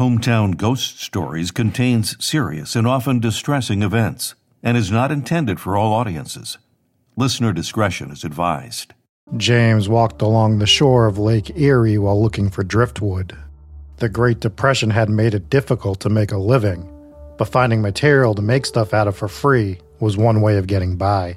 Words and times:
Hometown 0.00 0.56
Ghost 0.56 0.98
Stories 0.98 1.50
contains 1.50 2.16
serious 2.24 2.74
and 2.74 2.86
often 2.86 3.20
distressing 3.20 3.82
events 3.82 4.34
and 4.62 4.74
is 4.74 4.90
not 4.90 5.12
intended 5.12 5.60
for 5.60 5.76
all 5.76 5.92
audiences. 5.92 6.56
Listener 7.18 7.52
discretion 7.52 8.10
is 8.10 8.24
advised. 8.24 8.94
James 9.36 9.90
walked 9.90 10.22
along 10.22 10.58
the 10.58 10.66
shore 10.66 11.04
of 11.04 11.18
Lake 11.18 11.54
Erie 11.54 11.98
while 11.98 12.18
looking 12.18 12.48
for 12.48 12.64
driftwood. 12.64 13.36
The 13.98 14.08
Great 14.08 14.40
Depression 14.40 14.88
had 14.88 15.10
made 15.10 15.34
it 15.34 15.50
difficult 15.50 16.00
to 16.00 16.08
make 16.08 16.32
a 16.32 16.38
living, 16.38 16.90
but 17.36 17.48
finding 17.48 17.82
material 17.82 18.34
to 18.36 18.40
make 18.40 18.64
stuff 18.64 18.94
out 18.94 19.06
of 19.06 19.18
for 19.18 19.28
free 19.28 19.80
was 20.00 20.16
one 20.16 20.40
way 20.40 20.56
of 20.56 20.66
getting 20.66 20.96
by. 20.96 21.36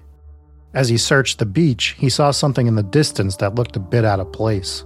As 0.74 0.88
he 0.88 0.98
searched 0.98 1.40
the 1.40 1.46
beach, 1.46 1.98
he 2.00 2.08
saw 2.08 2.32
something 2.32 2.68
in 2.68 2.76
the 2.76 2.82
distance 2.82 3.36
that 3.36 3.56
looked 3.56 3.76
a 3.76 3.82
bit 3.82 4.06
out 4.06 4.22
of 4.22 4.32
place. 4.32 4.86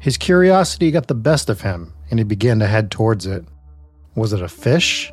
His 0.00 0.16
curiosity 0.16 0.90
got 0.90 1.08
the 1.08 1.14
best 1.14 1.50
of 1.50 1.60
him, 1.60 1.92
and 2.10 2.18
he 2.18 2.24
began 2.24 2.58
to 2.58 2.66
head 2.66 2.90
towards 2.90 3.26
it. 3.26 3.44
Was 4.14 4.32
it 4.32 4.42
a 4.42 4.48
fish? 4.48 5.12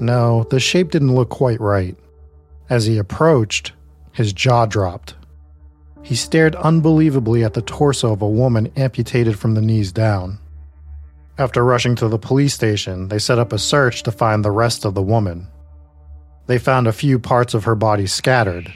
No, 0.00 0.44
the 0.44 0.58
shape 0.58 0.90
didn't 0.90 1.14
look 1.14 1.28
quite 1.28 1.60
right. 1.60 1.96
As 2.70 2.86
he 2.86 2.96
approached, 2.96 3.72
his 4.12 4.32
jaw 4.32 4.64
dropped. 4.64 5.14
He 6.02 6.16
stared 6.16 6.56
unbelievably 6.56 7.44
at 7.44 7.52
the 7.52 7.60
torso 7.60 8.12
of 8.12 8.22
a 8.22 8.28
woman 8.28 8.72
amputated 8.74 9.38
from 9.38 9.54
the 9.54 9.60
knees 9.60 9.92
down. 9.92 10.38
After 11.36 11.62
rushing 11.62 11.94
to 11.96 12.08
the 12.08 12.18
police 12.18 12.54
station, 12.54 13.08
they 13.08 13.18
set 13.18 13.38
up 13.38 13.52
a 13.52 13.58
search 13.58 14.02
to 14.04 14.12
find 14.12 14.42
the 14.42 14.50
rest 14.50 14.86
of 14.86 14.94
the 14.94 15.02
woman. 15.02 15.46
They 16.46 16.58
found 16.58 16.86
a 16.86 16.92
few 16.92 17.18
parts 17.18 17.52
of 17.52 17.64
her 17.64 17.74
body 17.74 18.06
scattered, 18.06 18.72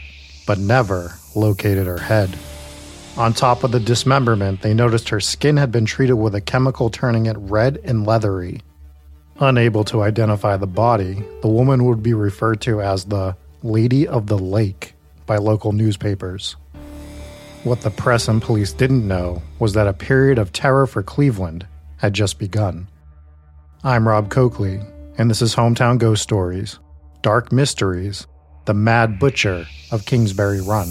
but 0.47 0.59
never 0.59 1.15
located 1.35 1.87
her 1.87 1.99
head. 1.99 2.39
On 3.17 3.33
top 3.33 3.63
of 3.63 3.71
the 3.71 3.79
dismemberment, 3.79 4.63
they 4.63 4.75
noticed 4.75 5.09
her 5.11 5.21
skin 5.21 5.57
had 5.57 5.71
been 5.71 5.85
treated 5.85 6.15
with 6.15 6.35
a 6.35 6.41
chemical 6.41 6.91
turning 6.91 7.27
it 7.27 7.37
red 7.39 7.79
and 7.85 8.05
leathery. 8.05 8.61
Unable 9.39 9.85
to 9.85 10.03
identify 10.03 10.57
the 10.57 10.67
body, 10.67 11.25
the 11.41 11.49
woman 11.49 11.85
would 11.85 12.03
be 12.03 12.13
referred 12.13 12.61
to 12.63 12.83
as 12.83 13.05
the 13.05 13.37
Lady 13.63 14.07
of 14.09 14.27
the 14.27 14.39
Lake 14.39 14.95
by 15.27 15.37
local 15.37 15.71
newspapers. 15.71 16.57
What 17.63 17.83
the 17.83 17.91
press 17.91 18.27
and 18.27 18.43
police 18.43 18.73
didn't 18.73 19.07
know 19.07 19.43
was 19.61 19.75
that 19.75 19.87
a 19.87 19.93
period 19.93 20.39
of 20.39 20.53
terror 20.53 20.87
for 20.87 21.05
Cleveland 21.05 21.69
had 21.99 22.15
just 22.15 22.41
begun. 22.41 22.89
I'm 23.85 24.09
Rob 24.09 24.29
Coakley, 24.29 24.81
and 25.19 25.31
this 25.31 25.41
is 25.41 25.55
Hometown 25.55 25.99
Ghost 25.99 26.23
Stories 26.23 26.81
Dark 27.23 27.53
Mysteries 27.53 28.27
The 28.65 28.75
Mad 28.75 29.21
Butcher 29.21 29.67
of 29.93 30.05
Kingsbury 30.05 30.61
Run. 30.61 30.89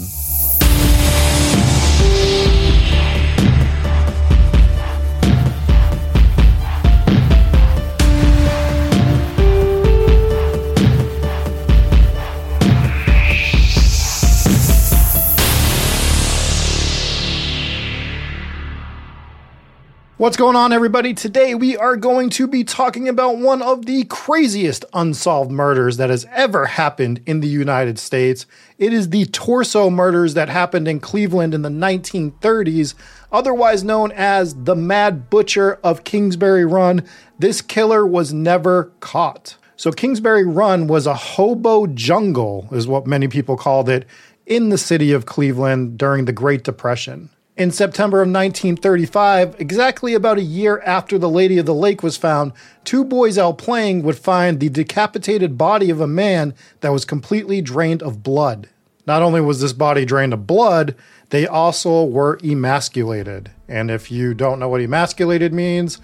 What's 20.16 20.36
going 20.36 20.54
on, 20.54 20.72
everybody? 20.72 21.12
Today 21.12 21.56
we 21.56 21.76
are 21.76 21.96
going 21.96 22.30
to 22.30 22.46
be 22.46 22.62
talking 22.62 23.08
about 23.08 23.38
one 23.38 23.60
of 23.62 23.84
the 23.84 24.04
craziest 24.04 24.84
unsolved 24.94 25.50
murders 25.50 25.96
that 25.96 26.08
has 26.08 26.24
ever 26.30 26.66
happened 26.66 27.20
in 27.26 27.40
the 27.40 27.48
United 27.48 27.98
States. 27.98 28.46
It 28.78 28.92
is 28.92 29.10
the 29.10 29.24
torso 29.26 29.90
murders 29.90 30.34
that 30.34 30.48
happened 30.48 30.86
in 30.86 31.00
Cleveland 31.00 31.52
in 31.52 31.62
the 31.62 31.68
1930s, 31.68 32.94
otherwise 33.32 33.82
known 33.82 34.12
as 34.12 34.54
the 34.54 34.76
Mad 34.76 35.30
Butcher 35.30 35.80
of 35.82 36.04
Kingsbury 36.04 36.64
Run. 36.64 37.02
This 37.40 37.60
killer 37.60 38.06
was 38.06 38.32
never 38.32 38.92
caught. 39.00 39.56
So, 39.74 39.90
Kingsbury 39.90 40.46
Run 40.46 40.86
was 40.86 41.08
a 41.08 41.14
hobo 41.14 41.88
jungle, 41.88 42.68
is 42.70 42.86
what 42.86 43.08
many 43.08 43.26
people 43.26 43.56
called 43.56 43.88
it, 43.88 44.06
in 44.46 44.68
the 44.68 44.78
city 44.78 45.10
of 45.10 45.26
Cleveland 45.26 45.98
during 45.98 46.26
the 46.26 46.32
Great 46.32 46.62
Depression. 46.62 47.30
In 47.56 47.70
September 47.70 48.18
of 48.18 48.26
1935, 48.26 49.60
exactly 49.60 50.14
about 50.14 50.38
a 50.38 50.42
year 50.42 50.82
after 50.84 51.18
the 51.18 51.30
Lady 51.30 51.56
of 51.58 51.66
the 51.66 51.74
Lake 51.74 52.02
was 52.02 52.16
found, 52.16 52.52
two 52.82 53.04
boys 53.04 53.38
out 53.38 53.58
playing 53.58 54.02
would 54.02 54.18
find 54.18 54.58
the 54.58 54.68
decapitated 54.68 55.56
body 55.56 55.88
of 55.88 56.00
a 56.00 56.08
man 56.08 56.52
that 56.80 56.90
was 56.90 57.04
completely 57.04 57.62
drained 57.62 58.02
of 58.02 58.24
blood. 58.24 58.68
Not 59.06 59.22
only 59.22 59.40
was 59.40 59.60
this 59.60 59.72
body 59.72 60.04
drained 60.04 60.32
of 60.32 60.48
blood, 60.48 60.96
they 61.30 61.46
also 61.46 62.02
were 62.02 62.40
emasculated. 62.42 63.52
And 63.68 63.88
if 63.88 64.10
you 64.10 64.34
don't 64.34 64.58
know 64.58 64.68
what 64.68 64.80
emasculated 64.80 65.52
means, 65.52 66.00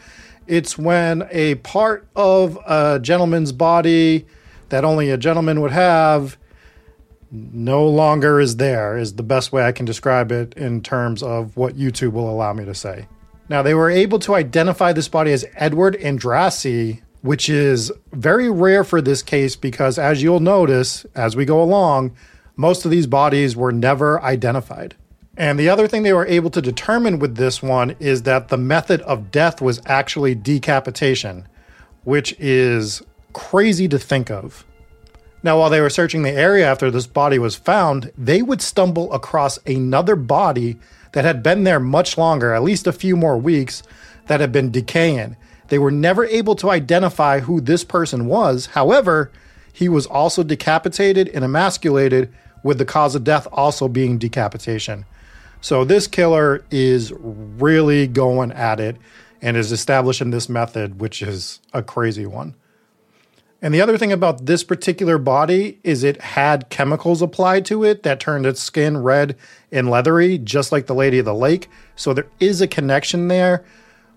it's 0.47 0.79
when 0.79 1.27
a 1.33 1.57
part 1.57 2.07
of 2.15 2.61
a 2.65 3.01
gentleman's 3.03 3.51
body 3.51 4.25
that 4.69 4.85
only 4.85 5.11
a 5.11 5.17
gentleman 5.17 5.61
would 5.61 5.73
have 5.73 6.37
no 7.31 7.87
longer 7.87 8.41
is 8.41 8.57
there, 8.57 8.99
is 8.99 9.15
the 9.15 9.23
best 9.23 9.53
way 9.53 9.65
I 9.65 9.73
can 9.73 9.87
describe 9.87 10.33
it 10.33 10.55
in 10.55 10.83
terms 10.83 11.23
of 11.23 11.57
what 11.57 11.77
YouTube 11.77 12.13
will 12.13 12.29
allow 12.29 12.53
me 12.53 12.65
to 12.65 12.75
say. 12.75 13.07
Now, 13.49 13.63
they 13.63 13.75
were 13.75 13.91
able 13.91 14.19
to 14.21 14.35
identify 14.35 14.93
this 14.93 15.09
body 15.09 15.33
as 15.33 15.45
Edward 15.55 15.97
Andrassy, 16.01 17.03
which 17.23 17.49
is 17.49 17.93
very 18.13 18.51
rare 18.51 18.85
for 18.85 19.01
this 19.01 19.23
case 19.23 19.57
because, 19.57 19.99
as 19.99 20.23
you'll 20.23 20.41
notice 20.41 21.05
as 21.15 21.37
we 21.37 21.45
go 21.45 21.63
along, 21.63 22.15
most 22.57 22.85
of 22.85 22.91
these 22.91 23.07
bodies 23.07 23.57
were 23.57 23.73
never 23.73 24.23
identified. 24.23 24.95
And 25.37 25.59
the 25.59 25.69
other 25.69 25.89
thing 25.89 26.03
they 26.03 26.13
were 26.13 26.27
able 26.27 26.51
to 26.51 26.61
determine 26.61 27.19
with 27.19 27.37
this 27.37 27.63
one 27.63 27.97
is 27.99 28.23
that 28.23 28.49
the 28.49 28.59
method 28.59 29.01
of 29.03 29.31
death 29.31 29.61
was 29.61 29.81
actually 29.87 30.35
decapitation, 30.35 31.49
which 32.05 32.35
is 32.39 33.03
crazy 33.33 33.89
to 33.89 33.99
think 33.99 34.31
of. 34.31 34.65
Now, 35.43 35.59
while 35.59 35.71
they 35.71 35.81
were 35.81 35.91
searching 35.91 36.23
the 36.23 36.31
area 36.31 36.71
after 36.71 36.91
this 36.91 37.07
body 37.07 37.39
was 37.39 37.57
found, 37.57 38.13
they 38.17 38.43
would 38.43 38.61
stumble 38.61 39.13
across 39.13 39.59
another 39.67 40.17
body 40.17 40.79
that 41.13 41.25
had 41.25 41.43
been 41.43 41.65
there 41.65 41.81
much 41.81 42.19
longer, 42.19 42.53
at 42.53 42.63
least 42.63 42.87
a 42.87 42.93
few 42.93 43.17
more 43.17 43.39
weeks, 43.39 43.83
that 44.27 44.41
had 44.41 44.53
been 44.53 44.71
decaying. 44.71 45.37
They 45.69 45.79
were 45.79 45.91
never 45.91 46.25
able 46.27 46.55
to 46.57 46.71
identify 46.71 47.41
who 47.41 47.61
this 47.61 47.85
person 47.85 48.27
was. 48.27 48.67
However, 48.67 49.31
he 49.73 49.89
was 49.89 50.07
also 50.07 50.43
decapitated 50.43 51.29
and 51.29 51.45
emasculated, 51.45 52.33
with 52.63 52.77
the 52.77 52.85
cause 52.85 53.15
of 53.15 53.25
death 53.25 53.49
also 53.53 53.89
being 53.89 54.19
decapitation. 54.19 55.07
So, 55.63 55.85
this 55.85 56.07
killer 56.07 56.65
is 56.71 57.13
really 57.19 58.07
going 58.07 58.53
at 58.53 58.81
it 58.81 58.97
and 59.41 59.57
is 59.57 59.73
establishing 59.73 60.31
this 60.31 60.49
method, 60.49 61.01
which 61.01 61.23
is 61.23 61.61
a 61.73 61.83
crazy 61.83 62.27
one. 62.27 62.55
And 63.63 63.75
the 63.75 63.81
other 63.81 63.99
thing 63.99 64.13
about 64.13 64.47
this 64.47 64.65
particular 64.65 65.19
body 65.19 65.79
is 65.85 66.03
it 66.03 66.21
had 66.21 66.71
chemicals 66.71 67.21
applied 67.21 67.67
to 67.67 67.85
it 67.85 68.03
that 68.05 68.19
turned 68.21 68.47
its 68.47 68.63
skin 68.63 69.03
red 69.03 69.37
and 69.71 69.91
leathery, 69.91 70.39
just 70.39 70.73
like 70.73 70.87
the 70.87 70.95
Lady 70.95 71.19
of 71.19 71.27
the 71.27 71.35
Lake. 71.35 71.69
So 71.95 72.15
there 72.15 72.27
is 72.41 72.63
a 72.63 72.67
connection 72.67 73.29
there, 73.29 73.65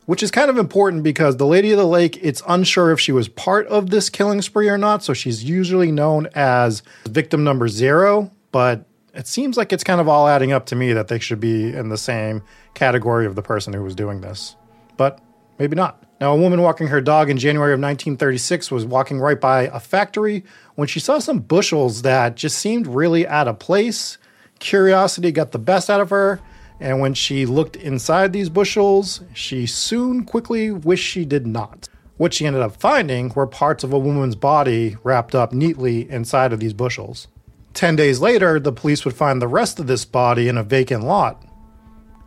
which 0.05 0.23
is 0.23 0.31
kind 0.31 0.49
of 0.49 0.57
important 0.57 1.03
because 1.03 1.37
the 1.37 1.45
Lady 1.45 1.71
of 1.71 1.77
the 1.77 1.85
Lake, 1.85 2.17
it's 2.21 2.41
unsure 2.47 2.91
if 2.91 3.01
she 3.01 3.11
was 3.11 3.27
part 3.27 3.67
of 3.67 3.89
this 3.89 4.09
killing 4.09 4.41
spree 4.41 4.69
or 4.69 4.77
not. 4.77 5.03
So 5.03 5.13
she's 5.13 5.43
usually 5.43 5.91
known 5.91 6.29
as 6.35 6.81
victim 7.05 7.43
number 7.43 7.67
zero, 7.67 8.31
but 8.53 8.85
it 9.13 9.27
seems 9.27 9.57
like 9.57 9.73
it's 9.73 9.83
kind 9.83 9.99
of 9.99 10.07
all 10.07 10.27
adding 10.27 10.53
up 10.53 10.65
to 10.67 10.75
me 10.75 10.93
that 10.93 11.09
they 11.09 11.19
should 11.19 11.39
be 11.39 11.73
in 11.73 11.89
the 11.89 11.97
same 11.97 12.43
category 12.73 13.25
of 13.25 13.35
the 13.35 13.43
person 13.43 13.73
who 13.73 13.83
was 13.83 13.93
doing 13.93 14.21
this. 14.21 14.55
But 14.95 15.19
maybe 15.59 15.75
not. 15.75 16.02
Now, 16.23 16.31
a 16.31 16.37
woman 16.37 16.61
walking 16.61 16.87
her 16.87 17.01
dog 17.01 17.29
in 17.29 17.37
January 17.37 17.73
of 17.73 17.81
1936 17.81 18.71
was 18.71 18.85
walking 18.85 19.19
right 19.19 19.41
by 19.41 19.63
a 19.63 19.77
factory 19.81 20.45
when 20.75 20.87
she 20.87 21.01
saw 21.01 21.19
some 21.19 21.39
bushels 21.39 22.03
that 22.03 22.37
just 22.37 22.57
seemed 22.57 22.87
really 22.87 23.27
out 23.27 23.49
of 23.49 23.59
place. 23.59 24.17
Curiosity 24.59 25.33
got 25.33 25.51
the 25.51 25.59
best 25.59 25.89
out 25.89 25.99
of 25.99 26.11
her, 26.11 26.39
and 26.79 27.01
when 27.01 27.13
she 27.13 27.45
looked 27.45 27.75
inside 27.75 28.31
these 28.31 28.47
bushels, 28.47 29.19
she 29.33 29.65
soon 29.65 30.23
quickly 30.23 30.71
wished 30.71 31.03
she 31.03 31.25
did 31.25 31.45
not. 31.45 31.89
What 32.15 32.33
she 32.33 32.45
ended 32.45 32.61
up 32.61 32.77
finding 32.77 33.27
were 33.35 33.45
parts 33.45 33.83
of 33.83 33.91
a 33.91 33.99
woman's 33.99 34.37
body 34.37 34.95
wrapped 35.03 35.35
up 35.35 35.51
neatly 35.51 36.09
inside 36.09 36.53
of 36.53 36.61
these 36.61 36.71
bushels. 36.71 37.27
Ten 37.73 37.97
days 37.97 38.21
later, 38.21 38.61
the 38.61 38.71
police 38.71 39.03
would 39.03 39.13
find 39.13 39.41
the 39.41 39.49
rest 39.49 39.77
of 39.77 39.87
this 39.87 40.05
body 40.05 40.47
in 40.47 40.57
a 40.57 40.63
vacant 40.63 41.03
lot 41.03 41.43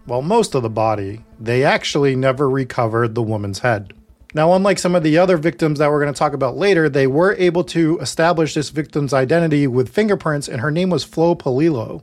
well, 0.07 0.23
most 0.23 0.55
of 0.55 0.63
the 0.63 0.71
body, 0.71 1.25
they 1.41 1.65
actually 1.65 2.15
never 2.15 2.49
recovered 2.49 3.15
the 3.15 3.23
woman's 3.23 3.59
head. 3.61 3.93
Now, 4.35 4.53
unlike 4.53 4.79
some 4.79 4.95
of 4.95 5.03
the 5.03 5.19
other 5.19 5.37
victims 5.37 5.79
that 5.79 5.91
we're 5.91 6.01
going 6.01 6.13
to 6.13 6.19
talk 6.19 6.33
about 6.33 6.57
later, 6.57 6.89
they 6.89 7.07
were 7.07 7.35
able 7.37 7.65
to 7.65 7.99
establish 8.01 8.55
this 8.55 8.71
victim's 8.71 9.13
identity 9.13 9.67
with 9.67 9.89
fingerprints, 9.89 10.47
and 10.47 10.61
her 10.61 10.71
name 10.71 10.91
was 10.91 11.05
Flo 11.05 11.35
Polillo. 11.35 12.03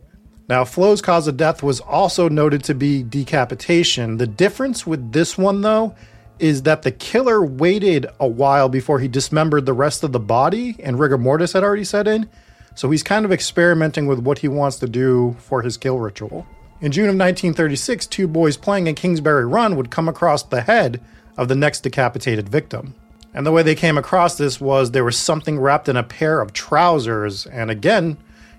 Now, 0.50 0.66
Flo's 0.66 1.02
cause 1.02 1.28
of 1.28 1.38
death 1.38 1.64
was 1.64 1.80
also 1.80 2.28
noted 2.28 2.64
to 2.66 2.74
be 2.74 3.04
decapitation. 3.04 4.18
The 4.18 4.28
difference 4.28 4.86
with 4.86 5.14
this 5.14 5.38
one, 5.38 5.62
though, 5.62 5.96
is 6.40 6.64
that 6.64 6.82
the 6.82 6.92
killer 6.92 7.46
waited 7.46 8.08
a 8.20 8.28
while 8.28 8.68
before 8.68 9.00
he 9.00 9.08
dismembered 9.08 9.66
the 9.66 9.74
rest 9.74 10.04
of 10.04 10.12
the 10.12 10.20
body, 10.20 10.76
and 10.80 11.00
rigor 11.00 11.18
mortis 11.18 11.54
had 11.54 11.64
already 11.64 11.86
set 11.86 12.08
in. 12.08 12.28
So 12.76 12.90
he's 12.90 13.04
kind 13.04 13.24
of 13.24 13.32
experimenting 13.32 14.08
with 14.08 14.20
what 14.20 14.40
he 14.40 14.48
wants 14.48 14.78
to 14.78 14.88
do 14.88 15.38
for 15.40 15.62
his 15.62 15.78
kill 15.78 16.00
ritual. 16.00 16.46
In 16.84 16.92
June 16.92 17.06
of 17.06 17.16
1936, 17.16 18.08
two 18.08 18.28
boys 18.28 18.58
playing 18.58 18.88
in 18.88 18.96
Kingsbury 18.96 19.46
Run 19.46 19.78
would 19.78 19.90
come 19.90 20.10
across 20.10 20.44
the 20.44 20.60
head 20.60 21.00
of 21.38 21.48
the 21.48 21.56
next 21.56 21.80
decapitated 21.80 22.50
victim. 22.50 22.94
And 23.34 23.46
the 23.46 23.54
way 23.54 23.64
they 23.64 23.74
came 23.74 23.98
across 23.98 24.36
this 24.36 24.60
was 24.60 24.92
there 24.92 25.06
was 25.06 25.16
something 25.16 25.62
wrapped 25.62 25.88
in 25.88 25.96
a 25.96 26.04
pair 26.04 26.42
of 26.42 26.52
trousers. 26.52 27.46
And 27.46 27.72
again, 27.72 28.18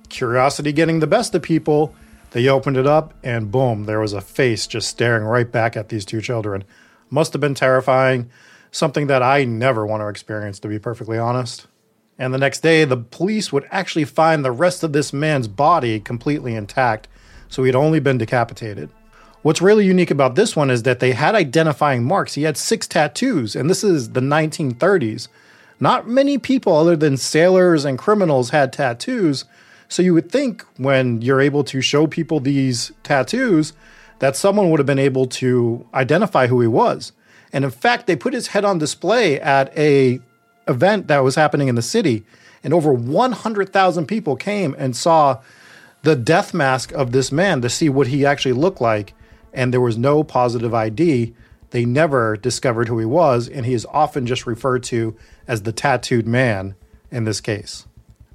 curiosity 0.08 0.72
getting 0.72 1.00
the 1.00 1.06
best 1.06 1.34
of 1.34 1.42
people, 1.42 1.94
they 2.30 2.48
opened 2.48 2.78
it 2.78 2.86
up 2.86 3.12
and 3.22 3.52
boom, 3.52 3.84
there 3.84 4.00
was 4.00 4.14
a 4.14 4.22
face 4.22 4.66
just 4.66 4.88
staring 4.88 5.24
right 5.24 5.52
back 5.52 5.76
at 5.76 5.90
these 5.90 6.06
two 6.06 6.22
children. 6.22 6.64
Must 7.10 7.34
have 7.34 7.42
been 7.42 7.54
terrifying, 7.54 8.30
something 8.70 9.06
that 9.08 9.22
I 9.22 9.44
never 9.44 9.84
want 9.84 10.00
to 10.00 10.08
experience, 10.08 10.58
to 10.60 10.68
be 10.68 10.78
perfectly 10.78 11.18
honest. 11.18 11.66
And 12.18 12.32
the 12.32 12.38
next 12.38 12.60
day, 12.60 12.86
the 12.86 12.96
police 12.96 13.52
would 13.52 13.68
actually 13.70 14.06
find 14.06 14.42
the 14.42 14.50
rest 14.50 14.82
of 14.82 14.94
this 14.94 15.12
man's 15.12 15.46
body 15.46 16.00
completely 16.00 16.54
intact, 16.54 17.06
so 17.48 17.62
he'd 17.62 17.74
only 17.74 18.00
been 18.00 18.18
decapitated. 18.18 18.88
What's 19.42 19.60
really 19.60 19.84
unique 19.84 20.10
about 20.10 20.36
this 20.36 20.56
one 20.56 20.70
is 20.70 20.84
that 20.84 21.00
they 21.00 21.12
had 21.12 21.34
identifying 21.34 22.04
marks. 22.04 22.34
He 22.34 22.44
had 22.44 22.56
six 22.56 22.86
tattoos, 22.86 23.54
and 23.54 23.68
this 23.68 23.84
is 23.84 24.10
the 24.12 24.20
1930s. 24.20 25.28
Not 25.78 26.08
many 26.08 26.38
people, 26.38 26.74
other 26.74 26.96
than 26.96 27.16
sailors 27.16 27.84
and 27.84 27.98
criminals, 27.98 28.50
had 28.50 28.72
tattoos. 28.72 29.44
So 29.88 30.02
you 30.02 30.14
would 30.14 30.32
think 30.32 30.64
when 30.78 31.20
you're 31.20 31.42
able 31.42 31.62
to 31.64 31.82
show 31.82 32.06
people 32.06 32.40
these 32.40 32.92
tattoos 33.02 33.74
that 34.20 34.36
someone 34.36 34.70
would 34.70 34.80
have 34.80 34.86
been 34.86 34.98
able 34.98 35.26
to 35.26 35.86
identify 35.92 36.46
who 36.46 36.60
he 36.60 36.66
was. 36.66 37.12
And 37.52 37.64
in 37.64 37.70
fact, 37.70 38.06
they 38.06 38.16
put 38.16 38.32
his 38.32 38.48
head 38.48 38.64
on 38.64 38.78
display 38.78 39.38
at 39.40 39.76
a 39.76 40.20
event 40.66 41.08
that 41.08 41.22
was 41.22 41.34
happening 41.34 41.68
in 41.68 41.74
the 41.74 41.82
city, 41.82 42.24
and 42.62 42.72
over 42.72 42.92
100,000 42.92 44.06
people 44.06 44.36
came 44.36 44.74
and 44.78 44.96
saw 44.96 45.40
the 46.04 46.14
death 46.14 46.54
mask 46.54 46.92
of 46.92 47.12
this 47.12 47.32
man 47.32 47.60
to 47.62 47.68
see 47.68 47.88
what 47.88 48.06
he 48.06 48.24
actually 48.24 48.52
looked 48.52 48.80
like 48.80 49.14
and 49.54 49.72
there 49.72 49.80
was 49.80 49.96
no 49.96 50.22
positive 50.22 50.74
ID. 50.74 51.34
They 51.70 51.84
never 51.84 52.36
discovered 52.36 52.88
who 52.88 52.98
he 52.98 53.06
was, 53.06 53.48
and 53.48 53.64
he 53.64 53.72
is 53.72 53.86
often 53.86 54.26
just 54.26 54.46
referred 54.46 54.82
to 54.84 55.16
as 55.48 55.62
the 55.62 55.72
tattooed 55.72 56.26
man 56.26 56.74
in 57.10 57.24
this 57.24 57.40
case. 57.40 57.86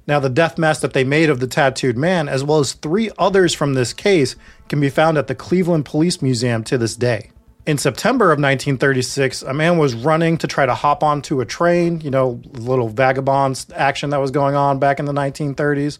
Now, 0.06 0.18
the 0.18 0.28
death 0.28 0.58
mask 0.58 0.80
that 0.80 0.94
they 0.94 1.04
made 1.04 1.30
of 1.30 1.38
the 1.38 1.46
tattooed 1.46 1.96
man, 1.96 2.28
as 2.28 2.42
well 2.42 2.58
as 2.58 2.72
three 2.72 3.10
others 3.18 3.54
from 3.54 3.74
this 3.74 3.92
case, 3.92 4.34
can 4.68 4.80
be 4.80 4.90
found 4.90 5.18
at 5.18 5.28
the 5.28 5.34
Cleveland 5.34 5.84
Police 5.84 6.20
Museum 6.20 6.64
to 6.64 6.78
this 6.78 6.96
day. 6.96 7.30
In 7.66 7.78
September 7.78 8.26
of 8.26 8.38
1936, 8.38 9.42
a 9.42 9.54
man 9.54 9.78
was 9.78 9.94
running 9.94 10.38
to 10.38 10.46
try 10.46 10.66
to 10.66 10.74
hop 10.74 11.04
onto 11.04 11.40
a 11.40 11.46
train, 11.46 12.00
you 12.00 12.10
know, 12.10 12.40
little 12.52 12.88
vagabond 12.88 13.66
action 13.76 14.10
that 14.10 14.20
was 14.20 14.30
going 14.30 14.54
on 14.54 14.78
back 14.78 14.98
in 14.98 15.04
the 15.04 15.12
1930s. 15.12 15.98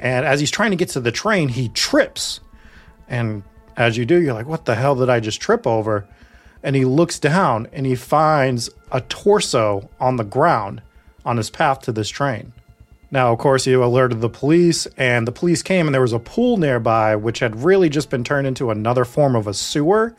And 0.00 0.26
as 0.26 0.40
he's 0.40 0.50
trying 0.50 0.70
to 0.70 0.76
get 0.76 0.88
to 0.90 1.00
the 1.00 1.12
train, 1.12 1.50
he 1.50 1.68
trips 1.68 2.40
and 3.10 3.42
as 3.76 3.96
you 3.96 4.06
do, 4.06 4.22
you're 4.22 4.34
like, 4.34 4.46
what 4.46 4.64
the 4.64 4.76
hell 4.76 4.94
did 4.94 5.10
I 5.10 5.20
just 5.20 5.40
trip 5.40 5.66
over? 5.66 6.06
And 6.62 6.76
he 6.76 6.84
looks 6.84 7.18
down 7.18 7.66
and 7.72 7.84
he 7.84 7.96
finds 7.96 8.70
a 8.92 9.00
torso 9.02 9.90
on 9.98 10.16
the 10.16 10.24
ground 10.24 10.80
on 11.24 11.36
his 11.36 11.50
path 11.50 11.80
to 11.82 11.92
this 11.92 12.08
train. 12.08 12.52
Now, 13.10 13.32
of 13.32 13.38
course, 13.40 13.64
he 13.64 13.72
alerted 13.72 14.20
the 14.20 14.28
police, 14.28 14.86
and 14.96 15.26
the 15.26 15.32
police 15.32 15.64
came, 15.64 15.88
and 15.88 15.94
there 15.94 16.00
was 16.00 16.12
a 16.12 16.20
pool 16.20 16.58
nearby, 16.58 17.16
which 17.16 17.40
had 17.40 17.64
really 17.64 17.88
just 17.88 18.08
been 18.08 18.22
turned 18.22 18.46
into 18.46 18.70
another 18.70 19.04
form 19.04 19.34
of 19.34 19.48
a 19.48 19.54
sewer. 19.54 20.14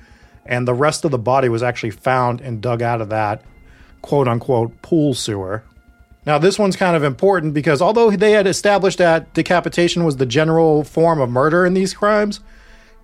And 0.46 0.68
the 0.68 0.74
rest 0.74 1.06
of 1.06 1.12
the 1.12 1.18
body 1.18 1.48
was 1.48 1.64
actually 1.64 1.92
found 1.92 2.42
and 2.42 2.62
dug 2.62 2.82
out 2.82 3.00
of 3.00 3.08
that 3.08 3.44
quote 4.02 4.28
unquote 4.28 4.82
pool 4.82 5.14
sewer. 5.14 5.64
Now, 6.26 6.38
this 6.38 6.60
one's 6.60 6.76
kind 6.76 6.96
of 6.96 7.04
important 7.04 7.54
because 7.54 7.82
although 7.82 8.12
they 8.12 8.32
had 8.32 8.46
established 8.46 9.00
that 9.00 9.34
decapitation 9.34 10.04
was 10.04 10.18
the 10.18 10.26
general 10.26 10.84
form 10.84 11.20
of 11.20 11.30
murder 11.30 11.66
in 11.66 11.74
these 11.74 11.94
crimes, 11.94 12.42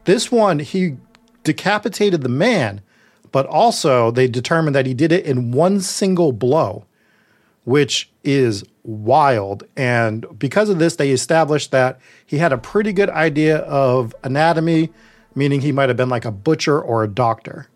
this 0.06 0.32
one, 0.32 0.60
he 0.60 0.98
decapitated 1.44 2.22
the 2.22 2.30
man, 2.30 2.82
but 3.32 3.46
also 3.48 4.12
they 4.12 4.28
determined 4.28 4.76
that 4.76 4.86
he 4.86 4.94
did 4.94 5.12
it 5.12 5.26
in 5.26 5.52
one 5.52 5.82
single 5.82 6.32
blow, 6.32 6.86
which 7.64 8.10
is 8.24 8.64
wild. 8.84 9.64
And 9.76 10.26
because 10.38 10.70
of 10.70 10.78
this, 10.78 10.96
they 10.96 11.10
established 11.10 11.72
that 11.72 12.00
he 12.26 12.38
had 12.38 12.54
a 12.54 12.58
pretty 12.58 12.94
good 12.94 13.10
idea 13.10 13.58
of 13.60 14.16
anatomy, 14.24 14.92
meaning 15.34 15.62
he 15.62 15.72
might 15.72 15.90
have 15.90 15.98
been 15.98 16.10
like 16.10 16.26
a 16.26 16.32
butcher 16.32 16.80
or 16.80 17.04
a 17.04 17.08
doctor. 17.08 17.68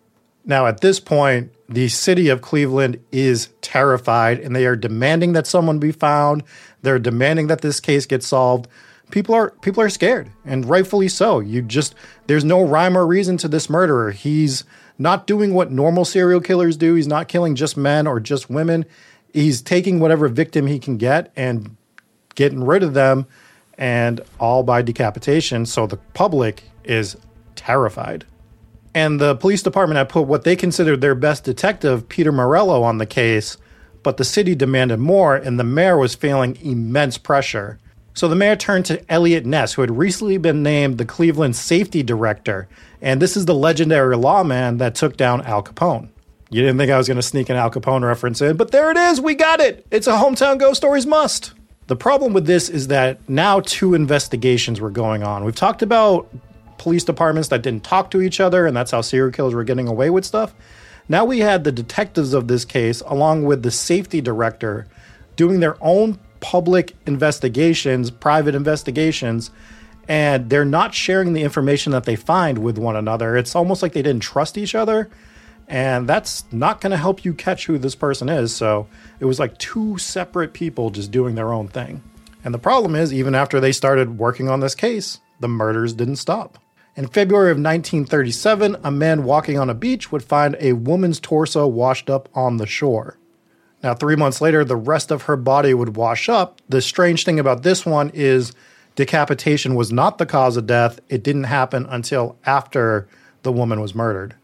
Now, 0.44 0.66
at 0.66 0.80
this 0.80 1.00
point, 1.00 1.52
the 1.72 1.88
city 1.88 2.28
of 2.28 2.42
Cleveland 2.42 3.02
is 3.10 3.48
terrified 3.62 4.38
and 4.38 4.54
they 4.54 4.66
are 4.66 4.76
demanding 4.76 5.32
that 5.32 5.46
someone 5.46 5.78
be 5.78 5.90
found. 5.90 6.42
They're 6.82 6.98
demanding 6.98 7.46
that 7.46 7.62
this 7.62 7.80
case 7.80 8.04
get 8.04 8.22
solved. 8.22 8.68
People 9.10 9.34
are 9.34 9.50
people 9.62 9.82
are 9.82 9.88
scared 9.88 10.30
and 10.44 10.66
rightfully 10.68 11.08
so. 11.08 11.40
You 11.40 11.62
just 11.62 11.94
there's 12.26 12.44
no 12.44 12.62
rhyme 12.62 12.96
or 12.96 13.06
reason 13.06 13.38
to 13.38 13.48
this 13.48 13.70
murderer. 13.70 14.10
He's 14.10 14.64
not 14.98 15.26
doing 15.26 15.54
what 15.54 15.70
normal 15.70 16.04
serial 16.04 16.40
killers 16.40 16.76
do. 16.76 16.94
He's 16.94 17.08
not 17.08 17.28
killing 17.28 17.54
just 17.54 17.76
men 17.76 18.06
or 18.06 18.20
just 18.20 18.50
women. 18.50 18.84
He's 19.32 19.62
taking 19.62 19.98
whatever 19.98 20.28
victim 20.28 20.66
he 20.66 20.78
can 20.78 20.98
get 20.98 21.32
and 21.36 21.76
getting 22.34 22.64
rid 22.64 22.82
of 22.82 22.92
them 22.92 23.26
and 23.78 24.20
all 24.38 24.62
by 24.62 24.82
decapitation. 24.82 25.64
So 25.64 25.86
the 25.86 25.96
public 25.96 26.64
is 26.84 27.16
terrified 27.54 28.26
and 28.94 29.20
the 29.20 29.34
police 29.36 29.62
department 29.62 29.98
had 29.98 30.08
put 30.08 30.26
what 30.26 30.44
they 30.44 30.56
considered 30.56 31.00
their 31.00 31.14
best 31.14 31.44
detective 31.44 32.08
Peter 32.08 32.32
Merylo 32.32 32.82
on 32.82 32.98
the 32.98 33.06
case 33.06 33.56
but 34.02 34.16
the 34.16 34.24
city 34.24 34.54
demanded 34.54 34.98
more 34.98 35.36
and 35.36 35.58
the 35.58 35.64
mayor 35.64 35.96
was 35.96 36.14
feeling 36.14 36.56
immense 36.62 37.18
pressure 37.18 37.78
so 38.14 38.28
the 38.28 38.36
mayor 38.36 38.56
turned 38.56 38.84
to 38.86 39.02
Eliot 39.10 39.46
Ness, 39.46 39.72
who 39.72 39.80
had 39.80 39.96
recently 39.96 40.36
been 40.36 40.62
named 40.62 40.98
the 40.98 41.04
Cleveland 41.04 41.56
safety 41.56 42.02
director. 42.02 42.68
And 43.00 43.22
this 43.22 43.36
is 43.36 43.46
the 43.46 43.54
legendary 43.54 44.16
lawman 44.16 44.78
that 44.78 44.94
took 44.94 45.16
down 45.16 45.42
Al 45.42 45.62
Capone. 45.62 46.08
You 46.50 46.60
didn't 46.60 46.76
think 46.76 46.90
I 46.90 46.98
was 46.98 47.08
going 47.08 47.16
to 47.16 47.22
sneak 47.22 47.48
an 47.48 47.56
Al 47.56 47.70
Capone 47.70 48.02
reference 48.02 48.42
in, 48.42 48.56
but 48.58 48.70
there 48.70 48.90
it 48.90 48.98
is. 48.98 49.20
We 49.20 49.34
got 49.34 49.60
it. 49.60 49.86
It's 49.90 50.06
a 50.06 50.12
hometown 50.12 50.58
ghost 50.58 50.76
stories 50.76 51.06
must. 51.06 51.54
The 51.86 51.96
problem 51.96 52.34
with 52.34 52.46
this 52.46 52.68
is 52.68 52.88
that 52.88 53.26
now 53.28 53.60
two 53.60 53.94
investigations 53.94 54.80
were 54.80 54.90
going 54.90 55.22
on. 55.22 55.44
We've 55.44 55.54
talked 55.54 55.82
about 55.82 56.28
police 56.82 57.04
departments 57.04 57.48
that 57.50 57.62
didn't 57.62 57.84
talk 57.84 58.10
to 58.10 58.20
each 58.20 58.40
other, 58.40 58.66
and 58.66 58.76
that's 58.76 58.90
how 58.90 59.00
serial 59.00 59.30
killers 59.30 59.54
were 59.54 59.62
getting 59.62 59.86
away 59.86 60.10
with 60.10 60.24
stuff. 60.24 60.52
Now 61.08 61.24
we 61.24 61.38
had 61.38 61.62
the 61.62 61.70
detectives 61.70 62.34
of 62.34 62.48
this 62.48 62.64
case, 62.64 63.02
along 63.02 63.44
with 63.44 63.62
the 63.62 63.70
safety 63.70 64.20
director, 64.20 64.88
doing 65.36 65.60
their 65.60 65.76
own 65.80 66.18
public 66.40 66.96
investigations, 67.06 68.10
private 68.10 68.56
investigations, 68.56 69.52
and 70.08 70.50
they're 70.50 70.64
not 70.64 70.92
sharing 70.92 71.34
the 71.34 71.42
information 71.42 71.92
that 71.92 72.02
they 72.02 72.16
find 72.16 72.58
with 72.58 72.78
one 72.78 72.96
another. 72.96 73.36
It's 73.36 73.54
almost 73.54 73.80
like 73.80 73.92
they 73.92 74.02
didn't 74.02 74.24
trust 74.24 74.58
each 74.58 74.74
other. 74.74 75.08
And 75.68 76.08
that's 76.08 76.44
not 76.52 76.80
going 76.80 76.90
to 76.90 76.96
help 76.96 77.24
you 77.24 77.32
catch 77.32 77.66
who 77.66 77.78
this 77.78 77.94
person 77.94 78.28
is. 78.28 78.54
So 78.54 78.88
it 79.20 79.26
was 79.26 79.38
like 79.38 79.56
two 79.58 79.96
separate 79.98 80.52
people 80.52 80.90
just 80.90 81.12
doing 81.12 81.36
their 81.36 81.52
own 81.52 81.68
thing. 81.68 82.02
And 82.44 82.52
the 82.52 82.58
problem 82.58 82.96
is, 82.96 83.14
even 83.14 83.36
after 83.36 83.60
they 83.60 83.70
started 83.70 84.18
working 84.18 84.48
on 84.48 84.58
this 84.58 84.74
case, 84.74 85.20
the 85.38 85.48
murders 85.48 85.94
didn't 85.94 86.16
stop. 86.16 86.58
In 86.94 87.06
February 87.06 87.50
of 87.50 87.56
1937, 87.56 88.76
a 88.84 88.90
man 88.90 89.24
walking 89.24 89.58
on 89.58 89.70
a 89.70 89.74
beach 89.74 90.12
would 90.12 90.22
find 90.22 90.56
a 90.60 90.74
woman's 90.74 91.18
torso 91.18 91.66
washed 91.66 92.10
up 92.10 92.28
on 92.34 92.58
the 92.58 92.66
shore. 92.66 93.16
Now, 93.82 93.94
three 93.94 94.14
months 94.14 94.42
later, 94.42 94.62
the 94.62 94.76
rest 94.76 95.10
of 95.10 95.22
her 95.22 95.36
body 95.36 95.72
would 95.72 95.96
wash 95.96 96.28
up. 96.28 96.60
The 96.68 96.82
strange 96.82 97.24
thing 97.24 97.40
about 97.40 97.62
this 97.62 97.86
one 97.86 98.10
is 98.12 98.52
decapitation 98.94 99.74
was 99.74 99.90
not 99.90 100.18
the 100.18 100.26
cause 100.26 100.58
of 100.58 100.66
death. 100.66 101.00
It 101.08 101.22
didn't 101.22 101.44
happen 101.44 101.86
until 101.88 102.36
after 102.44 103.08
the 103.42 103.52
woman 103.52 103.80
was 103.80 103.94
murdered. 103.94 104.34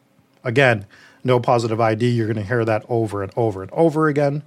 Again, 0.43 0.87
no 1.23 1.41
positive 1.41 1.83
ID. 1.83 2.09
You're 2.09 2.27
going 2.27 2.37
to 2.37 2.43
hear 2.43 2.65
that 2.65 2.85
over 2.89 3.23
and 3.23 3.31
over 3.37 3.63
and 3.63 3.71
over 3.73 4.09
again. 4.09 4.43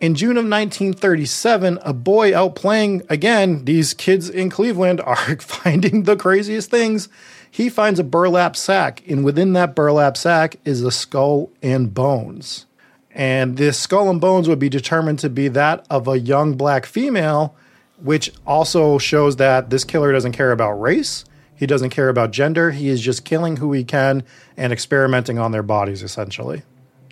In 0.00 0.16
June 0.16 0.36
of 0.36 0.44
1937, 0.44 1.78
a 1.82 1.92
boy 1.94 2.36
out 2.36 2.56
playing 2.56 3.02
again, 3.08 3.64
these 3.64 3.94
kids 3.94 4.28
in 4.28 4.50
Cleveland 4.50 5.00
are 5.00 5.16
finding 5.38 6.02
the 6.02 6.16
craziest 6.16 6.70
things. 6.70 7.08
He 7.54 7.68
finds 7.68 8.00
a 8.00 8.04
burlap 8.04 8.56
sack, 8.56 9.04
and 9.08 9.24
within 9.24 9.52
that 9.52 9.76
burlap 9.76 10.16
sack 10.16 10.56
is 10.64 10.82
a 10.82 10.90
skull 10.90 11.52
and 11.62 11.94
bones. 11.94 12.66
And 13.12 13.58
this 13.58 13.78
skull 13.78 14.10
and 14.10 14.20
bones 14.20 14.48
would 14.48 14.58
be 14.58 14.68
determined 14.68 15.20
to 15.20 15.30
be 15.30 15.46
that 15.46 15.86
of 15.88 16.08
a 16.08 16.18
young 16.18 16.54
black 16.54 16.84
female, 16.84 17.54
which 18.02 18.32
also 18.44 18.98
shows 18.98 19.36
that 19.36 19.70
this 19.70 19.84
killer 19.84 20.10
doesn't 20.10 20.32
care 20.32 20.50
about 20.50 20.80
race. 20.80 21.24
He 21.54 21.64
doesn't 21.64 21.90
care 21.90 22.08
about 22.08 22.32
gender. 22.32 22.72
He 22.72 22.88
is 22.88 23.00
just 23.00 23.24
killing 23.24 23.58
who 23.58 23.72
he 23.72 23.84
can 23.84 24.24
and 24.56 24.72
experimenting 24.72 25.38
on 25.38 25.52
their 25.52 25.62
bodies, 25.62 26.02
essentially. 26.02 26.64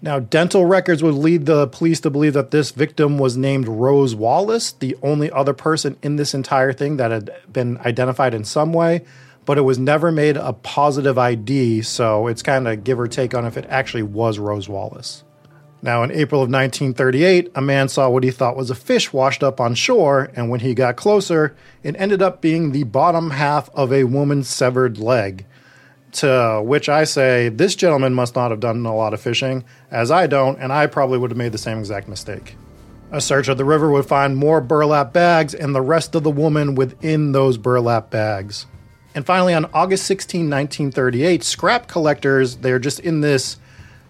Now, 0.03 0.19
dental 0.19 0.67
records 0.67 1.05
would 1.05 1.15
lead 1.15 1.47
the 1.47 1.69
police 1.69 2.01
to 2.01 2.11
believe 2.11 2.33
that 2.33 2.51
this 2.51 2.73
victim 2.73 3.17
was 3.17 3.37
named 3.37 3.69
Rose 3.69 4.17
Wallace, 4.17 4.73
the 4.73 4.97
only 5.05 5.31
other 5.31 5.55
person 5.55 5.97
in 6.03 6.17
this 6.17 6.35
entire 6.35 6.73
thing 6.73 6.97
that 6.97 7.13
had 7.13 7.31
been 7.53 7.79
identified 7.79 8.35
in 8.35 8.43
some 8.43 8.73
way, 8.73 9.05
but 9.45 9.59
it 9.59 9.63
was 9.63 9.79
never 9.79 10.13
made 10.13 10.37
a 10.37 10.53
positive 10.53 11.19
ID, 11.19 11.83
so 11.83 12.27
it's 12.27 12.43
kind 12.43 12.69
of 12.69 12.85
give 12.85 13.01
or 13.01 13.09
take 13.09 13.35
on 13.35 13.45
if 13.45 13.57
it 13.57 13.67
actually 13.69 14.03
was 14.03 14.39
Rose 14.39 14.69
Wallace. 14.69 15.25
Now, 15.85 16.05
in 16.05 16.13
April 16.13 16.41
of 16.41 16.49
1938, 16.49 17.51
a 17.57 17.61
man 17.61 17.89
saw 17.89 18.09
what 18.09 18.23
he 18.23 18.31
thought 18.31 18.57
was 18.57 18.71
a 18.71 18.75
fish 18.77 19.13
washed 19.13 19.43
up 19.43 19.61
on 19.61 19.75
shore, 19.75 20.31
and 20.37 20.49
when 20.49 20.61
he 20.61 20.75
got 20.75 20.95
closer, 20.95 21.57
it 21.83 21.97
ended 21.99 22.23
up 22.23 22.41
being 22.41 22.71
the 22.71 22.85
bottom 22.85 23.31
half 23.31 23.69
of 23.75 23.93
a 23.93 24.05
woman's 24.05 24.49
severed 24.49 24.99
leg. 24.99 25.45
To 26.13 26.63
which 26.65 26.89
I 26.89 27.03
say, 27.03 27.49
this 27.49 27.75
gentleman 27.75 28.15
must 28.15 28.37
not 28.37 28.53
have 28.53 28.61
done 28.61 28.87
a 28.87 28.95
lot 28.95 29.13
of 29.13 29.21
fishing, 29.21 29.65
as 29.91 30.13
I 30.13 30.29
don't, 30.29 30.61
and 30.61 30.73
I 30.73 30.87
probably 30.87 31.19
would 31.19 31.33
have 31.33 31.39
made 31.39 31.53
the 31.53 31.59
same 31.59 31.79
exact 31.79 32.07
mistake. 32.07 32.55
A 33.11 33.21
search 33.21 33.49
of 33.49 33.59
the 33.59 33.65
river 33.65 33.91
would 33.91 34.07
find 34.07 34.37
more 34.37 34.61
burlap 34.61 35.13
bags 35.13 35.53
and 35.53 35.75
the 35.75 35.83
rest 35.83 36.15
of 36.15 36.23
the 36.23 36.31
woman 36.31 36.77
within 36.77 37.33
those 37.33 37.59
burlap 37.59 38.09
bags. 38.09 38.67
And 39.15 39.27
finally, 39.27 39.53
on 39.53 39.67
August 39.75 40.07
16, 40.07 40.49
1938, 40.49 41.45
scrap 41.45 41.87
collectors, 41.87 42.57
they're 42.57 42.79
just 42.79 43.01
in 43.01 43.21
this 43.21 43.59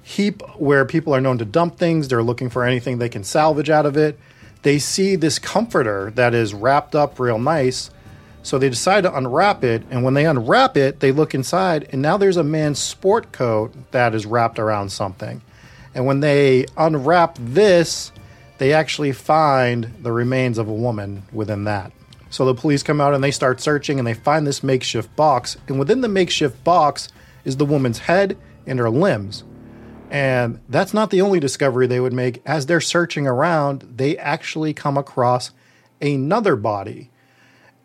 heap 0.02 0.42
where 0.56 0.84
people 0.84 1.14
are 1.14 1.20
known 1.20 1.38
to 1.38 1.44
dump 1.44 1.78
things. 1.78 2.08
They're 2.08 2.22
looking 2.22 2.50
for 2.50 2.64
anything 2.64 2.98
they 2.98 3.08
can 3.08 3.24
salvage 3.24 3.70
out 3.70 3.86
of 3.86 3.96
it. 3.96 4.18
They 4.62 4.78
see 4.78 5.16
this 5.16 5.38
comforter 5.38 6.12
that 6.12 6.34
is 6.34 6.54
wrapped 6.54 6.94
up 6.94 7.18
real 7.18 7.38
nice. 7.38 7.90
So 8.44 8.58
they 8.58 8.68
decide 8.68 9.02
to 9.02 9.16
unwrap 9.16 9.64
it. 9.64 9.82
And 9.90 10.04
when 10.04 10.14
they 10.14 10.26
unwrap 10.26 10.76
it, 10.76 11.00
they 11.00 11.12
look 11.12 11.34
inside, 11.34 11.88
and 11.92 12.02
now 12.02 12.16
there's 12.16 12.36
a 12.36 12.44
man's 12.44 12.78
sport 12.78 13.32
coat 13.32 13.72
that 13.92 14.14
is 14.14 14.26
wrapped 14.26 14.58
around 14.58 14.90
something. 14.90 15.42
And 15.94 16.06
when 16.06 16.20
they 16.20 16.66
unwrap 16.76 17.36
this, 17.38 18.12
they 18.58 18.72
actually 18.72 19.12
find 19.12 19.92
the 20.02 20.12
remains 20.12 20.58
of 20.58 20.68
a 20.68 20.72
woman 20.72 21.24
within 21.32 21.64
that. 21.64 21.92
So 22.32 22.46
the 22.46 22.54
police 22.54 22.82
come 22.82 22.98
out 22.98 23.12
and 23.12 23.22
they 23.22 23.30
start 23.30 23.60
searching 23.60 23.98
and 23.98 24.08
they 24.08 24.14
find 24.14 24.46
this 24.46 24.62
makeshift 24.62 25.14
box. 25.14 25.58
And 25.68 25.78
within 25.78 26.00
the 26.00 26.08
makeshift 26.08 26.64
box 26.64 27.08
is 27.44 27.58
the 27.58 27.66
woman's 27.66 27.98
head 27.98 28.38
and 28.66 28.78
her 28.78 28.88
limbs. 28.88 29.44
And 30.10 30.58
that's 30.66 30.94
not 30.94 31.10
the 31.10 31.20
only 31.20 31.40
discovery 31.40 31.86
they 31.86 32.00
would 32.00 32.14
make. 32.14 32.40
As 32.46 32.64
they're 32.64 32.80
searching 32.80 33.26
around, 33.26 33.82
they 33.96 34.16
actually 34.16 34.72
come 34.72 34.96
across 34.96 35.50
another 36.00 36.56
body. 36.56 37.10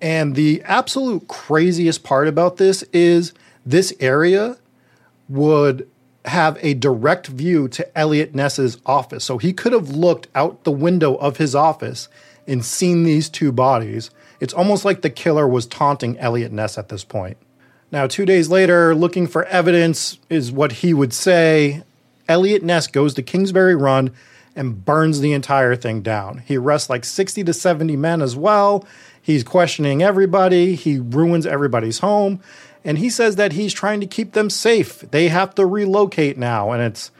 And 0.01 0.33
the 0.33 0.61
absolute 0.63 1.27
craziest 1.27 2.05
part 2.05 2.29
about 2.29 2.55
this 2.55 2.83
is 2.93 3.33
this 3.65 3.93
area 3.99 4.57
would 5.27 5.89
have 6.23 6.57
a 6.61 6.73
direct 6.73 7.27
view 7.27 7.67
to 7.67 7.97
Eliot 7.97 8.33
Ness's 8.33 8.77
office. 8.85 9.25
So 9.25 9.39
he 9.39 9.51
could 9.51 9.73
have 9.73 9.89
looked 9.89 10.29
out 10.33 10.63
the 10.63 10.71
window 10.71 11.15
of 11.15 11.35
his 11.35 11.53
office 11.53 12.07
and 12.47 12.63
seen 12.63 13.03
these 13.03 13.27
two 13.27 13.51
bodies 13.51 14.09
it's 14.39 14.53
almost 14.53 14.85
like 14.85 15.01
the 15.01 15.09
killer 15.09 15.47
was 15.47 15.65
taunting 15.65 16.17
Eliot 16.19 16.51
Ness 16.51 16.77
at 16.77 16.89
this 16.89 17.03
point. 17.03 17.37
Now, 17.91 18.07
two 18.07 18.25
days 18.25 18.49
later, 18.49 18.93
looking 18.93 19.27
for 19.27 19.45
evidence 19.45 20.19
is 20.29 20.51
what 20.51 20.73
he 20.73 20.93
would 20.93 21.13
say. 21.13 21.83
Eliot 22.27 22.63
Ness 22.63 22.87
goes 22.87 23.13
to 23.13 23.23
Kingsbury 23.23 23.75
Run 23.75 24.11
and 24.55 24.83
burns 24.83 25.21
the 25.21 25.33
entire 25.33 25.75
thing 25.75 26.01
down. 26.01 26.39
He 26.39 26.57
arrests 26.57 26.89
like 26.89 27.05
60 27.05 27.43
to 27.45 27.53
70 27.53 27.95
men 27.95 28.21
as 28.21 28.35
well. 28.35 28.85
He's 29.21 29.43
questioning 29.43 30.01
everybody. 30.01 30.75
He 30.75 30.99
ruins 30.99 31.45
everybody's 31.45 31.99
home. 31.99 32.41
And 32.83 32.97
he 32.97 33.09
says 33.09 33.35
that 33.35 33.53
he's 33.53 33.73
trying 33.73 33.99
to 34.01 34.07
keep 34.07 34.33
them 34.33 34.49
safe. 34.49 34.99
They 35.11 35.27
have 35.27 35.55
to 35.55 35.65
relocate 35.65 36.37
now. 36.37 36.71
And 36.71 36.81
it's 36.81 37.11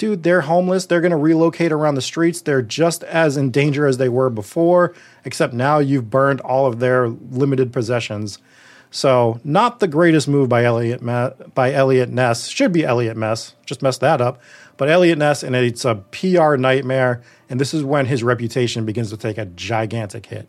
dude, 0.00 0.22
they're 0.22 0.40
homeless. 0.40 0.86
They're 0.86 1.02
going 1.02 1.10
to 1.10 1.16
relocate 1.18 1.72
around 1.72 1.94
the 1.94 2.02
streets. 2.02 2.40
They're 2.40 2.62
just 2.62 3.04
as 3.04 3.36
in 3.36 3.50
danger 3.50 3.86
as 3.86 3.98
they 3.98 4.08
were 4.08 4.30
before, 4.30 4.94
except 5.26 5.52
now 5.52 5.78
you've 5.78 6.08
burned 6.08 6.40
all 6.40 6.66
of 6.66 6.80
their 6.80 7.08
limited 7.08 7.70
possessions. 7.70 8.38
So, 8.90 9.40
not 9.44 9.78
the 9.78 9.86
greatest 9.86 10.26
move 10.26 10.48
by 10.48 10.64
Eliot 10.64 11.04
by 11.54 11.72
Eliot 11.72 12.08
Ness. 12.08 12.48
Should 12.48 12.72
be 12.72 12.82
Elliot 12.82 13.16
Ness. 13.16 13.54
Just 13.66 13.82
messed 13.82 14.00
that 14.00 14.22
up. 14.22 14.40
But 14.78 14.88
Elliot 14.88 15.18
Ness, 15.18 15.42
and 15.42 15.54
it's 15.54 15.84
a 15.84 15.96
PR 15.96 16.56
nightmare. 16.56 17.20
And 17.50 17.60
this 17.60 17.74
is 17.74 17.84
when 17.84 18.06
his 18.06 18.24
reputation 18.24 18.86
begins 18.86 19.10
to 19.10 19.18
take 19.18 19.36
a 19.36 19.44
gigantic 19.44 20.26
hit. 20.26 20.48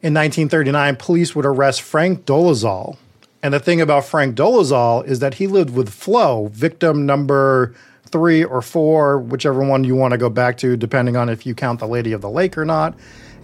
In 0.00 0.14
1939, 0.14 0.96
police 0.96 1.34
would 1.34 1.44
arrest 1.44 1.82
Frank 1.82 2.24
Dolezal. 2.24 2.96
And 3.42 3.52
the 3.52 3.58
thing 3.60 3.80
about 3.80 4.04
Frank 4.04 4.36
Dolezal 4.36 5.04
is 5.06 5.18
that 5.18 5.34
he 5.34 5.48
lived 5.48 5.74
with 5.74 5.88
Flo, 5.88 6.46
victim 6.52 7.04
number 7.04 7.74
three 8.06 8.44
or 8.44 8.62
four, 8.62 9.18
whichever 9.18 9.64
one 9.64 9.84
you 9.84 9.94
want 9.94 10.12
to 10.12 10.18
go 10.18 10.30
back 10.30 10.56
to, 10.58 10.76
depending 10.76 11.16
on 11.16 11.28
if 11.28 11.44
you 11.44 11.54
count 11.54 11.80
the 11.80 11.88
Lady 11.88 12.12
of 12.12 12.20
the 12.20 12.30
Lake 12.30 12.56
or 12.56 12.64
not. 12.64 12.94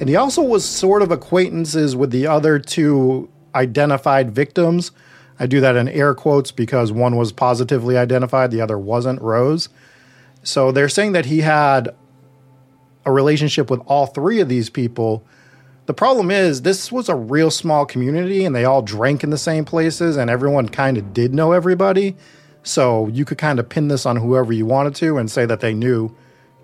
And 0.01 0.09
he 0.09 0.17
also 0.17 0.43
was 0.43 0.65
sort 0.65 1.03
of 1.03 1.11
acquaintances 1.11 1.95
with 1.95 2.11
the 2.11 2.27
other 2.27 2.59
two 2.59 3.31
identified 3.55 4.31
victims. 4.31 4.93
I 5.39 5.47
do 5.47 5.61
that 5.61 5.77
in 5.77 5.89
air 5.89 6.15
quotes 6.15 6.51
because 6.51 6.93
one 6.93 7.17
was 7.17 7.33
positively 7.33 7.97
identified, 7.97 8.51
the 8.51 8.61
other 8.61 8.79
wasn't, 8.79 9.21
Rose. 9.21 9.69
So 10.43 10.73
they're 10.73 10.89
saying 10.89 11.13
that 11.13 11.27
he 11.27 11.41
had 11.41 11.95
a 13.05 13.13
relationship 13.13 13.71
with 13.71 13.81
all 13.87 14.07
three 14.07 14.41
of 14.41 14.49
these 14.49 14.71
people. 14.71 15.25
The 15.87 15.95
problem 15.95 16.31
is, 16.31 16.63
this 16.63 16.93
was 16.93 17.09
a 17.09 17.15
real 17.17 17.51
small 17.51 17.85
community 17.85 18.45
and 18.45 18.55
they 18.55 18.65
all 18.65 18.83
drank 18.83 19.25
in 19.25 19.31
the 19.31 19.39
same 19.39 19.65
places 19.65 20.17
and 20.17 20.31
everyone 20.31 20.69
kind 20.69 20.97
of 20.97 21.13
did 21.13 21.35
know 21.35 21.53
everybody. 21.53 22.17
So 22.63 23.09
you 23.09 23.25
could 23.25 23.39
kind 23.39 23.59
of 23.59 23.69
pin 23.69 23.89
this 23.89 24.07
on 24.07 24.17
whoever 24.17 24.53
you 24.53 24.67
wanted 24.67 24.95
to 24.97 25.19
and 25.19 25.31
say 25.31 25.47
that 25.47 25.61
they 25.61 25.75
knew 25.75 26.15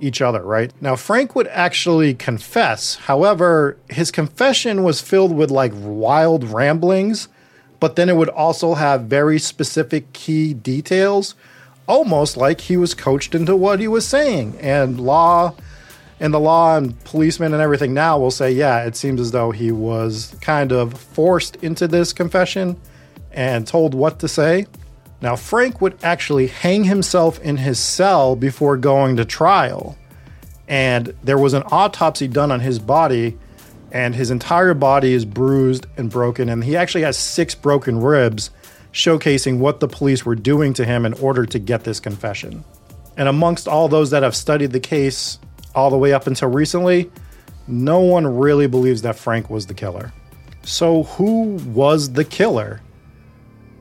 each 0.01 0.23
other, 0.23 0.43
right? 0.43 0.73
Now, 0.81 0.97
Frank 0.97 1.35
would 1.35 1.49
actually 1.49 2.15
confess. 2.15 2.95
However, 2.97 3.77
his 3.91 4.11
confession 4.11 4.85
was 4.85 5.01
filled 5.01 5.35
with 5.35 5.51
like 5.51 5.73
wild 5.75 6.45
ramblings, 6.45 7.29
but 7.81 7.97
then 7.97 8.09
it 8.09 8.17
would 8.17 8.29
also 8.29 8.75
have 8.75 9.03
very 9.03 9.39
specific 9.39 10.13
key 10.13 10.55
details, 10.55 11.35
almost 11.87 12.37
like 12.37 12.61
he 12.61 12.77
was 12.77 12.95
coached 12.95 13.35
into 13.35 13.57
what 13.57 13.81
he 13.81 13.89
was 13.89 14.07
saying. 14.07 14.57
And 14.61 15.01
law 15.01 15.55
and 16.21 16.35
the 16.35 16.41
law 16.41 16.77
and 16.77 16.99
policemen 17.05 17.53
and 17.53 17.63
everything 17.63 17.95
now 17.95 18.19
will 18.19 18.31
say, 18.31 18.51
yeah, 18.51 18.85
it 18.85 18.97
seems 18.97 19.21
as 19.21 19.31
though 19.31 19.51
he 19.51 19.71
was 19.71 20.35
kind 20.41 20.73
of 20.73 20.99
forced 20.99 21.57
into 21.57 21.87
this 21.87 22.13
confession 22.13 22.77
and 23.33 23.67
told 23.67 23.95
what 23.95 24.19
to 24.21 24.29
say. 24.29 24.67
Now, 25.21 25.35
Frank 25.35 25.81
would 25.81 25.99
actually 26.03 26.47
hang 26.47 26.85
himself 26.85 27.41
in 27.41 27.57
his 27.57 27.79
cell 27.79 28.37
before 28.37 28.77
going 28.77 29.17
to 29.17 29.25
trial. 29.25 29.99
And 30.69 31.15
there 31.25 31.39
was 31.39 31.55
an 31.55 31.65
autopsy 31.73 32.29
done 32.29 32.53
on 32.53 32.61
his 32.61 32.79
body, 32.79 33.37
and 33.91 34.15
his 34.15 34.31
entire 34.31 34.75
body 34.75 35.13
is 35.15 35.25
bruised 35.25 35.87
and 35.97 36.11
broken. 36.11 36.49
And 36.49 36.63
he 36.63 36.77
actually 36.77 37.03
has 37.03 37.17
six 37.17 37.55
broken 37.55 38.01
ribs, 38.01 38.51
showcasing 38.93 39.59
what 39.59 39.81
the 39.81 39.89
police 39.89 40.25
were 40.25 40.37
doing 40.37 40.73
to 40.75 40.85
him 40.85 41.05
in 41.05 41.15
order 41.15 41.47
to 41.47 41.59
get 41.59 41.85
this 41.85 41.99
confession. 41.99 42.65
And 43.17 43.29
amongst 43.29 43.67
all 43.67 43.89
those 43.89 44.11
that 44.11 44.23
have 44.23 44.37
studied 44.37 44.71
the 44.71 44.81
case 44.81 45.39
all 45.75 45.91
the 45.91 45.99
way 45.99 46.13
up 46.13 46.27
until 46.27 46.49
recently, 46.49 47.11
no 47.67 48.01
one 48.01 48.39
really 48.39 48.69
believes 48.69 49.03
that 49.03 49.17
Frank 49.17 49.51
was 49.51 49.67
the 49.67 49.75
killer. 49.75 50.13
So, 50.63 51.05
who 51.05 51.55
was 51.67 52.13
the 52.13 52.25
killer? 52.25 52.81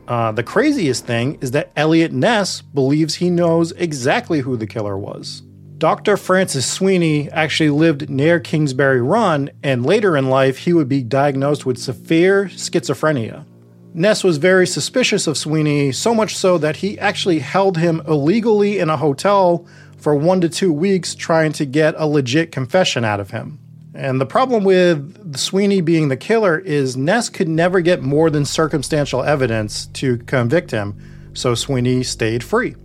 Uh, 0.07 0.31
the 0.31 0.43
craziest 0.43 1.05
thing 1.05 1.37
is 1.41 1.51
that 1.51 1.71
Eliot 1.75 2.13
Ness 2.13 2.61
believes 2.61 3.15
he 3.15 3.29
knows 3.29 3.71
exactly 3.73 4.39
who 4.39 4.55
the 4.55 4.67
killer 4.67 4.97
was. 4.97 5.43
Dr. 5.77 6.17
Francis 6.17 6.65
Sweeney 6.65 7.29
actually 7.31 7.69
lived 7.69 8.09
near 8.09 8.39
Kingsbury 8.39 9.01
Run, 9.01 9.51
and 9.61 9.85
later 9.85 10.17
in 10.17 10.29
life, 10.29 10.59
he 10.59 10.73
would 10.73 10.89
be 10.89 11.03
diagnosed 11.03 11.65
with 11.65 11.77
severe 11.77 12.45
schizophrenia. 12.45 13.45
Ness 13.93 14.23
was 14.23 14.37
very 14.37 14.65
suspicious 14.65 15.27
of 15.27 15.37
Sweeney, 15.37 15.91
so 15.91 16.15
much 16.15 16.35
so 16.35 16.57
that 16.57 16.77
he 16.77 16.97
actually 16.99 17.39
held 17.39 17.77
him 17.77 18.01
illegally 18.07 18.79
in 18.79 18.89
a 18.89 18.97
hotel 18.97 19.67
for 19.97 20.15
one 20.15 20.41
to 20.41 20.49
two 20.49 20.71
weeks 20.71 21.13
trying 21.13 21.51
to 21.53 21.65
get 21.65 21.95
a 21.97 22.07
legit 22.07 22.51
confession 22.51 23.03
out 23.03 23.19
of 23.19 23.31
him. 23.31 23.59
And 23.97 24.21
the 24.21 24.27
problem 24.27 24.63
with 24.63 25.35
Sweeney 25.35 25.81
being 25.81 26.09
the 26.09 26.17
killer 26.17 26.59
is 26.59 26.95
Ness 26.95 27.29
could 27.29 27.49
never 27.49 27.81
get 27.81 28.03
more 28.03 28.29
than 28.29 28.45
circumstantial 28.45 29.23
evidence 29.23 29.87
to 29.93 30.19
convict 30.19 30.69
him, 30.69 30.95
so 31.33 31.55
Sweeney 31.55 32.03
stayed 32.03 32.43
free. 32.43 32.75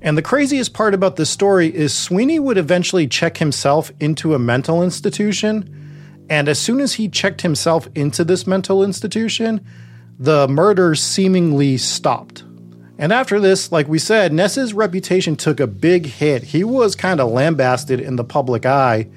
And 0.00 0.16
the 0.16 0.22
craziest 0.22 0.72
part 0.72 0.94
about 0.94 1.16
this 1.16 1.28
story 1.28 1.74
is 1.74 1.92
Sweeney 1.92 2.38
would 2.38 2.56
eventually 2.56 3.08
check 3.08 3.38
himself 3.38 3.90
into 3.98 4.32
a 4.32 4.38
mental 4.38 4.80
institution. 4.80 6.24
And 6.30 6.48
as 6.48 6.60
soon 6.60 6.78
as 6.78 6.94
he 6.94 7.08
checked 7.08 7.42
himself 7.42 7.88
into 7.96 8.22
this 8.22 8.46
mental 8.46 8.84
institution, 8.84 9.66
the 10.20 10.46
murders 10.46 11.02
seemingly 11.02 11.78
stopped. 11.78 12.44
And 12.96 13.12
after 13.12 13.40
this, 13.40 13.72
like 13.72 13.88
we 13.88 13.98
said, 13.98 14.32
Ness's 14.32 14.72
reputation 14.72 15.34
took 15.34 15.58
a 15.58 15.66
big 15.66 16.06
hit. 16.06 16.44
He 16.44 16.62
was 16.62 16.94
kind 16.94 17.18
of 17.18 17.32
lambasted 17.32 17.98
in 17.98 18.14
the 18.14 18.24
public 18.24 18.64
eye 18.64 19.08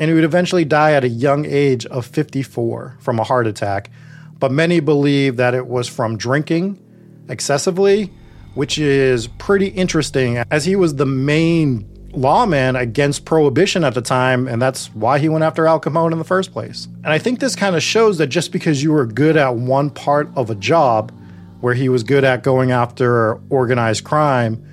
and 0.00 0.08
he 0.08 0.14
would 0.14 0.24
eventually 0.24 0.64
die 0.64 0.94
at 0.94 1.04
a 1.04 1.08
young 1.08 1.44
age 1.44 1.84
of 1.86 2.06
54 2.06 2.96
from 2.98 3.20
a 3.20 3.22
heart 3.22 3.46
attack. 3.46 3.90
But 4.38 4.50
many 4.50 4.80
believe 4.80 5.36
that 5.36 5.54
it 5.54 5.66
was 5.66 5.88
from 5.88 6.16
drinking 6.16 6.82
excessively, 7.28 8.10
which 8.54 8.78
is 8.78 9.26
pretty 9.26 9.66
interesting 9.66 10.38
as 10.50 10.64
he 10.64 10.74
was 10.74 10.94
the 10.94 11.04
main 11.04 11.86
lawman 12.12 12.76
against 12.76 13.26
prohibition 13.26 13.84
at 13.84 13.92
the 13.92 14.00
time, 14.00 14.48
and 14.48 14.60
that's 14.60 14.86
why 14.94 15.18
he 15.18 15.28
went 15.28 15.44
after 15.44 15.66
Al 15.66 15.78
Capone 15.78 16.12
in 16.12 16.18
the 16.18 16.24
first 16.24 16.50
place. 16.50 16.88
And 17.04 17.12
I 17.12 17.18
think 17.18 17.38
this 17.38 17.54
kind 17.54 17.76
of 17.76 17.82
shows 17.82 18.16
that 18.18 18.28
just 18.28 18.52
because 18.52 18.82
you 18.82 18.92
were 18.92 19.04
good 19.04 19.36
at 19.36 19.54
one 19.54 19.90
part 19.90 20.30
of 20.34 20.48
a 20.48 20.54
job, 20.54 21.12
where 21.60 21.74
he 21.74 21.90
was 21.90 22.02
good 22.02 22.24
at 22.24 22.42
going 22.42 22.70
after 22.70 23.38
organized 23.50 24.04
crime, 24.04 24.66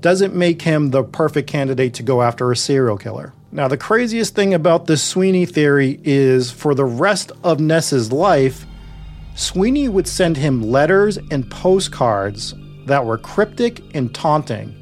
doesn't 0.00 0.34
make 0.34 0.62
him 0.62 0.90
the 0.90 1.04
perfect 1.04 1.48
candidate 1.48 1.92
to 1.94 2.02
go 2.02 2.22
after 2.22 2.50
a 2.50 2.56
serial 2.56 2.96
killer. 2.96 3.34
Now, 3.54 3.68
the 3.68 3.76
craziest 3.76 4.34
thing 4.34 4.54
about 4.54 4.86
this 4.86 5.02
Sweeney 5.02 5.44
theory 5.44 6.00
is 6.04 6.50
for 6.50 6.74
the 6.74 6.86
rest 6.86 7.32
of 7.44 7.60
Ness's 7.60 8.10
life, 8.10 8.64
Sweeney 9.34 9.90
would 9.90 10.08
send 10.08 10.38
him 10.38 10.62
letters 10.62 11.18
and 11.30 11.50
postcards 11.50 12.54
that 12.86 13.04
were 13.04 13.18
cryptic 13.18 13.82
and 13.94 14.14
taunting, 14.14 14.74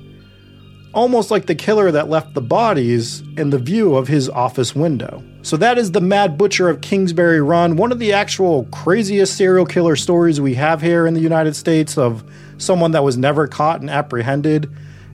almost 0.95 1.33
like 1.33 1.47
the 1.47 1.55
killer 1.57 1.91
that 1.91 2.09
left 2.09 2.35
the 2.35 2.41
bodies 2.41 3.23
in 3.37 3.51
the 3.51 3.59
view 3.59 3.97
of 3.97 4.07
his 4.07 4.29
office 4.29 4.73
window. 4.73 5.21
So, 5.43 5.57
that 5.57 5.77
is 5.77 5.91
the 5.91 6.01
Mad 6.01 6.39
Butcher 6.39 6.69
of 6.69 6.81
Kingsbury 6.81 7.41
Run, 7.41 7.75
one 7.75 7.91
of 7.91 7.99
the 7.99 8.13
actual 8.13 8.67
craziest 8.67 9.37
serial 9.37 9.67
killer 9.67 9.97
stories 9.97 10.41
we 10.41 10.55
have 10.55 10.81
here 10.81 11.09
in 11.09 11.15
the 11.15 11.21
United 11.21 11.57
States 11.57 11.99
of 11.99 12.23
someone 12.59 12.93
that 12.93 13.03
was 13.03 13.17
never 13.17 13.49
caught 13.49 13.81
and 13.81 13.91
apprehended. 13.91 14.71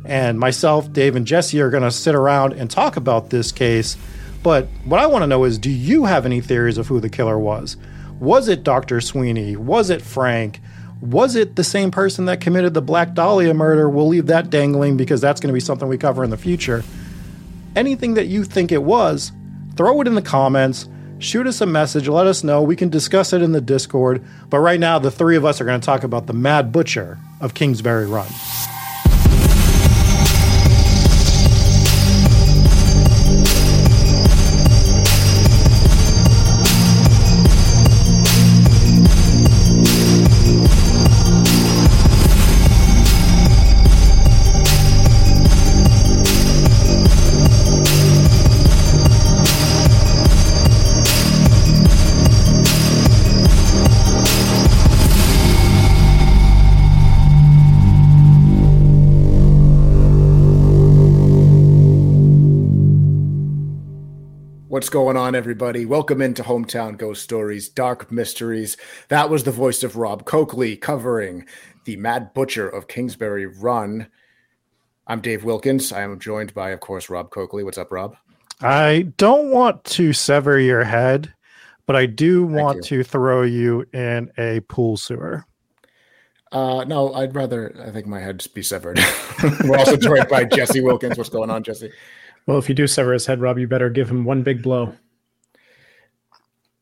And 0.07 0.39
myself, 0.39 0.93
Dave, 0.93 1.17
and 1.17 1.27
Jesse 1.27 1.61
are 1.61 1.71
going 1.71 1.83
to 1.83 1.91
sit 1.91 2.15
around 2.15 2.53
and 2.53 2.71
talk 2.71 2.97
about 2.97 3.31
this 3.31 3.51
case. 3.53 3.97
But 4.43 4.69
what 4.85 5.01
I 5.01 5.07
want 5.07 5.23
to 5.23 5.27
know 5.27 5.43
is 5.45 5.59
do 5.59 5.71
you 5.71 6.05
have 6.05 6.25
any 6.25 6.41
theories 6.41 6.79
of 6.79 6.87
who 6.87 7.01
the 7.01 7.09
killer 7.09 7.39
was? 7.39 7.77
Was 8.21 8.49
it 8.49 8.63
Dr. 8.63 9.01
Sweeney? 9.01 9.57
Was 9.57 9.91
it 9.91 10.01
Frank? 10.01 10.61
Was 11.01 11.37
it 11.37 11.57
the 11.57 11.65
same 11.65 11.91
person 11.91 12.25
that 12.27 12.41
committed 12.41 12.73
the 12.73 12.81
Black 12.81 13.13
Dahlia 13.13 13.53
murder? 13.53 13.89
We'll 13.89 14.09
leave 14.09 14.27
that 14.27 14.49
dangling 14.49 14.97
because 14.97 15.21
that's 15.21 15.41
going 15.41 15.49
to 15.49 15.55
be 15.55 15.61
something 15.61 15.89
we 15.89 15.99
cover 15.99 16.25
in 16.25 16.31
the 16.31 16.37
future. 16.37 16.85
Anything 17.75 18.15
that 18.15 18.29
you 18.29 18.45
think 18.45 18.73
it 18.73 18.83
was, 18.83 19.33
throw 19.77 20.01
it 20.01 20.07
in 20.07 20.15
the 20.15 20.23
comments, 20.23 20.89
shoot 21.19 21.47
us 21.47 21.61
a 21.61 21.67
message, 21.67 22.09
let 22.09 22.27
us 22.27 22.43
know. 22.45 22.63
We 22.63 22.77
can 22.77 22.89
discuss 22.89 23.33
it 23.33 23.43
in 23.43 23.53
the 23.53 23.61
Discord. 23.61 24.25
But 24.49 24.61
right 24.61 24.81
now, 24.81 24.99
the 24.99 25.11
three 25.11 25.37
of 25.37 25.45
us 25.45 25.61
are 25.61 25.65
going 25.65 25.81
to 25.81 25.85
talk 25.85 26.05
about 26.05 26.27
the 26.27 26.33
Mad 26.33 26.73
Butcher 26.73 27.19
of 27.41 27.53
Kingsbury 27.53 28.07
Run. 28.07 28.29
What's 64.87 64.93
going 64.93 65.17
on, 65.17 65.35
everybody? 65.35 65.85
Welcome 65.85 66.23
into 66.23 66.45
Hometown 66.45 66.97
Ghost 66.97 67.21
Stories, 67.21 67.69
Dark 67.69 68.13
Mysteries. 68.13 68.77
That 69.09 69.29
was 69.29 69.43
the 69.43 69.51
voice 69.51 69.83
of 69.83 69.97
Rob 69.97 70.25
Coakley 70.27 70.77
covering 70.77 71.45
the 71.87 71.97
Mad 71.97 72.33
Butcher 72.35 72.69
of 72.69 72.87
Kingsbury 72.87 73.47
Run. 73.47 74.07
I'm 75.09 75.21
Dave 75.21 75.43
Wilkins. 75.43 75.91
I 75.91 76.03
am 76.03 76.21
joined 76.21 76.55
by, 76.55 76.71
of 76.71 76.79
course, 76.79 77.11
Rob 77.11 77.31
Coakley. 77.31 77.65
What's 77.65 77.79
up, 77.79 77.91
Rob? 77.91 78.17
I 78.61 79.13
don't 79.17 79.51
want 79.51 79.83
to 79.87 80.13
sever 80.13 80.57
your 80.61 80.85
head, 80.85 81.35
but 81.87 81.97
I 81.97 82.07
do 82.07 82.47
want 82.47 82.85
to 82.85 83.03
throw 83.03 83.43
you 83.43 83.87
in 83.93 84.31
a 84.39 84.61
pool 84.61 84.97
sewer. 84.97 85.45
Uh, 86.53 86.85
no, 86.85 87.13
I'd 87.13 87.35
rather, 87.35 87.75
I 87.85 87.91
think 87.91 88.07
my 88.07 88.21
head 88.21 88.47
be 88.55 88.63
severed. 88.63 89.01
We're 89.65 89.79
also 89.79 89.97
joined 89.97 90.29
by 90.29 90.45
Jesse 90.45 90.81
Wilkins. 90.81 91.19
What's 91.19 91.29
going 91.29 91.51
on, 91.51 91.65
Jesse? 91.65 91.91
Well, 92.47 92.59
if 92.59 92.69
you 92.69 92.75
do 92.75 92.87
sever 92.87 93.13
his 93.13 93.27
head, 93.27 93.41
Rob, 93.41 93.59
you 93.59 93.67
better 93.67 93.91
give 93.91 94.09
him 94.09 94.25
one 94.25 94.43
big 94.43 94.63
blow 94.63 94.95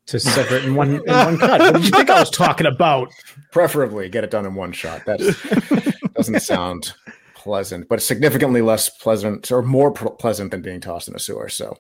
to 0.07 0.21
sever 0.21 0.57
it 0.57 0.65
in 0.65 0.75
one 0.75 0.97
in 0.97 1.03
one 1.07 1.39
cut. 1.39 1.61
What 1.61 1.75
did 1.75 1.85
you 1.85 1.91
think 1.91 2.11
I 2.11 2.21
was 2.21 2.31
talking 2.31 2.67
about? 2.67 3.09
Preferably 3.51 4.09
get 4.09 4.25
it 4.25 4.31
done 4.31 4.45
in 4.45 4.55
one 4.55 4.73
shot. 4.73 5.05
That 5.07 5.21
doesn't 6.15 6.41
sound 6.41 6.93
pleasant, 7.35 7.89
but 7.89 8.03
significantly 8.03 8.61
less 8.61 8.89
pleasant 8.89 9.51
or 9.51 9.63
more 9.63 9.93
pleasant 9.93 10.51
than 10.51 10.63
being 10.63 10.81
tossed 10.81 11.09
in 11.09 11.15
a 11.15 11.19
sewer. 11.19 11.49
So 11.49 11.79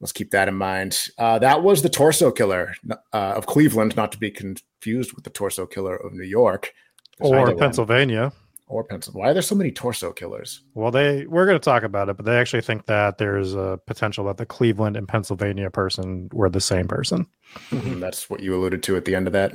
let's 0.00 0.12
keep 0.12 0.30
that 0.32 0.48
in 0.48 0.54
mind. 0.54 0.98
Uh, 1.18 1.38
that 1.38 1.62
was 1.62 1.80
the 1.80 1.88
torso 1.88 2.30
killer 2.30 2.74
uh, 2.90 2.96
of 3.36 3.46
Cleveland, 3.46 3.96
not 3.96 4.12
to 4.12 4.18
be 4.18 4.30
confused 4.30 5.14
with 5.14 5.24
the 5.24 5.30
torso 5.30 5.66
killer 5.66 5.96
of 5.96 6.12
New 6.12 6.24
York 6.24 6.74
or 7.20 7.54
Pennsylvania. 7.56 8.22
One 8.24 8.32
or 8.66 8.84
Pennsylvania. 8.84 9.24
Why 9.24 9.30
are 9.30 9.34
there 9.34 9.42
so 9.42 9.54
many 9.54 9.70
torso 9.70 10.12
killers? 10.12 10.62
Well, 10.74 10.90
they 10.90 11.26
we're 11.26 11.46
going 11.46 11.58
to 11.58 11.64
talk 11.64 11.82
about 11.82 12.08
it, 12.08 12.16
but 12.16 12.26
they 12.26 12.38
actually 12.38 12.62
think 12.62 12.86
that 12.86 13.18
there's 13.18 13.54
a 13.54 13.78
potential 13.86 14.24
that 14.26 14.38
the 14.38 14.46
Cleveland 14.46 14.96
and 14.96 15.06
Pennsylvania 15.06 15.70
person 15.70 16.28
were 16.32 16.48
the 16.48 16.60
same 16.60 16.88
person. 16.88 17.26
Mm-hmm. 17.70 18.00
That's 18.00 18.30
what 18.30 18.40
you 18.40 18.54
alluded 18.54 18.82
to 18.84 18.96
at 18.96 19.04
the 19.04 19.14
end 19.14 19.26
of 19.26 19.32
that. 19.32 19.52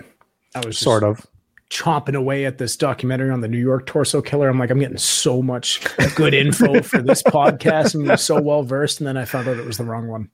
I 0.56 0.66
was 0.66 0.78
sort 0.78 1.04
of 1.04 1.26
chomping 1.70 2.16
away 2.16 2.46
at 2.46 2.58
this 2.58 2.76
documentary 2.76 3.30
on 3.30 3.42
the 3.42 3.48
New 3.48 3.60
York 3.60 3.86
torso 3.86 4.22
killer. 4.22 4.50
I'm 4.50 4.58
like, 4.58 4.72
I'm 4.72 4.80
getting 4.80 4.98
so 4.98 5.42
much 5.42 5.82
good 6.16 6.34
info 6.34 6.82
for 6.82 7.02
this 7.02 7.22
podcast. 7.24 7.94
And 7.96 8.12
I'm 8.12 8.18
so 8.18 8.42
well 8.42 8.64
versed, 8.64 9.00
and 9.00 9.08
then 9.08 9.18
I 9.18 9.26
found 9.26 9.48
out 9.48 9.58
it 9.58 9.66
was 9.66 9.78
the 9.78 9.84
wrong 9.84 10.08
one. 10.08 10.30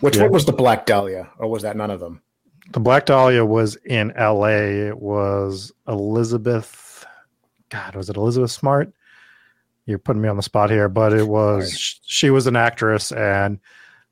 Which 0.00 0.16
yeah. 0.16 0.22
one 0.22 0.32
was 0.32 0.46
the 0.46 0.52
Black 0.52 0.86
Dahlia, 0.86 1.28
or 1.38 1.48
was 1.48 1.62
that 1.62 1.76
none 1.76 1.90
of 1.90 2.00
them? 2.00 2.22
The 2.72 2.80
Black 2.80 3.06
Dahlia 3.06 3.44
was 3.44 3.76
in 3.84 4.12
L.A. 4.12 4.88
It 4.88 4.98
was 4.98 5.72
Elizabeth 5.86 6.66
God, 7.68 7.94
was 7.94 8.08
it 8.08 8.16
Elizabeth 8.16 8.50
Smart? 8.50 8.92
You're 9.86 9.98
putting 9.98 10.20
me 10.20 10.28
on 10.28 10.36
the 10.36 10.42
spot 10.42 10.70
here, 10.70 10.88
but 10.88 11.12
it 11.12 11.28
was 11.28 11.72
right. 11.72 12.00
she 12.06 12.30
was 12.30 12.46
an 12.46 12.56
actress 12.56 13.10
and 13.12 13.58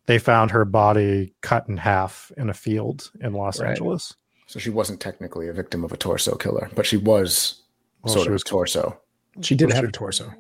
they 0.07 0.19
found 0.19 0.51
her 0.53 0.65
body 0.65 1.35
cut 1.43 1.69
in 1.69 1.77
half 1.77 2.33
in 2.37 2.49
a 2.49 2.55
field 2.55 3.11
in 3.21 3.35
Los 3.35 3.61
right. 3.61 3.71
Angeles. 3.71 4.15
So 4.47 4.59
she 4.59 4.71
wasn't 4.71 5.01
technically 5.01 5.49
a 5.49 5.53
victim 5.53 5.85
of 5.85 5.93
a 5.93 5.97
torso 5.97 6.37
killer, 6.37 6.71
but 6.75 6.87
she 6.87 6.97
was 6.97 7.63
well, 8.03 8.15
sort 8.15 8.25
she 8.25 8.29
of 8.29 8.33
was, 8.35 8.45
torso. 8.45 8.99
She 9.43 9.55
did 9.55 9.69
well, 9.69 9.77
have 9.77 9.85
she, 9.85 9.89
a 9.89 9.93
torso. 9.93 10.33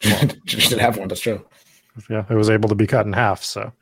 she 0.46 0.68
did 0.68 0.78
have 0.78 0.96
one. 0.96 1.08
That's 1.08 1.20
true. 1.20 1.44
Yeah, 2.08 2.24
it 2.30 2.34
was 2.34 2.48
able 2.48 2.68
to 2.68 2.74
be 2.74 2.86
cut 2.86 3.06
in 3.06 3.12
half. 3.12 3.42
So 3.44 3.72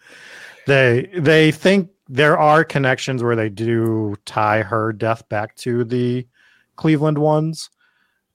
they 0.66 1.08
they 1.16 1.52
think 1.52 1.90
there 2.08 2.36
are 2.38 2.64
connections 2.64 3.22
where 3.22 3.36
they 3.36 3.48
do 3.48 4.16
tie 4.24 4.62
her 4.62 4.92
death 4.92 5.28
back 5.28 5.54
to 5.56 5.84
the 5.84 6.26
Cleveland 6.76 7.18
ones, 7.18 7.70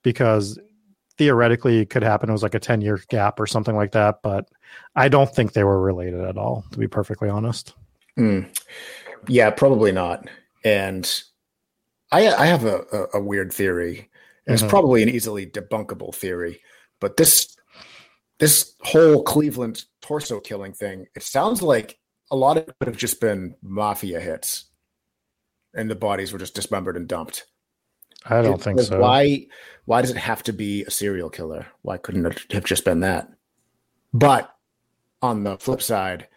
because 0.04 0.56
theoretically 1.18 1.80
it 1.80 1.90
could 1.90 2.04
happen. 2.04 2.28
It 2.28 2.32
was 2.32 2.44
like 2.44 2.54
a 2.54 2.60
10 2.60 2.80
year 2.80 3.00
gap 3.08 3.40
or 3.40 3.46
something 3.48 3.74
like 3.74 3.90
that, 3.92 4.20
but 4.22 4.48
I 4.94 5.08
don't 5.08 5.34
think 5.34 5.52
they 5.52 5.64
were 5.64 5.80
related 5.80 6.20
at 6.20 6.38
all, 6.38 6.64
to 6.70 6.78
be 6.78 6.86
perfectly 6.86 7.28
honest. 7.28 7.74
Mm. 8.16 8.56
Yeah, 9.26 9.50
probably 9.50 9.90
not. 9.90 10.28
And 10.64 11.10
I, 12.12 12.28
I 12.28 12.46
have 12.46 12.64
a, 12.64 12.84
a, 12.92 13.18
a 13.18 13.20
weird 13.20 13.52
theory. 13.52 14.10
And 14.46 14.56
mm-hmm. 14.56 14.64
It's 14.64 14.70
probably 14.70 15.02
an 15.02 15.08
easily 15.08 15.46
debunkable 15.46 16.14
theory, 16.14 16.60
but 17.00 17.16
this 17.16 17.56
this 18.40 18.74
whole 18.80 19.22
Cleveland 19.22 19.84
torso 20.02 20.40
killing 20.40 20.72
thing, 20.72 21.06
it 21.14 21.22
sounds 21.22 21.62
like 21.62 21.98
a 22.30 22.36
lot 22.36 22.56
of 22.56 22.68
it 22.68 22.74
would 22.80 22.88
have 22.88 22.96
just 22.96 23.20
been 23.20 23.54
mafia 23.62 24.20
hits, 24.20 24.66
and 25.72 25.90
the 25.90 25.94
bodies 25.94 26.32
were 26.32 26.38
just 26.38 26.54
dismembered 26.54 26.96
and 26.96 27.08
dumped. 27.08 27.46
I 28.24 28.42
don't 28.42 28.62
think 28.62 28.80
so. 28.80 28.98
Why 28.98 29.46
why 29.84 30.00
does 30.00 30.10
it 30.10 30.16
have 30.16 30.42
to 30.44 30.52
be 30.52 30.84
a 30.84 30.90
serial 30.90 31.28
killer? 31.28 31.66
Why 31.82 31.98
couldn't 31.98 32.26
it 32.26 32.52
have 32.52 32.64
just 32.64 32.84
been 32.84 33.00
that? 33.00 33.28
But 34.12 34.54
on 35.20 35.44
the 35.44 35.58
flip 35.58 35.82
side, 35.82 36.28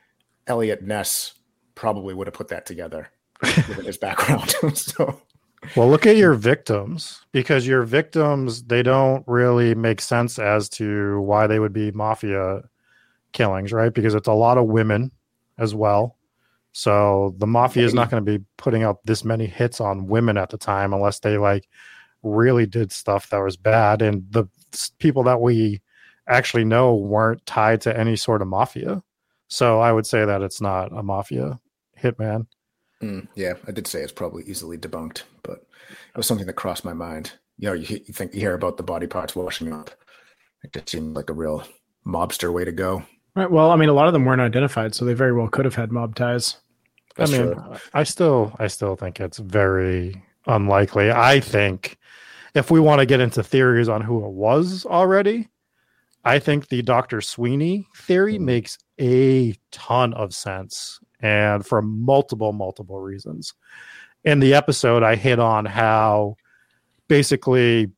Eliot 0.47 0.81
Ness 0.81 1.33
probably 1.75 2.13
would 2.13 2.27
have 2.27 2.33
put 2.33 2.49
that 2.49 2.65
together 2.65 3.09
given 3.67 3.85
his 3.85 3.97
background. 3.99 4.49
so 4.75 5.21
well, 5.75 5.89
look 5.89 6.05
at 6.05 6.17
your 6.17 6.33
victims 6.33 7.25
because 7.31 7.67
your 7.67 7.83
victims 7.83 8.63
they 8.63 8.83
don't 8.83 9.23
really 9.27 9.75
make 9.75 10.01
sense 10.01 10.39
as 10.39 10.69
to 10.69 11.19
why 11.21 11.47
they 11.47 11.59
would 11.59 11.73
be 11.73 11.91
mafia 11.91 12.61
killings, 13.31 13.73
right? 13.73 13.93
Because 13.93 14.13
it's 14.13 14.27
a 14.27 14.33
lot 14.33 14.57
of 14.57 14.65
women 14.65 15.11
as 15.57 15.73
well. 15.73 16.16
So 16.71 17.33
the 17.37 17.47
mafia 17.47 17.85
is 17.85 17.93
not 17.93 18.11
going 18.11 18.23
to 18.23 18.39
be 18.39 18.45
putting 18.57 18.83
out 18.83 18.99
this 19.05 19.23
many 19.23 19.47
hits 19.47 19.81
on 19.81 20.07
women 20.07 20.37
at 20.37 20.51
the 20.51 20.57
time 20.57 20.93
unless 20.93 21.19
they 21.19 21.37
like 21.37 21.67
really 22.21 22.65
did 22.65 22.91
stuff 22.91 23.29
that 23.29 23.39
was 23.39 23.57
bad. 23.57 24.01
And 24.01 24.23
the 24.29 24.45
people 24.99 25.23
that 25.23 25.41
we 25.41 25.81
actually 26.27 26.65
know 26.65 26.93
weren't 26.93 27.45
tied 27.45 27.81
to 27.81 27.97
any 27.97 28.15
sort 28.15 28.41
of 28.41 28.47
mafia. 28.47 29.01
So 29.47 29.79
I 29.79 29.91
would 29.91 30.05
say 30.05 30.25
that 30.25 30.41
it's 30.41 30.61
not 30.61 30.91
a 30.91 31.01
mafia 31.01 31.59
hitman. 31.99 32.47
Mm, 33.01 33.27
yeah, 33.35 33.53
I 33.67 33.71
did 33.71 33.87
say 33.87 34.01
it's 34.01 34.11
probably 34.11 34.43
easily 34.45 34.77
debunked, 34.77 35.23
but 35.43 35.65
it 35.89 36.17
was 36.17 36.27
something 36.27 36.47
that 36.47 36.53
crossed 36.53 36.85
my 36.85 36.93
mind. 36.93 37.33
You 37.57 37.69
know, 37.69 37.73
you, 37.73 38.01
you 38.05 38.13
think 38.13 38.33
you 38.33 38.39
hear 38.39 38.53
about 38.53 38.77
the 38.77 38.83
body 38.83 39.07
parts 39.07 39.35
washing 39.35 39.71
up. 39.71 39.91
It 40.63 40.73
just 40.73 40.89
seemed 40.89 41.15
like 41.15 41.29
a 41.29 41.33
real 41.33 41.63
mobster 42.05 42.51
way 42.51 42.65
to 42.65 42.71
go. 42.71 43.03
Right. 43.37 43.51
Well, 43.51 43.69
I 43.69 43.75
mean, 43.75 43.87
a 43.87 43.93
lot 43.93 44.07
of 44.07 44.13
them 44.13 44.25
weren't 44.25 44.41
identified, 44.41 44.95
so 44.95 45.05
they 45.05 45.13
very 45.13 45.31
well 45.31 45.47
could 45.47 45.63
have 45.63 45.75
had 45.75 45.91
mob 45.91 46.15
ties. 46.15 46.57
That's 47.15 47.31
I 47.31 47.37
mean, 47.37 47.53
true. 47.53 47.75
I 47.93 48.03
still, 48.03 48.55
I 48.57 48.65
still 48.65 48.95
think 48.95 49.19
it's 49.19 49.37
very 49.37 50.23
unlikely. 50.47 51.11
I 51.11 51.39
think 51.39 51.99
if 52.55 52.71
we 52.71 52.79
want 52.79 52.97
to 52.97 53.05
get 53.05 53.19
into 53.19 53.43
theories 53.43 53.89
on 53.89 54.01
who 54.01 54.25
it 54.25 54.31
was 54.31 54.87
already, 54.87 55.49
I 56.25 56.39
think 56.39 56.69
the 56.69 56.81
Dr. 56.81 57.21
Sweeney 57.21 57.85
theory 57.95 58.39
mm. 58.39 58.41
makes 58.41 58.79
a 58.99 59.53
ton 59.69 60.15
of 60.15 60.33
sense 60.33 60.99
and 61.19 61.63
for 61.63 61.83
multiple, 61.83 62.53
multiple 62.53 62.99
reasons. 62.99 63.53
In 64.23 64.39
the 64.39 64.55
episode, 64.55 65.03
I 65.03 65.15
hit 65.15 65.37
on 65.37 65.65
how 65.65 66.37
basically 67.07 67.91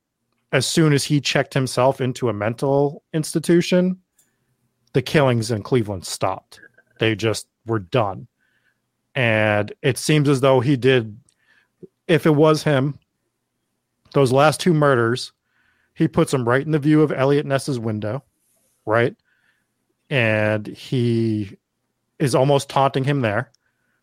as 0.52 0.66
soon 0.66 0.92
as 0.92 1.06
he 1.06 1.22
checked 1.22 1.54
himself 1.54 2.02
into 2.02 2.28
a 2.28 2.34
mental 2.34 3.04
institution, 3.14 4.00
the 4.94 5.02
killings 5.02 5.52
in 5.52 5.64
Cleveland 5.64 6.06
stopped. 6.06 6.60
They 7.00 7.16
just 7.16 7.48
were 7.66 7.80
done. 7.80 8.28
And 9.16 9.74
it 9.82 9.98
seems 9.98 10.30
as 10.30 10.42
though 10.42 10.60
he 10.60 10.76
did, 10.78 11.20
if 12.08 12.26
it 12.26 12.36
was 12.36 12.64
him, 12.64 12.98
those 14.14 14.32
last 14.32 14.60
two 14.60 14.74
murders, 14.74 15.32
he 15.94 16.08
puts 16.08 16.32
them 16.32 16.48
right 16.48 16.66
in 16.66 16.72
the 16.72 16.80
view 16.80 17.02
of 17.02 17.12
Eliot 17.12 17.46
Ness's 17.46 17.80
window, 17.80 18.24
right? 18.86 19.16
And 20.10 20.66
he 20.68 21.58
is 22.18 22.36
almost 22.36 22.70
taunting 22.70 23.04
him 23.04 23.22
there. 23.22 23.52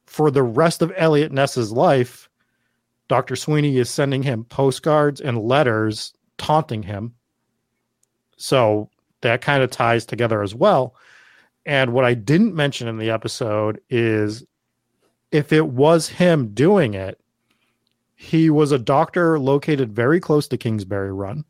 For 0.04 0.30
the 0.30 0.42
rest 0.42 0.82
of 0.82 0.92
Eliot 0.96 1.32
Ness's 1.32 1.72
life, 1.72 2.28
Dr. 3.08 3.36
Sweeney 3.36 3.78
is 3.78 3.90
sending 3.90 4.22
him 4.22 4.44
postcards 4.44 5.20
and 5.20 5.38
letters 5.38 6.12
taunting 6.38 6.82
him. 6.82 7.14
So 8.36 8.90
that 9.26 9.42
kind 9.42 9.62
of 9.62 9.70
ties 9.70 10.06
together 10.06 10.42
as 10.42 10.54
well. 10.54 10.94
And 11.64 11.92
what 11.92 12.04
I 12.04 12.14
didn't 12.14 12.54
mention 12.54 12.88
in 12.88 12.98
the 12.98 13.10
episode 13.10 13.80
is 13.90 14.44
if 15.32 15.52
it 15.52 15.66
was 15.66 16.08
him 16.08 16.54
doing 16.54 16.94
it, 16.94 17.20
he 18.14 18.48
was 18.48 18.72
a 18.72 18.78
doctor 18.78 19.38
located 19.38 19.92
very 19.92 20.20
close 20.20 20.48
to 20.48 20.56
Kingsbury 20.56 21.12
Run. 21.12 21.44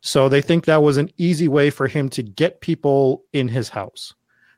So 0.00 0.28
they 0.28 0.40
think 0.40 0.64
that 0.64 0.82
was 0.82 0.96
an 0.96 1.10
easy 1.18 1.46
way 1.46 1.70
for 1.70 1.86
him 1.86 2.08
to 2.10 2.22
get 2.22 2.60
people 2.60 3.24
in 3.32 3.48
his 3.48 3.68
house 3.68 4.14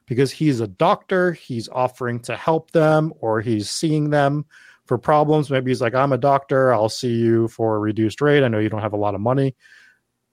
because 0.07 0.31
he's 0.31 0.61
a 0.61 0.67
doctor, 0.67 1.33
he's 1.33 1.69
offering 1.69 2.21
to 2.21 2.37
help 2.37 2.71
them 2.71 3.13
or 3.21 3.41
he's 3.41 3.69
seeing 3.69 4.11
them 4.11 4.45
for 4.87 4.99
problems. 4.99 5.51
Maybe 5.51 5.71
he's 5.71 5.81
like, 5.81 5.95
I'm 5.95 6.13
a 6.13 6.19
doctor, 6.19 6.73
I'll 6.73 6.89
see 6.89 7.15
you 7.15 7.49
for 7.49 7.77
a 7.77 7.81
reduced 7.81 8.21
rate. 8.21 8.45
I 8.45 8.49
know 8.49 8.59
you 8.59 8.69
don't 8.69 8.83
have 8.83 8.93
a 8.93 8.99
lot 8.99 9.15
of 9.15 9.21
money. 9.21 9.55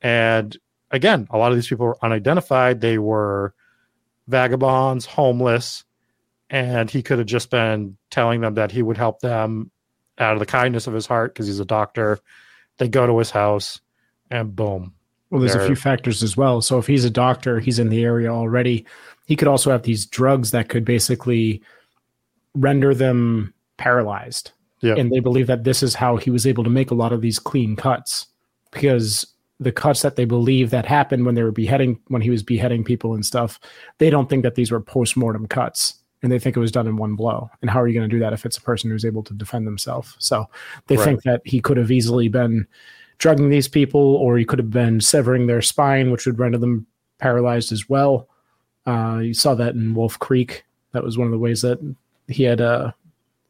And 0.02 0.56
again, 0.92 1.28
a 1.30 1.38
lot 1.38 1.52
of 1.52 1.58
these 1.58 1.68
people 1.68 1.86
were 1.86 1.98
unidentified. 2.04 2.82
They 2.82 2.98
were 2.98 3.54
vagabonds, 4.28 5.06
homeless, 5.06 5.84
and 6.50 6.90
he 6.90 7.02
could 7.02 7.18
have 7.18 7.28
just 7.28 7.50
been 7.50 7.98
telling 8.10 8.42
them 8.42 8.56
that 8.56 8.72
he 8.72 8.82
would 8.82 8.98
help 8.98 9.20
them 9.20 9.72
out 10.18 10.34
of 10.34 10.40
the 10.40 10.46
kindness 10.46 10.88
of 10.88 10.94
his 10.94 11.06
heart 11.06 11.34
because 11.34 11.48
he's 11.48 11.60
a 11.60 11.66
doctor. 11.66 12.20
They 12.78 12.88
go 12.88 13.08
to 13.08 13.18
his 13.18 13.32
house, 13.32 13.80
and 14.30 14.56
boom. 14.56 14.94
Well, 15.30 15.42
there's 15.42 15.56
a 15.56 15.66
few 15.66 15.76
factors 15.76 16.24
as 16.24 16.38
well. 16.38 16.62
So 16.62 16.78
if 16.78 16.88
he's 16.88 17.04
a 17.04 17.10
doctor, 17.10 17.60
he's 17.60 17.80
in 17.80 17.90
the 17.90 18.04
area 18.04 18.30
already. 18.30 18.86
He 19.26 19.36
could 19.36 19.50
also 19.50 19.72
have 19.72 19.84
these 19.84 20.06
drugs 20.06 20.52
that 20.52 20.70
could 20.70 20.86
basically 20.86 21.62
render 22.56 22.94
them 22.94 23.54
paralyzed. 23.76 24.52
Yeah. 24.80 24.96
And 24.96 25.12
they 25.12 25.20
believe 25.20 25.48
that 25.48 25.66
this 25.66 25.84
is 25.84 25.96
how 25.96 26.16
he 26.16 26.32
was 26.32 26.48
able 26.48 26.64
to 26.64 26.70
make 26.70 26.92
a 26.92 26.96
lot 26.96 27.12
of 27.12 27.22
these 27.22 27.40
clean 27.40 27.76
cuts 27.76 28.28
because 28.72 29.26
the 29.60 29.72
cuts 29.72 30.02
that 30.04 30.16
they 30.16 30.26
believe 30.26 30.70
that 30.70 30.86
happened 30.86 31.26
when 31.26 31.36
they 31.36 31.44
were 31.44 31.52
beheading 31.52 32.00
when 32.08 32.22
he 32.22 32.30
was 32.30 32.44
beheading 32.44 32.84
people 32.84 33.14
and 33.14 33.26
stuff, 33.26 33.60
they 33.98 34.10
don't 34.10 34.30
think 34.30 34.44
that 34.44 34.56
these 34.56 34.72
were 34.72 34.80
post-mortem 34.80 35.48
cuts 35.48 35.96
and 36.22 36.32
they 36.32 36.40
think 36.40 36.56
it 36.56 36.60
was 36.60 36.72
done 36.72 36.88
in 36.88 36.98
one 36.98 37.16
blow. 37.16 37.50
And 37.62 37.70
how 37.70 37.82
are 37.82 37.88
you 37.88 37.94
going 37.94 38.10
to 38.10 38.16
do 38.16 38.20
that 38.20 38.34
if 38.34 38.46
it's 38.46 38.58
a 38.58 38.62
person 38.62 38.90
who's 38.90 39.06
able 39.06 39.24
to 39.24 39.34
defend 39.34 39.66
themselves? 39.66 40.16
So 40.20 40.46
they 40.88 40.98
Right. 40.98 41.06
think 41.06 41.24
that 41.24 41.42
he 41.46 41.60
could 41.60 41.78
have 41.78 41.92
easily 41.92 42.28
been 42.28 42.68
drugging 43.18 43.50
these 43.50 43.68
people 43.68 44.16
or 44.16 44.38
he 44.38 44.46
could 44.46 44.60
have 44.60 44.72
been 44.72 45.02
severing 45.02 45.48
their 45.48 45.62
spine, 45.62 46.12
which 46.12 46.26
would 46.26 46.40
render 46.40 46.58
them 46.58 46.86
paralyzed 47.20 47.72
as 47.72 47.90
well. 47.90 48.28
Uh, 48.86 49.20
you 49.24 49.34
saw 49.34 49.56
that 49.56 49.74
in 49.74 49.96
Wolf 49.96 50.20
Creek. 50.20 50.66
That 50.92 51.04
was 51.04 51.18
one 51.18 51.28
of 51.28 51.32
the 51.32 51.40
ways 51.40 51.62
that 51.62 51.80
he 52.28 52.44
had 52.44 52.62
uh, 52.62 52.92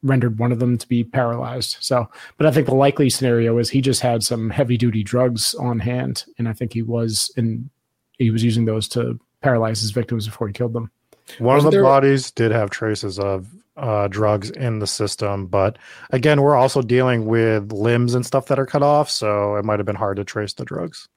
rendered 0.02 0.38
one 0.38 0.52
of 0.52 0.58
them 0.60 0.78
to 0.78 0.86
be 0.88 1.02
paralyzed. 1.04 1.76
So, 1.80 2.08
but 2.36 2.46
I 2.46 2.50
think 2.50 2.66
the 2.66 2.74
likely 2.74 3.10
scenario 3.10 3.58
is 3.58 3.68
he 3.70 3.80
just 3.80 4.00
had 4.00 4.22
some 4.22 4.50
heavy 4.50 4.76
duty 4.76 5.02
drugs 5.02 5.54
on 5.54 5.78
hand, 5.80 6.24
and 6.38 6.48
I 6.48 6.52
think 6.52 6.72
he 6.72 6.82
was 6.82 7.32
in 7.36 7.68
he 8.18 8.30
was 8.30 8.42
using 8.44 8.64
those 8.64 8.88
to 8.88 9.18
paralyze 9.42 9.80
his 9.80 9.90
victims 9.92 10.26
before 10.26 10.46
he 10.48 10.52
killed 10.52 10.72
them. 10.72 10.90
One 11.38 11.54
Wasn't 11.56 11.68
of 11.68 11.72
the 11.72 11.76
there- 11.78 11.82
bodies 11.84 12.30
did 12.30 12.50
have 12.52 12.70
traces 12.70 13.18
of 13.18 13.46
uh, 13.76 14.08
drugs 14.08 14.50
in 14.50 14.80
the 14.80 14.86
system, 14.88 15.46
but 15.46 15.78
again, 16.10 16.42
we're 16.42 16.56
also 16.56 16.82
dealing 16.82 17.26
with 17.26 17.70
limbs 17.70 18.14
and 18.14 18.26
stuff 18.26 18.46
that 18.46 18.58
are 18.58 18.66
cut 18.66 18.82
off, 18.82 19.08
so 19.08 19.54
it 19.54 19.64
might 19.64 19.78
have 19.78 19.86
been 19.86 19.94
hard 19.94 20.16
to 20.16 20.24
trace 20.24 20.52
the 20.54 20.64
drugs. 20.64 21.08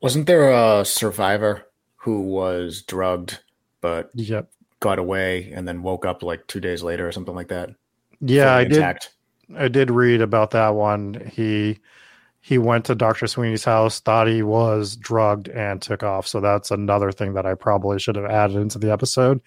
Wasn't 0.00 0.26
there 0.26 0.50
a 0.50 0.84
survivor 0.84 1.66
who 1.96 2.22
was 2.22 2.82
drugged 2.82 3.40
but 3.80 4.10
Yep. 4.14 4.50
Got 4.80 4.98
away 4.98 5.52
and 5.54 5.68
then 5.68 5.82
woke 5.82 6.04
up 6.04 6.22
like 6.22 6.46
two 6.46 6.60
days 6.60 6.82
later 6.82 7.06
or 7.06 7.12
something 7.12 7.34
like 7.34 7.48
that? 7.48 7.70
Yeah, 8.20 8.54
I 8.54 8.64
Fully 8.64 8.80
did. 8.80 9.06
I 9.56 9.68
did 9.68 9.90
read 9.90 10.20
about 10.20 10.50
that 10.52 10.70
one. 10.70 11.30
He 11.32 11.78
he 12.42 12.56
went 12.56 12.86
to 12.86 12.94
Dr. 12.94 13.26
Sweeney's 13.26 13.64
house, 13.64 14.00
thought 14.00 14.26
he 14.26 14.42
was 14.42 14.96
drugged, 14.96 15.48
and 15.48 15.80
took 15.80 16.02
off. 16.02 16.26
So 16.26 16.40
that's 16.40 16.70
another 16.70 17.12
thing 17.12 17.34
that 17.34 17.44
I 17.44 17.54
probably 17.54 17.98
should 17.98 18.16
have 18.16 18.24
added 18.24 18.56
into 18.56 18.78
the 18.78 18.90
episode. 18.90 19.40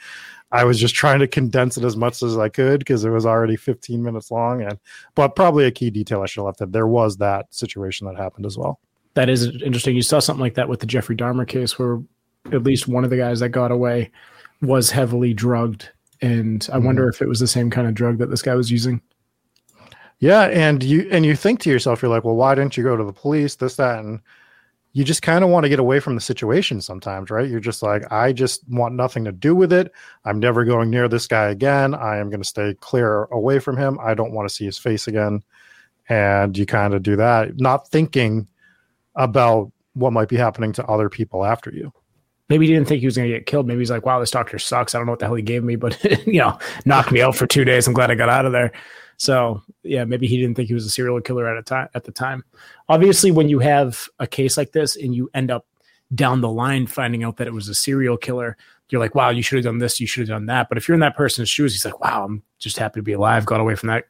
I 0.52 0.63
was 0.63 0.80
just 0.80 0.93
trying 0.93 1.19
to 1.19 1.28
condense 1.28 1.78
it 1.78 1.84
as 1.84 1.98
much 1.98 2.22
as 2.22 2.38
I 2.38 2.50
could 2.50 2.80
because 2.80 3.04
it 3.04 3.10
was 3.10 3.26
already 3.26 3.56
15 3.56 4.04
minutes 4.04 4.30
long, 4.30 4.62
and 4.62 4.78
but 5.15 5.36
probably 5.36 5.65
a 5.65 5.72
key 5.72 5.89
detail 5.89 6.22
I 6.22 6.28
should 6.28 6.41
have 6.41 6.46
left 6.46 6.62
it. 6.62 6.72
There 6.72 6.88
was 6.88 7.17
that 7.17 7.54
situation 7.54 8.06
that 8.08 8.17
happened 8.17 8.46
as 8.46 8.58
well. 8.58 8.80
That 9.15 9.30
is 9.30 9.46
interesting. 9.63 9.96
You 9.96 10.02
saw 10.04 10.19
something 10.19 10.41
like 10.41 10.56
that 10.56 10.69
with 10.69 10.80
the 10.80 10.86
Jeffrey 10.86 11.15
Dahmer 11.15 11.48
case, 11.48 11.80
where 11.80 12.00
at 12.52 12.63
least 12.63 12.88
one 12.88 13.04
of 13.04 13.10
the 13.10 13.17
guys 13.17 13.39
that 13.39 13.50
got 13.50 13.72
away 13.72 14.12
was 14.63 14.89
heavily 14.89 15.34
drugged, 15.34 15.89
and 16.21 16.67
I 16.71 16.78
wonder 16.80 17.04
hmm. 17.04 17.10
if 17.10 17.21
it 17.21 17.28
was 17.28 17.39
the 17.39 17.47
same 17.47 17.69
kind 17.69 17.88
of 17.88 17.93
drug 17.93 18.17
that 18.17 18.30
this 18.30 18.41
guy 18.41 18.56
was 18.56 18.71
using. 18.71 19.02
Yeah, 20.19 20.43
and 20.43 20.82
you 20.82 21.08
and 21.12 21.26
you 21.26 21.36
think 21.36 21.60
to 21.62 21.69
yourself, 21.69 22.02
you're 22.02 22.10
like, 22.10 22.23
well, 22.23 22.36
why 22.36 22.56
didn't 22.56 22.78
you 22.78 22.84
go 22.84 22.95
to 22.95 23.04
the 23.04 23.13
police? 23.13 23.56
This, 23.56 23.76
that, 23.76 23.99
and 23.99 24.21
you 24.93 25.04
just 25.04 25.21
kind 25.23 25.43
of 25.43 25.49
want 25.49 25.65
to 25.65 25.69
get 25.69 25.80
away 25.80 25.99
from 25.99 26.15
the 26.15 26.21
situation 26.21 26.80
sometimes, 26.80 27.30
right? 27.30 27.49
You're 27.49 27.60
just 27.60 27.84
like, 27.84 28.10
I 28.12 28.32
just 28.32 28.62
want 28.69 28.95
nothing 28.95 29.26
to 29.26 29.32
do 29.32 29.56
with 29.56 29.73
it. 29.73 29.91
I'm 30.23 30.39
never 30.39 30.63
going 30.63 30.91
near 30.91 31.10
this 31.10 31.28
guy 31.28 31.49
again. 31.49 31.95
I 31.95 32.17
am 32.17 32.30
going 32.30 32.41
to 32.41 32.47
stay 32.47 32.76
clear 32.80 33.23
away 33.26 33.60
from 33.60 33.76
him. 33.76 33.97
I 34.02 34.13
don't 34.13 34.32
want 34.32 34.47
to 34.47 34.54
see 34.54 34.65
his 34.65 34.78
face 34.78 35.08
again. 35.08 35.43
And 36.10 36.56
you 36.58 36.65
kind 36.65 36.93
of 36.93 37.02
do 37.02 37.15
that, 37.15 37.60
not 37.60 37.89
thinking 37.89 38.47
about 39.15 39.71
what 39.93 40.13
might 40.13 40.30
be 40.30 40.38
happening 40.38 40.73
to 40.73 40.86
other 40.86 41.10
people 41.10 41.43
after 41.43 41.71
you. 41.71 41.91
Maybe 42.54 42.68
he 42.68 42.74
didn't 42.74 42.88
think 42.88 43.00
he 43.00 43.08
was 43.08 43.16
going 43.18 43.28
to 43.28 43.36
get 43.36 43.48
killed. 43.48 43.66
Maybe 43.66 43.80
he's 43.80 43.89
like, 43.89 44.06
"Wow, 44.06 44.20
this 44.20 44.30
doctor 44.30 44.60
sucks. 44.60 44.94
I 44.94 45.00
don't 45.00 45.08
know 45.08 45.13
what 45.13 45.18
the 45.18 45.26
hell 45.26 45.34
he 45.34 45.42
gave 45.42 45.63
me, 45.63 45.76
but 45.76 45.98
you 46.28 46.38
know, 46.38 46.60
knocked 46.86 47.12
me 47.12 47.20
out 47.20 47.36
for 47.36 47.48
two 47.48 47.66
days. 47.66 47.88
I'm 47.88 47.96
glad 47.96 48.12
I 48.12 48.16
got 48.16 48.30
out 48.30 48.46
of 48.46 48.52
there." 48.52 48.72
So 49.18 49.63
yeah, 49.82 50.06
maybe 50.06 50.28
he 50.28 50.38
didn't 50.38 50.56
think 50.56 50.68
he 50.68 50.76
was 50.76 50.86
a 50.86 50.89
serial 50.92 51.20
killer 51.20 51.48
at 51.48 51.58
a 51.58 51.63
time. 51.63 51.89
At 51.96 52.04
the 52.04 52.12
time, 52.12 52.44
obviously, 52.89 53.32
when 53.32 53.50
you 53.50 53.58
have 53.58 54.08
a 54.20 54.28
case 54.28 54.56
like 54.56 54.72
this 54.72 54.96
and 54.96 55.16
you 55.16 55.32
end 55.34 55.50
up 55.50 55.66
down 56.13 56.42
the 56.42 56.50
line 56.50 56.86
finding 56.86 57.24
out 57.24 57.38
that 57.38 57.48
it 57.48 57.54
was 57.54 57.70
a 57.70 57.74
serial 57.74 58.18
killer, 58.18 58.56
you're 58.89 59.02
like, 59.02 59.16
"Wow, 59.16 59.32
you 59.32 59.42
should 59.42 59.58
have 59.58 59.66
done 59.66 59.80
this. 59.80 60.00
You 60.00 60.06
should 60.06 60.28
have 60.28 60.38
done 60.38 60.46
that." 60.46 60.70
But 60.70 60.78
if 60.78 60.88
you're 60.88 60.94
in 60.94 61.02
that 61.02 61.18
person's 61.18 61.50
shoes, 61.50 61.74
he's 61.74 61.86
like, 61.86 62.00
"Wow, 62.02 62.26
I'm 62.26 62.44
just 62.60 62.78
happy 62.78 63.00
to 63.00 63.04
be 63.04 63.13
alive. 63.13 63.48
Got 63.48 63.62
away 63.62 63.74
from 63.74 63.88
that 63.88 64.06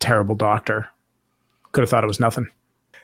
terrible 0.00 0.34
doctor. 0.34 0.88
Could 1.72 1.82
have 1.82 1.90
thought 1.90 2.04
it 2.04 2.06
was 2.06 2.20
nothing." 2.20 2.48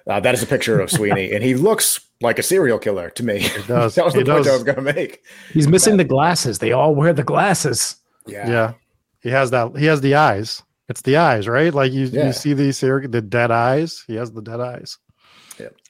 Uh, 0.09 0.19
that 0.21 0.35
is 0.35 0.43
a 0.43 0.47
picture 0.47 0.81
of 0.81 0.91
Sweeney, 0.91 1.33
and 1.33 1.45
he 1.45 1.55
looks 1.55 2.01
like 2.23 2.39
a 2.39 2.43
serial 2.43 2.79
killer 2.79 3.11
to 3.11 3.23
me. 3.23 3.37
It 3.45 3.67
does. 3.69 3.95
that 3.97 4.05
was 4.05 4.15
the 4.15 4.21
He 4.21 4.25
point 4.25 4.45
does. 4.45 4.49
I 4.49 4.53
was 4.55 4.63
going 4.65 4.77
to 4.77 4.93
make. 4.95 5.23
He's 5.53 5.69
missing 5.69 5.99
the 5.99 6.05
glasses. 6.05 6.59
They 6.61 6.73
all 6.73 6.95
wear 6.95 7.13
the 7.13 7.23
glasses. 7.23 7.97
Yeah. 8.27 8.49
Yeah. 8.49 8.73
He 9.21 9.29
has 9.31 9.51
that. 9.51 9.77
He 9.77 9.85
has 9.87 10.01
the 10.01 10.15
eyes. 10.15 10.63
It's 10.89 11.03
the 11.03 11.17
eyes, 11.19 11.47
right? 11.47 11.75
Like 11.75 11.93
you, 11.93 12.07
Yeah. 12.07 12.27
you 12.29 12.33
see 12.33 12.55
these 12.55 12.81
here, 12.81 13.07
the 13.07 13.21
dead 13.21 13.51
eyes. 13.51 14.03
He 14.07 14.15
has 14.15 14.33
the 14.33 14.41
dead 14.43 14.61
eyes. 14.61 14.97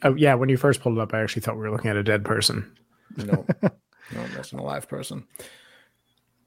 Oh 0.02 0.14
yeah, 0.14 0.34
when 0.34 0.48
you 0.48 0.56
first 0.56 0.80
pulled 0.80 0.96
it 0.96 1.00
up, 1.00 1.12
I 1.14 1.20
actually 1.22 1.42
thought 1.42 1.54
we 1.56 1.60
were 1.60 1.70
looking 1.70 1.90
at 1.90 1.96
a 1.96 2.02
dead 2.02 2.24
person. 2.24 2.74
No, 3.18 3.44
no, 3.62 3.70
that's 4.34 4.52
an 4.52 4.58
alive 4.58 4.88
person. 4.88 5.24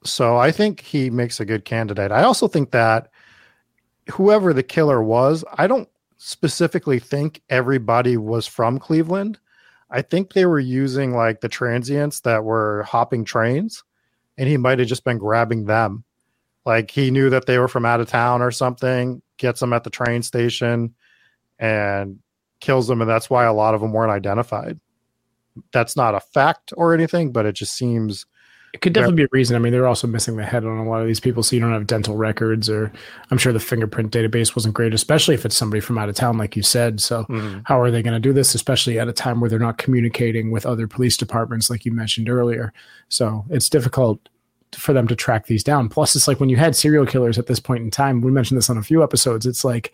So 0.04 0.36
I 0.36 0.50
think 0.50 0.80
he 0.80 1.08
makes 1.08 1.38
a 1.38 1.44
good 1.44 1.64
candidate. 1.64 2.10
I 2.10 2.24
also 2.24 2.48
think 2.48 2.72
that 2.72 3.10
whoever 4.10 4.52
the 4.52 4.62
killer 4.64 5.02
was, 5.02 5.44
I 5.54 5.66
don't 5.68 5.88
specifically 6.24 7.00
think 7.00 7.42
everybody 7.50 8.16
was 8.16 8.46
from 8.46 8.78
Cleveland. 8.78 9.40
I 9.90 10.02
think 10.02 10.32
they 10.32 10.46
were 10.46 10.60
using 10.60 11.16
like 11.16 11.40
the 11.40 11.48
transients 11.48 12.20
that 12.20 12.44
were 12.44 12.84
hopping 12.84 13.24
trains, 13.24 13.82
and 14.38 14.48
he 14.48 14.56
might 14.56 14.78
have 14.78 14.86
just 14.86 15.02
been 15.02 15.18
grabbing 15.18 15.64
them. 15.64 16.04
Like 16.64 16.92
he 16.92 17.10
knew 17.10 17.28
that 17.30 17.46
they 17.46 17.58
were 17.58 17.66
from 17.66 17.84
out 17.84 18.00
of 18.00 18.06
town 18.06 18.40
or 18.40 18.52
something, 18.52 19.20
gets 19.36 19.58
them 19.58 19.72
at 19.72 19.82
the 19.82 19.90
train 19.90 20.22
station 20.22 20.94
and 21.58 22.20
kills 22.60 22.86
them. 22.86 23.00
And 23.00 23.10
that's 23.10 23.28
why 23.28 23.44
a 23.44 23.52
lot 23.52 23.74
of 23.74 23.80
them 23.80 23.92
weren't 23.92 24.12
identified. 24.12 24.78
That's 25.72 25.96
not 25.96 26.14
a 26.14 26.20
fact 26.20 26.72
or 26.76 26.94
anything, 26.94 27.32
but 27.32 27.46
it 27.46 27.56
just 27.56 27.74
seems 27.74 28.26
It 28.72 28.80
could 28.80 28.94
definitely 28.94 29.16
be 29.16 29.24
a 29.24 29.28
reason. 29.32 29.54
I 29.54 29.58
mean, 29.58 29.70
they're 29.72 29.86
also 29.86 30.06
missing 30.06 30.36
the 30.36 30.46
head 30.46 30.64
on 30.64 30.78
a 30.78 30.88
lot 30.88 31.02
of 31.02 31.06
these 31.06 31.20
people, 31.20 31.42
so 31.42 31.54
you 31.54 31.60
don't 31.60 31.74
have 31.74 31.86
dental 31.86 32.16
records, 32.16 32.70
or 32.70 32.90
I'm 33.30 33.36
sure 33.36 33.52
the 33.52 33.60
fingerprint 33.60 34.12
database 34.12 34.56
wasn't 34.56 34.74
great, 34.74 34.94
especially 34.94 35.34
if 35.34 35.44
it's 35.44 35.56
somebody 35.56 35.80
from 35.80 35.98
out 35.98 36.08
of 36.08 36.14
town, 36.14 36.38
like 36.38 36.56
you 36.56 36.62
said. 36.62 36.98
So, 37.00 37.26
how 37.64 37.78
are 37.78 37.90
they 37.90 38.02
going 38.02 38.14
to 38.14 38.20
do 38.20 38.32
this, 38.32 38.54
especially 38.54 38.98
at 38.98 39.08
a 39.08 39.12
time 39.12 39.40
where 39.40 39.50
they're 39.50 39.58
not 39.58 39.76
communicating 39.76 40.50
with 40.50 40.64
other 40.64 40.88
police 40.88 41.18
departments, 41.18 41.68
like 41.68 41.84
you 41.84 41.92
mentioned 41.92 42.30
earlier? 42.30 42.72
So, 43.10 43.44
it's 43.50 43.68
difficult 43.68 44.26
for 44.74 44.94
them 44.94 45.06
to 45.08 45.14
track 45.14 45.46
these 45.46 45.62
down. 45.62 45.90
Plus, 45.90 46.16
it's 46.16 46.26
like 46.26 46.40
when 46.40 46.48
you 46.48 46.56
had 46.56 46.74
serial 46.74 47.04
killers 47.04 47.38
at 47.38 47.48
this 47.48 47.60
point 47.60 47.84
in 47.84 47.90
time, 47.90 48.22
we 48.22 48.30
mentioned 48.30 48.56
this 48.56 48.70
on 48.70 48.78
a 48.78 48.82
few 48.82 49.02
episodes, 49.02 49.44
it's 49.44 49.64
like 49.64 49.92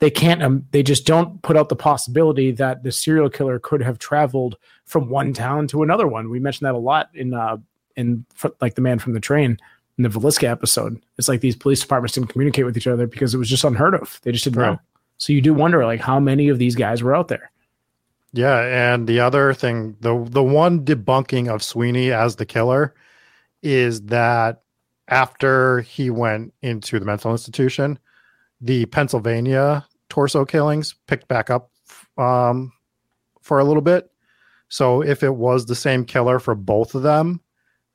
they 0.00 0.10
can't 0.10 0.42
um, 0.42 0.66
they 0.72 0.82
just 0.82 1.06
don't 1.06 1.40
put 1.42 1.56
out 1.56 1.68
the 1.68 1.76
possibility 1.76 2.50
that 2.52 2.82
the 2.82 2.90
serial 2.90 3.30
killer 3.30 3.58
could 3.58 3.82
have 3.82 3.98
traveled 3.98 4.56
from 4.84 5.08
one 5.08 5.32
town 5.32 5.66
to 5.68 5.82
another 5.82 6.06
one. 6.06 6.30
We 6.30 6.40
mentioned 6.40 6.66
that 6.66 6.74
a 6.74 6.78
lot 6.78 7.10
in 7.14 7.34
uh 7.34 7.58
in 7.96 8.24
like 8.60 8.74
the 8.74 8.80
man 8.80 8.98
from 8.98 9.12
the 9.14 9.20
train 9.20 9.58
in 9.98 10.02
the 10.04 10.08
Villisca 10.08 10.48
episode. 10.48 11.00
It's 11.18 11.28
like 11.28 11.40
these 11.40 11.56
police 11.56 11.80
departments 11.80 12.14
didn't 12.14 12.28
communicate 12.30 12.64
with 12.64 12.76
each 12.76 12.86
other 12.86 13.06
because 13.06 13.34
it 13.34 13.38
was 13.38 13.48
just 13.48 13.64
unheard 13.64 13.94
of. 13.94 14.20
They 14.22 14.32
just 14.32 14.44
didn't 14.44 14.60
Right. 14.60 14.72
know. 14.72 14.80
So 15.18 15.32
you 15.32 15.40
do 15.42 15.52
wonder 15.52 15.84
like 15.84 16.00
how 16.00 16.18
many 16.18 16.48
of 16.48 16.58
these 16.58 16.74
guys 16.74 17.02
were 17.02 17.14
out 17.14 17.28
there. 17.28 17.50
Yeah, 18.32 18.60
and 18.94 19.06
the 19.08 19.20
other 19.20 19.52
thing, 19.52 19.96
the 20.00 20.24
the 20.30 20.42
one 20.42 20.84
debunking 20.84 21.48
of 21.48 21.62
Sweeney 21.62 22.12
as 22.12 22.36
the 22.36 22.46
killer 22.46 22.94
is 23.62 24.02
that 24.02 24.62
after 25.08 25.80
he 25.80 26.08
went 26.10 26.54
into 26.62 26.98
the 27.00 27.04
mental 27.04 27.32
institution, 27.32 27.98
the 28.60 28.86
Pennsylvania 28.86 29.84
torso 30.08 30.44
killings 30.44 30.94
picked 31.08 31.26
back 31.28 31.50
up 31.50 31.70
um, 32.16 32.72
for 33.42 33.58
a 33.58 33.64
little 33.64 33.82
bit. 33.82 34.10
So 34.68 35.02
if 35.02 35.22
it 35.24 35.34
was 35.34 35.66
the 35.66 35.74
same 35.74 36.04
killer 36.04 36.38
for 36.38 36.54
both 36.54 36.94
of 36.94 37.02
them, 37.02 37.40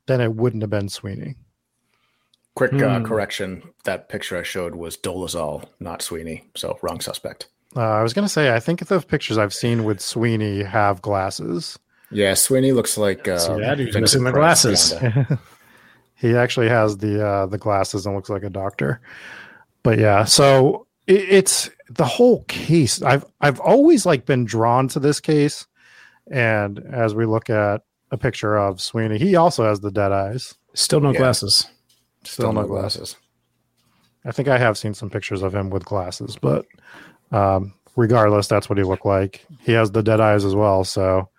then 0.07 0.21
it 0.21 0.33
wouldn't 0.35 0.63
have 0.63 0.69
been 0.69 0.89
Sweeney. 0.89 1.35
Quick 2.55 2.73
uh, 2.73 2.99
Hmm. 2.99 3.05
correction: 3.05 3.63
that 3.83 4.07
picture 4.07 4.37
I 4.37 4.43
showed 4.43 4.75
was 4.75 4.95
Dolezal, 4.97 5.65
not 5.79 6.01
Sweeney. 6.01 6.49
So 6.55 6.77
wrong 6.81 7.01
suspect. 7.01 7.47
Uh, 7.75 7.81
I 7.81 8.01
was 8.03 8.13
gonna 8.13 8.29
say, 8.29 8.55
I 8.55 8.59
think 8.61 8.85
the 8.85 9.01
pictures 9.01 9.37
I've 9.37 9.53
seen 9.53 9.83
with 9.83 9.99
Sweeney 9.99 10.63
have 10.63 11.01
glasses. 11.01 11.77
Yeah, 12.11 12.33
Sweeney 12.33 12.71
looks 12.71 12.97
like 12.97 13.27
uh, 13.27 13.37
See 13.39 13.59
that? 13.59 13.79
He's 13.79 13.87
Vincent 13.93 14.01
missing 14.01 14.23
the 14.23 14.31
glasses. 14.31 14.93
he 16.15 16.35
actually 16.35 16.69
has 16.69 16.97
the 16.97 17.25
uh, 17.25 17.45
the 17.47 17.57
glasses 17.57 18.05
and 18.05 18.15
looks 18.15 18.29
like 18.29 18.43
a 18.43 18.49
doctor. 18.49 19.01
But 19.83 19.99
yeah, 19.99 20.23
so 20.23 20.87
it, 21.07 21.19
it's 21.29 21.69
the 21.89 22.05
whole 22.05 22.43
case. 22.45 23.01
I've 23.01 23.25
I've 23.41 23.59
always 23.59 24.05
like 24.05 24.25
been 24.25 24.45
drawn 24.45 24.87
to 24.89 24.99
this 25.01 25.19
case, 25.19 25.67
and 26.31 26.79
as 26.79 27.13
we 27.13 27.25
look 27.25 27.49
at 27.49 27.81
a 28.11 28.17
picture 28.17 28.55
of 28.57 28.81
Sweeney, 28.81 29.17
he 29.17 29.35
also 29.35 29.65
has 29.65 29.79
the 29.79 29.91
dead 29.91 30.11
eyes. 30.11 30.55
Still 30.73 31.01
no 31.01 31.11
Yeah. 31.11 31.19
glasses. 31.19 31.67
Still 32.23 32.53
no 32.53 32.63
glasses. 32.65 33.15
I 34.25 34.31
think 34.31 34.47
I 34.47 34.57
have 34.57 34.77
seen 34.77 34.93
some 34.93 35.09
pictures 35.09 35.41
of 35.43 35.53
him 35.53 35.69
with 35.69 35.85
glasses, 35.85 36.37
but 36.41 36.65
um, 37.31 37.73
regardless, 37.95 38.47
that's 38.47 38.69
what 38.69 38.77
he 38.77 38.83
looked 38.83 39.05
like. 39.05 39.45
He 39.61 39.71
has 39.73 39.91
the 39.91 40.01
dead 40.03 40.19
eyes 40.21 40.43
as 40.45 40.55
well. 40.55 40.83
So 40.83 41.29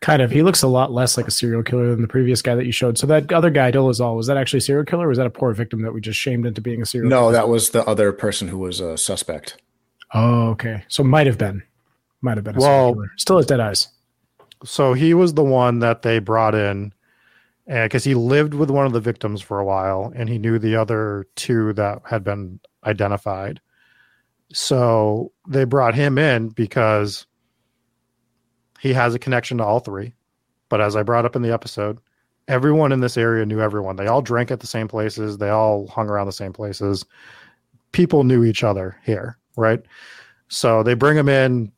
Kind 0.00 0.22
of. 0.22 0.30
He 0.30 0.42
looks 0.42 0.62
a 0.62 0.68
lot 0.68 0.92
less 0.92 1.16
like 1.16 1.26
a 1.26 1.30
serial 1.32 1.64
killer 1.64 1.90
than 1.90 2.02
the 2.02 2.06
previous 2.08 2.40
guy 2.40 2.54
that 2.54 2.64
you 2.64 2.70
showed. 2.70 2.96
So 2.98 3.06
that 3.08 3.32
other 3.32 3.50
guy, 3.50 3.72
Dolezal, 3.72 4.14
was 4.16 4.28
that 4.28 4.36
actually 4.36 4.58
a 4.58 4.60
serial 4.60 4.84
killer 4.84 5.06
or 5.06 5.08
was 5.08 5.18
that 5.18 5.26
a 5.26 5.30
poor 5.30 5.52
victim 5.52 5.82
that 5.82 5.92
we 5.92 6.00
just 6.00 6.20
shamed 6.20 6.46
into 6.46 6.60
being 6.60 6.80
a 6.80 6.86
serial 6.86 7.10
No, 7.10 7.20
killer? 7.22 7.32
that 7.32 7.48
was 7.48 7.70
the 7.70 7.84
other 7.84 8.12
person 8.12 8.46
who 8.46 8.58
was 8.58 8.78
a 8.78 8.96
suspect. 8.96 9.60
Oh, 10.14 10.50
okay. 10.50 10.84
So 10.86 11.02
might 11.02 11.26
have 11.26 11.36
been. 11.36 11.64
Might 12.22 12.36
have 12.36 12.44
been 12.44 12.54
a 12.54 12.60
Well- 12.60 12.68
serial 12.68 12.94
killer. 12.94 13.10
Still 13.16 13.36
has 13.38 13.46
dead 13.46 13.58
eyes. 13.58 13.88
So 14.64 14.92
he 14.92 15.14
was 15.14 15.34
the 15.34 15.44
one 15.44 15.78
that 15.80 16.02
they 16.02 16.18
brought 16.18 16.54
in 16.54 16.92
because 17.66 18.04
he 18.04 18.14
lived 18.14 18.54
with 18.54 18.70
one 18.70 18.86
of 18.86 18.92
the 18.92 19.00
victims 19.00 19.42
for 19.42 19.58
a 19.58 19.64
while 19.64 20.12
and 20.16 20.28
he 20.28 20.38
knew 20.38 20.58
the 20.58 20.76
other 20.76 21.26
two 21.36 21.72
that 21.74 22.00
had 22.04 22.24
been 22.24 22.58
identified. 22.84 23.60
So 24.52 25.32
they 25.46 25.64
brought 25.64 25.94
him 25.94 26.16
in 26.16 26.48
because 26.48 27.26
he 28.80 28.94
has 28.94 29.14
a 29.14 29.18
connection 29.18 29.58
to 29.58 29.64
all 29.64 29.80
three. 29.80 30.14
But 30.70 30.80
as 30.80 30.96
i 30.96 31.02
brought 31.02 31.24
up 31.24 31.36
in 31.36 31.42
the 31.42 31.52
episode 31.52 31.98
everyone 32.46 32.92
in 32.92 33.00
this 33.00 33.18
area 33.18 33.44
knew 33.44 33.60
everyone. 33.60 33.96
They 33.96 34.06
all 34.06 34.22
drank 34.22 34.50
at 34.50 34.60
the 34.60 34.66
same 34.66 34.88
places. 34.88 35.36
They 35.36 35.50
all 35.50 35.86
hung 35.86 36.08
around 36.08 36.28
the 36.28 36.32
same 36.32 36.54
places. 36.54 37.04
People 37.92 38.24
knew 38.24 38.42
each 38.42 38.64
other 38.64 38.96
here 39.04 39.38
right? 39.58 39.80
So 40.48 40.82
they 40.82 40.94
bring 40.94 41.18
him 41.18 41.28
in 41.28 41.70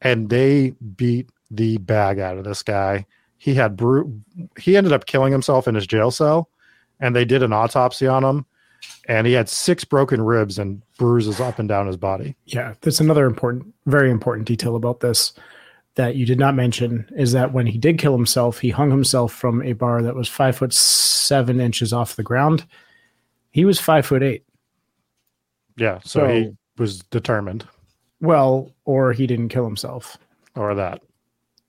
and 0.00 0.30
they 0.30 0.70
beat 0.96 1.30
the 1.52 1.76
bag 1.78 2.18
out 2.18 2.38
of 2.38 2.44
this 2.44 2.62
guy. 2.62 3.06
He 3.38 3.54
had 3.54 3.76
bru- 3.76 4.20
he 4.58 4.76
ended 4.76 4.92
up 4.92 5.06
killing 5.06 5.32
himself 5.32 5.68
in 5.68 5.74
his 5.74 5.86
jail 5.86 6.10
cell, 6.10 6.48
and 6.98 7.14
they 7.14 7.24
did 7.24 7.42
an 7.42 7.52
autopsy 7.52 8.06
on 8.06 8.24
him, 8.24 8.46
and 9.06 9.26
he 9.26 9.32
had 9.34 9.48
six 9.48 9.84
broken 9.84 10.22
ribs 10.22 10.58
and 10.58 10.80
bruises 10.98 11.40
up 11.40 11.58
and 11.58 11.68
down 11.68 11.86
his 11.86 11.96
body. 11.96 12.34
Yeah, 12.46 12.74
that's 12.80 13.00
another 13.00 13.26
important, 13.26 13.74
very 13.86 14.10
important 14.10 14.48
detail 14.48 14.74
about 14.76 15.00
this 15.00 15.32
that 15.94 16.16
you 16.16 16.24
did 16.24 16.38
not 16.38 16.54
mention 16.54 17.06
is 17.16 17.32
that 17.32 17.52
when 17.52 17.66
he 17.66 17.76
did 17.76 17.98
kill 17.98 18.16
himself, 18.16 18.60
he 18.60 18.70
hung 18.70 18.90
himself 18.90 19.30
from 19.30 19.60
a 19.62 19.74
bar 19.74 20.00
that 20.02 20.14
was 20.14 20.26
five 20.26 20.56
foot 20.56 20.72
seven 20.72 21.60
inches 21.60 21.92
off 21.92 22.16
the 22.16 22.22
ground. 22.22 22.64
He 23.50 23.66
was 23.66 23.78
five 23.78 24.06
foot 24.06 24.22
eight. 24.22 24.44
Yeah, 25.76 25.98
so, 26.04 26.20
So- 26.20 26.28
he 26.28 26.56
was 26.78 27.00
determined, 27.00 27.66
Well, 28.22 28.70
or 28.86 29.12
he 29.12 29.26
didn't 29.26 29.48
kill 29.50 29.64
himself, 29.64 30.16
or 30.54 30.74
that. 30.76 31.02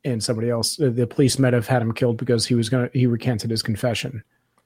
And 0.06 0.24
somebody 0.24 0.50
else. 0.50 0.80
uh, 0.80 0.89
The 0.89 1.08
police 1.08 1.39
might 1.39 1.54
have 1.54 1.68
had 1.68 1.82
him 1.82 1.94
killed 1.94 2.18
because 2.18 2.46
he 2.46 2.56
was 2.56 2.70
gonna. 2.70 2.89
He 2.94 3.08
recanted 3.08 3.50
his 3.50 3.62
confession. 3.62 4.24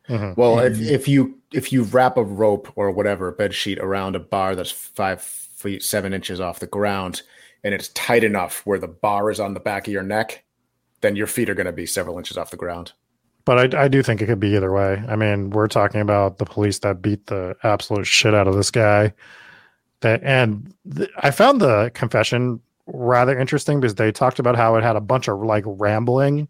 Mhm. 0.10 0.38
Well, 0.38 0.60
if, 0.60 0.80
if 0.80 1.08
you 1.08 1.38
if 1.54 1.71
you 1.73 1.84
wrap 1.84 2.17
a 2.17 2.23
rope 2.23 2.71
or 2.76 2.91
whatever 2.91 3.28
a 3.28 3.34
bed 3.34 3.54
sheet 3.54 3.78
around 3.80 4.15
a 4.15 4.19
bar 4.19 4.56
that's 4.56 4.71
five 4.71 5.21
feet 5.21 5.84
seven 5.84 6.13
inches 6.13 6.39
off 6.39 6.60
the 6.60 6.67
ground, 6.67 7.23
and 7.63 7.73
it's 7.73 7.89
tight 7.89 8.23
enough 8.23 8.62
where 8.65 8.80
the 8.80 8.88
bar 8.88 9.30
is 9.30 9.39
on 9.39 9.54
the 9.54 9.60
back 9.60 9.86
of 9.88 9.93
your 9.93 10.04
neck, 10.04 10.43
then 11.02 11.15
your 11.15 11.28
feet 11.28 11.50
are 11.50 11.56
going 11.56 11.65
to 11.65 11.71
be 11.73 11.86
several 11.86 12.17
inches 12.17 12.38
off 12.38 12.52
the 12.52 12.58
ground. 12.58 12.93
But 13.43 13.73
I, 13.76 13.84
I 13.84 13.88
do 13.88 14.02
think 14.04 14.21
it 14.21 14.28
could 14.28 14.39
be 14.39 14.56
either 14.56 14.71
way. 14.73 15.02
I 15.08 15.15
mean, 15.15 15.50
we're 15.52 15.67
talking 15.67 16.02
about 16.02 16.38
the 16.38 16.45
police 16.45 16.80
that 16.80 17.02
beat 17.02 17.28
the 17.28 17.56
absolute 17.63 18.06
shit 18.08 18.34
out 18.34 18.47
of 18.47 18.56
this 18.56 18.71
guy. 18.71 19.13
That 20.02 20.21
and 20.23 20.73
th- 20.95 21.10
I 21.17 21.32
found 21.32 21.60
the 21.60 21.91
confession 21.93 22.62
rather 22.88 23.38
interesting 23.38 23.80
because 23.80 23.95
they 23.95 24.12
talked 24.12 24.39
about 24.39 24.56
how 24.56 24.76
it 24.76 24.84
had 24.84 24.95
a 24.95 25.02
bunch 25.02 25.28
of 25.28 25.39
like 25.39 25.63
rambling 25.67 26.47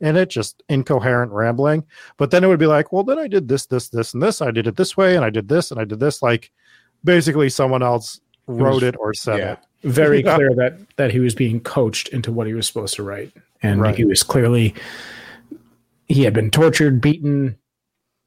in 0.00 0.16
it, 0.16 0.30
just 0.30 0.62
incoherent 0.68 1.32
rambling. 1.32 1.84
But 2.16 2.30
then 2.30 2.44
it 2.44 2.46
would 2.46 2.58
be 2.58 2.66
like, 2.66 2.92
well, 2.92 3.04
then 3.04 3.18
I 3.18 3.26
did 3.28 3.48
this, 3.48 3.66
this, 3.66 3.88
this, 3.88 4.14
and 4.14 4.22
this. 4.22 4.40
I 4.40 4.50
did 4.50 4.66
it 4.66 4.76
this 4.76 4.96
way, 4.96 5.16
and 5.16 5.24
I 5.24 5.30
did 5.30 5.48
this, 5.48 5.70
and 5.70 5.80
I 5.80 5.84
did 5.84 6.00
this. 6.00 6.22
Like 6.22 6.50
basically, 7.04 7.48
someone 7.48 7.82
else 7.82 8.20
wrote 8.46 8.82
it 8.82 8.96
or 8.98 9.14
said 9.14 9.38
Yeah. 9.38 9.52
it. 9.52 9.58
Very 9.82 10.22
clear 10.22 10.54
that 10.54 10.78
that 10.96 11.10
he 11.10 11.20
was 11.20 11.34
being 11.34 11.60
coached 11.60 12.08
into 12.08 12.32
what 12.32 12.46
he 12.46 12.54
was 12.54 12.66
supposed 12.66 12.94
to 12.96 13.02
write, 13.02 13.32
and 13.62 13.80
Right. 13.80 13.94
he 13.94 14.04
was 14.04 14.22
clearly 14.22 14.74
he 16.08 16.24
had 16.24 16.34
been 16.34 16.50
tortured, 16.50 17.00
beaten. 17.00 17.56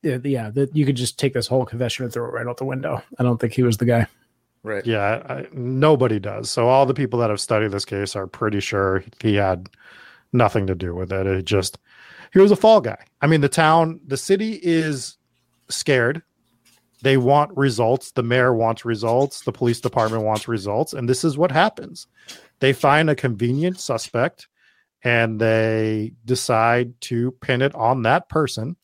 Yeah, 0.02 0.18
yeah 0.24 0.50
that 0.52 0.76
you 0.76 0.86
could 0.86 0.96
just 0.96 1.18
take 1.20 1.34
this 1.34 1.48
whole 1.48 1.66
confession 1.66 2.04
and 2.06 2.14
throw 2.14 2.26
it 2.26 2.34
right 2.34 2.48
out 2.48 2.58
the 2.58 2.66
window. 2.66 3.02
I 3.20 3.24
don't 3.24 3.40
think 3.40 3.54
he 3.54 3.64
was 3.64 3.78
the 3.78 3.86
guy. 3.86 4.08
Right. 4.64 4.86
Yeah, 4.86 5.22
I, 5.28 5.48
nobody 5.52 6.20
does. 6.20 6.50
So 6.50 6.70
all 6.70 6.86
the 6.86 6.94
people 6.94 7.20
that 7.20 7.30
have 7.30 7.42
studied 7.42 7.72
this 7.72 7.86
case 7.86 8.16
are 8.16 8.28
pretty 8.28 8.62
sure 8.62 9.04
he 9.22 9.36
had 9.36 9.70
nothing 10.32 10.68
to 10.68 10.76
do 10.76 10.96
with 10.96 11.12
it. 11.12 11.28
It 11.28 11.46
just 11.46 11.78
he 12.32 12.40
was 12.40 12.52
a 12.52 12.56
fall 12.56 12.82
guy. 12.82 12.98
I 13.22 13.28
mean, 13.28 13.42
the 13.42 13.50
town, 13.50 14.00
the 14.08 14.18
city 14.18 14.60
is 14.64 15.18
scared. 15.70 16.24
They 17.02 17.18
want 17.18 17.56
results. 17.58 18.12
The 18.12 18.24
mayor 18.24 18.54
wants 18.56 18.86
results. 18.86 19.42
The 19.42 19.52
police 19.52 19.82
department 19.82 20.24
wants 20.24 20.48
results, 20.48 20.94
and 20.94 21.08
this 21.08 21.26
is 21.26 21.38
what 21.38 21.52
happens. 21.52 22.08
They 22.60 22.72
find 22.72 23.10
a 23.10 23.16
convenient 23.16 23.80
suspect 23.80 24.48
and 25.04 25.40
they 25.40 26.14
decide 26.24 26.94
to 27.02 27.32
pin 27.42 27.62
it 27.62 27.76
on 27.76 28.04
that 28.04 28.30
person 28.30 28.78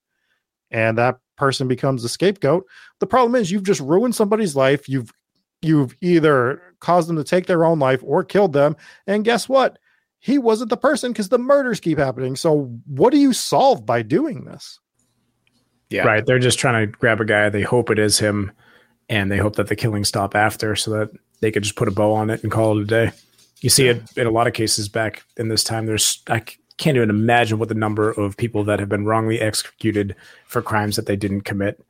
and 0.70 0.98
that 0.98 1.18
person 1.38 1.68
becomes 1.68 2.04
the 2.04 2.10
scapegoat. 2.10 2.66
The 3.00 3.08
problem 3.08 3.36
is 3.36 3.50
you've 3.50 3.64
just 3.64 3.80
ruined 3.80 4.16
somebody's 4.16 4.56
life. 4.56 4.90
You've 4.90 5.12
you've 5.62 5.96
either 6.02 6.62
caused 6.80 7.10
them 7.10 7.18
to 7.18 7.24
take 7.24 7.46
their 7.46 7.66
own 7.66 7.80
life 7.80 8.02
or 8.04 8.24
killed 8.24 8.54
them. 8.54 8.76
And 9.08 9.26
guess 9.26 9.50
what? 9.50 9.80
He 10.20 10.38
wasn't 10.38 10.70
the 10.70 10.78
person 10.78 11.12
because 11.12 11.30
the 11.30 11.38
murders 11.38 11.80
keep 11.80 11.98
happening. 11.98 12.36
So 12.36 12.66
what 12.88 13.12
do 13.12 13.18
you 13.18 13.34
solve 13.34 13.86
by 13.86 14.02
doing 14.02 14.46
this? 14.46 14.80
Yeah. 15.90 16.04
Right? 16.04 16.26
They're 16.26 16.40
just 16.40 16.60
trying 16.60 16.86
to 16.86 16.98
grab 16.98 17.20
a 17.22 17.26
guy. 17.26 17.50
They 17.50 17.62
hope 17.64 17.90
it 17.90 18.00
is 18.00 18.20
him, 18.20 18.52
and 19.08 19.32
they 19.32 19.38
hope 19.38 19.56
that 19.56 19.68
the 19.68 19.76
killings 19.76 20.08
stop 20.08 20.36
after, 20.36 20.76
so 20.76 20.92
that 20.92 21.10
they 21.42 21.52
could 21.52 21.64
just 21.64 21.76
put 21.76 21.88
a 21.88 21.92
bow 21.92 22.14
on 22.14 22.30
it 22.30 22.44
and 22.44 22.52
call 22.52 22.78
it 22.78 22.84
a 22.84 22.86
day. 22.86 23.12
You 23.62 23.70
see 23.70 23.88
it 23.88 24.04
in 24.16 24.28
a 24.28 24.32
lot 24.32 24.48
of 24.48 24.54
cases 24.54 24.88
back 24.88 25.24
in 25.38 25.48
this 25.50 25.64
time. 25.64 25.86
There's 25.86 26.22
I 26.30 26.44
can't 26.78 26.96
even 26.96 27.10
imagine 27.10 27.60
what 27.60 27.70
the 27.70 27.76
number 27.76 28.12
of 28.12 28.38
people 28.38 28.64
that 28.66 28.80
have 28.80 28.88
been 28.88 29.06
wrongly 29.06 29.42
executed 29.42 30.16
for 30.46 30.62
crimes 30.62 30.96
that 30.96 31.08
they 31.08 31.16
didn't 31.18 31.42
commit 31.42 31.84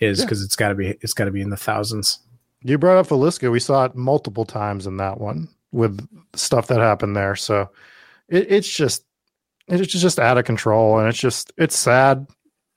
is 0.00 0.18
Yeah. 0.18 0.24
because 0.24 0.42
it's 0.42 0.56
got 0.56 0.68
to 0.70 0.74
be 0.74 0.98
it's 1.00 1.14
got 1.14 1.24
to 1.26 1.30
be 1.30 1.40
in 1.40 1.50
the 1.50 1.56
thousands. 1.56 2.18
You 2.62 2.78
brought 2.78 2.98
up 2.98 3.06
Villisca. 3.08 3.50
We 3.50 3.60
saw 3.60 3.84
it 3.84 3.94
multiple 3.94 4.44
times 4.44 4.86
in 4.86 4.96
that 4.96 5.20
one 5.20 5.48
with 5.72 6.06
stuff 6.34 6.66
that 6.68 6.78
happened 6.80 7.16
there. 7.16 7.36
So 7.36 7.70
it, 8.28 8.50
it's 8.50 8.68
just 8.68 9.04
it's 9.68 9.92
just 9.92 10.18
out 10.18 10.38
of 10.38 10.44
control, 10.44 10.98
and 10.98 11.08
it's 11.08 11.18
just 11.18 11.52
it's 11.56 11.76
sad. 11.76 12.26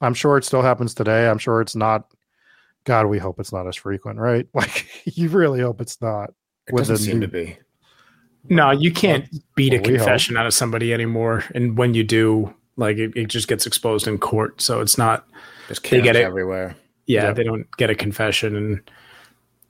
I'm 0.01 0.13
sure 0.13 0.37
it 0.37 0.43
still 0.45 0.61
happens 0.61 0.93
today. 0.93 1.29
I'm 1.29 1.37
sure 1.37 1.61
it's 1.61 1.75
not. 1.75 2.11
God, 2.83 3.05
we 3.07 3.19
hope 3.19 3.39
it's 3.39 3.53
not 3.53 3.67
as 3.67 3.75
frequent, 3.75 4.19
right? 4.19 4.47
Like 4.53 4.87
you 5.05 5.29
really 5.29 5.61
hope 5.61 5.81
it's 5.81 6.01
not. 6.01 6.31
It 6.67 6.75
doesn't 6.75 6.97
seem 6.97 7.19
new- 7.19 7.27
to 7.27 7.31
be. 7.31 7.57
No, 8.49 8.71
you 8.71 8.91
can't 8.91 9.27
beat 9.55 9.71
a 9.73 9.77
Well, 9.77 9.83
we 9.91 9.97
confession 9.97 10.35
out 10.35 10.47
of 10.47 10.53
somebody 10.53 10.93
anymore, 10.93 11.43
and 11.53 11.77
when 11.77 11.93
you 11.93 12.03
do, 12.03 12.51
like 12.75 12.97
it, 12.97 13.15
it 13.15 13.27
just 13.27 13.47
gets 13.47 13.67
exposed 13.67 14.07
in 14.07 14.17
court. 14.17 14.61
So 14.61 14.81
it's 14.81 14.97
not 14.97 15.27
There's 15.67 15.79
They 15.79 16.01
get 16.01 16.15
it. 16.15 16.23
everywhere. 16.23 16.75
yeah, 17.05 17.25
Yeah. 17.25 17.33
they 17.33 17.43
don't 17.43 17.67
get 17.77 17.91
a 17.91 17.95
confession 17.95 18.55
and 18.55 18.81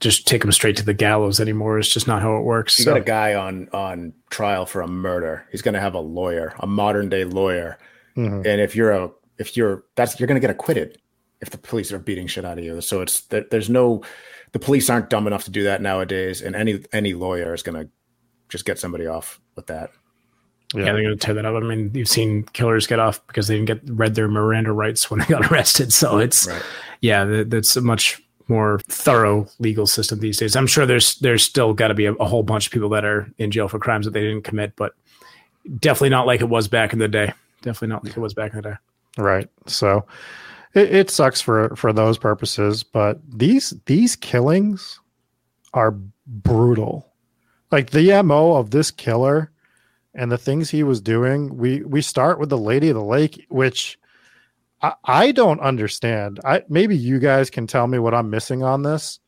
just 0.02 0.26
take 0.26 0.42
them 0.42 0.52
straight 0.52 0.76
to 0.76 0.84
the 0.84 0.92
gallows 0.92 1.40
anymore. 1.40 1.78
It's 1.78 1.88
just 1.88 2.06
not 2.08 2.20
how 2.20 2.36
it 2.36 2.42
works. 2.42 2.78
You 2.78 2.84
so. 2.84 2.90
got 2.90 3.00
a 3.00 3.04
guy 3.04 3.34
on 3.34 3.68
on 3.72 4.12
trial 4.30 4.66
for 4.66 4.82
a 4.82 4.88
murder. 4.88 5.46
He's 5.50 5.62
going 5.62 5.74
to 5.74 5.80
have 5.80 5.94
a 5.94 6.00
lawyer, 6.00 6.54
a 6.58 6.66
modern 6.66 7.08
day 7.08 7.24
lawyer. 7.24 7.78
Mhm. 8.16 8.44
And 8.46 8.60
if 8.60 8.74
you're 8.76 8.90
a 8.90 9.10
if 9.38 9.56
you're 9.56 9.84
that's 9.94 10.18
you're 10.20 10.26
going 10.26 10.40
to 10.40 10.46
get 10.46 10.50
acquitted 10.50 10.98
if 11.40 11.50
the 11.50 11.58
police 11.58 11.90
are 11.92 11.98
beating 11.98 12.26
shit 12.26 12.44
out 12.44 12.58
of 12.58 12.64
you. 12.64 12.80
So 12.80 13.00
it's 13.00 13.20
there, 13.22 13.44
there's 13.50 13.70
no 13.70 14.02
the 14.52 14.58
police 14.58 14.90
aren't 14.90 15.08
dumb 15.08 15.26
enough 15.26 15.44
to 15.44 15.50
do 15.50 15.62
that 15.62 15.80
nowadays, 15.80 16.42
and 16.42 16.54
any 16.54 16.84
any 16.92 17.14
lawyer 17.14 17.54
is 17.54 17.62
going 17.62 17.82
to 17.82 17.88
just 18.48 18.64
get 18.64 18.78
somebody 18.78 19.06
off 19.06 19.40
with 19.56 19.68
that. 19.68 19.90
Yeah, 20.74 20.84
they're 20.84 21.02
going 21.02 21.16
to 21.16 21.16
tear 21.16 21.34
that 21.34 21.44
up. 21.44 21.54
I 21.54 21.60
mean, 21.60 21.90
you've 21.94 22.08
seen 22.08 22.44
killers 22.54 22.86
get 22.86 22.98
off 22.98 23.24
because 23.26 23.46
they 23.46 23.56
didn't 23.56 23.66
get 23.66 23.80
read 23.90 24.14
their 24.14 24.26
Miranda 24.28 24.72
rights 24.72 25.10
when 25.10 25.20
they 25.20 25.26
got 25.26 25.46
arrested. 25.52 25.92
So 25.92 26.18
it's 26.18 26.46
Right. 26.48 26.62
yeah, 27.02 27.24
that, 27.24 27.50
that's 27.50 27.76
a 27.76 27.82
much 27.82 28.22
more 28.48 28.80
thorough 28.88 29.46
legal 29.58 29.86
system 29.86 30.20
these 30.20 30.38
days. 30.38 30.56
I'm 30.56 30.66
sure 30.66 30.86
there's 30.86 31.16
there's 31.16 31.42
still 31.42 31.74
got 31.74 31.88
to 31.88 31.94
be 31.94 32.06
a, 32.06 32.12
a 32.14 32.24
whole 32.24 32.42
bunch 32.42 32.66
of 32.66 32.72
people 32.72 32.88
that 32.90 33.04
are 33.04 33.28
in 33.38 33.50
jail 33.50 33.68
for 33.68 33.78
crimes 33.78 34.06
that 34.06 34.12
they 34.12 34.22
didn't 34.22 34.42
commit, 34.42 34.74
but 34.76 34.94
definitely 35.78 36.10
not 36.10 36.26
like 36.26 36.40
it 36.40 36.48
was 36.48 36.68
back 36.68 36.92
in 36.92 36.98
the 36.98 37.08
day. 37.08 37.32
Definitely 37.62 37.88
not 37.88 38.04
like 38.04 38.16
it 38.16 38.20
was 38.20 38.34
back 38.34 38.52
in 38.52 38.56
the 38.56 38.70
day. 38.70 38.76
Right. 39.18 39.48
So 39.66 40.06
it, 40.74 40.94
it 40.94 41.10
sucks 41.10 41.40
for 41.40 41.74
for 41.76 41.92
those 41.92 42.18
purposes, 42.18 42.82
but 42.82 43.20
these 43.28 43.74
these 43.86 44.16
killings 44.16 45.00
are 45.74 45.94
brutal. 46.26 47.08
Like 47.70 47.90
the 47.90 48.22
MO 48.22 48.56
of 48.56 48.70
this 48.70 48.90
killer 48.90 49.50
and 50.14 50.30
the 50.30 50.38
things 50.38 50.70
he 50.70 50.82
was 50.82 51.00
doing, 51.00 51.56
we 51.56 51.82
we 51.82 52.02
start 52.02 52.38
with 52.38 52.48
the 52.48 52.58
Lady 52.58 52.88
of 52.88 52.96
the 52.96 53.04
Lake, 53.04 53.46
which 53.48 53.98
I, 54.82 54.94
I 55.04 55.32
don't 55.32 55.60
understand. 55.60 56.40
I 56.44 56.62
maybe 56.68 56.96
you 56.96 57.18
guys 57.18 57.50
can 57.50 57.66
tell 57.66 57.86
me 57.86 57.98
what 57.98 58.14
I'm 58.14 58.30
missing 58.30 58.62
on 58.62 58.82
this. 58.82 59.20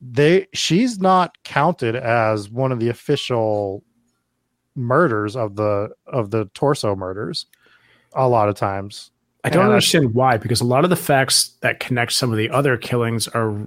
They 0.00 0.46
she's 0.52 1.00
not 1.00 1.36
counted 1.44 1.96
as 1.96 2.48
one 2.48 2.70
of 2.72 2.78
the 2.80 2.88
official 2.88 3.82
murders 4.76 5.34
of 5.34 5.56
the 5.56 5.90
of 6.06 6.30
the 6.30 6.44
torso 6.54 6.94
murders 6.94 7.46
a 8.14 8.28
lot 8.28 8.48
of 8.48 8.54
times. 8.54 9.10
I 9.44 9.50
don't 9.50 9.62
And 9.62 9.70
I- 9.70 9.74
understand 9.74 10.14
why, 10.14 10.36
because 10.36 10.60
a 10.60 10.64
lot 10.64 10.84
of 10.84 10.90
the 10.90 10.96
facts 10.96 11.56
that 11.62 11.80
connect 11.80 12.12
some 12.12 12.30
of 12.30 12.38
the 12.38 12.50
other 12.50 12.76
killings 12.76 13.26
are 13.28 13.66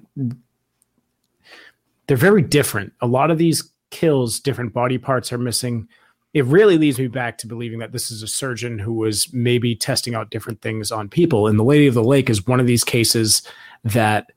they're 2.07 2.17
very 2.17 2.41
different. 2.41 2.93
A 3.01 3.07
lot 3.07 3.31
of 3.31 3.37
these 3.37 3.71
kills, 3.89 4.39
different 4.39 4.73
body 4.73 4.97
parts 4.97 5.31
are 5.31 5.37
missing. 5.37 5.87
It 6.33 6.45
really 6.45 6.77
leads 6.77 6.97
me 6.97 7.07
back 7.07 7.37
to 7.39 7.47
believing 7.47 7.79
that 7.79 7.91
this 7.91 8.09
is 8.09 8.23
a 8.23 8.27
surgeon 8.27 8.79
who 8.79 8.93
was 8.93 9.31
maybe 9.33 9.75
testing 9.75 10.15
out 10.15 10.29
different 10.29 10.61
things 10.61 10.91
on 10.91 11.09
people. 11.09 11.47
And 11.47 11.59
the 11.59 11.63
Lady 11.63 11.87
of 11.87 11.93
the 11.93 12.03
Lake 12.03 12.29
is 12.29 12.47
one 12.47 12.59
of 12.61 12.67
these 12.67 12.83
cases 12.85 13.41
that 13.83 14.31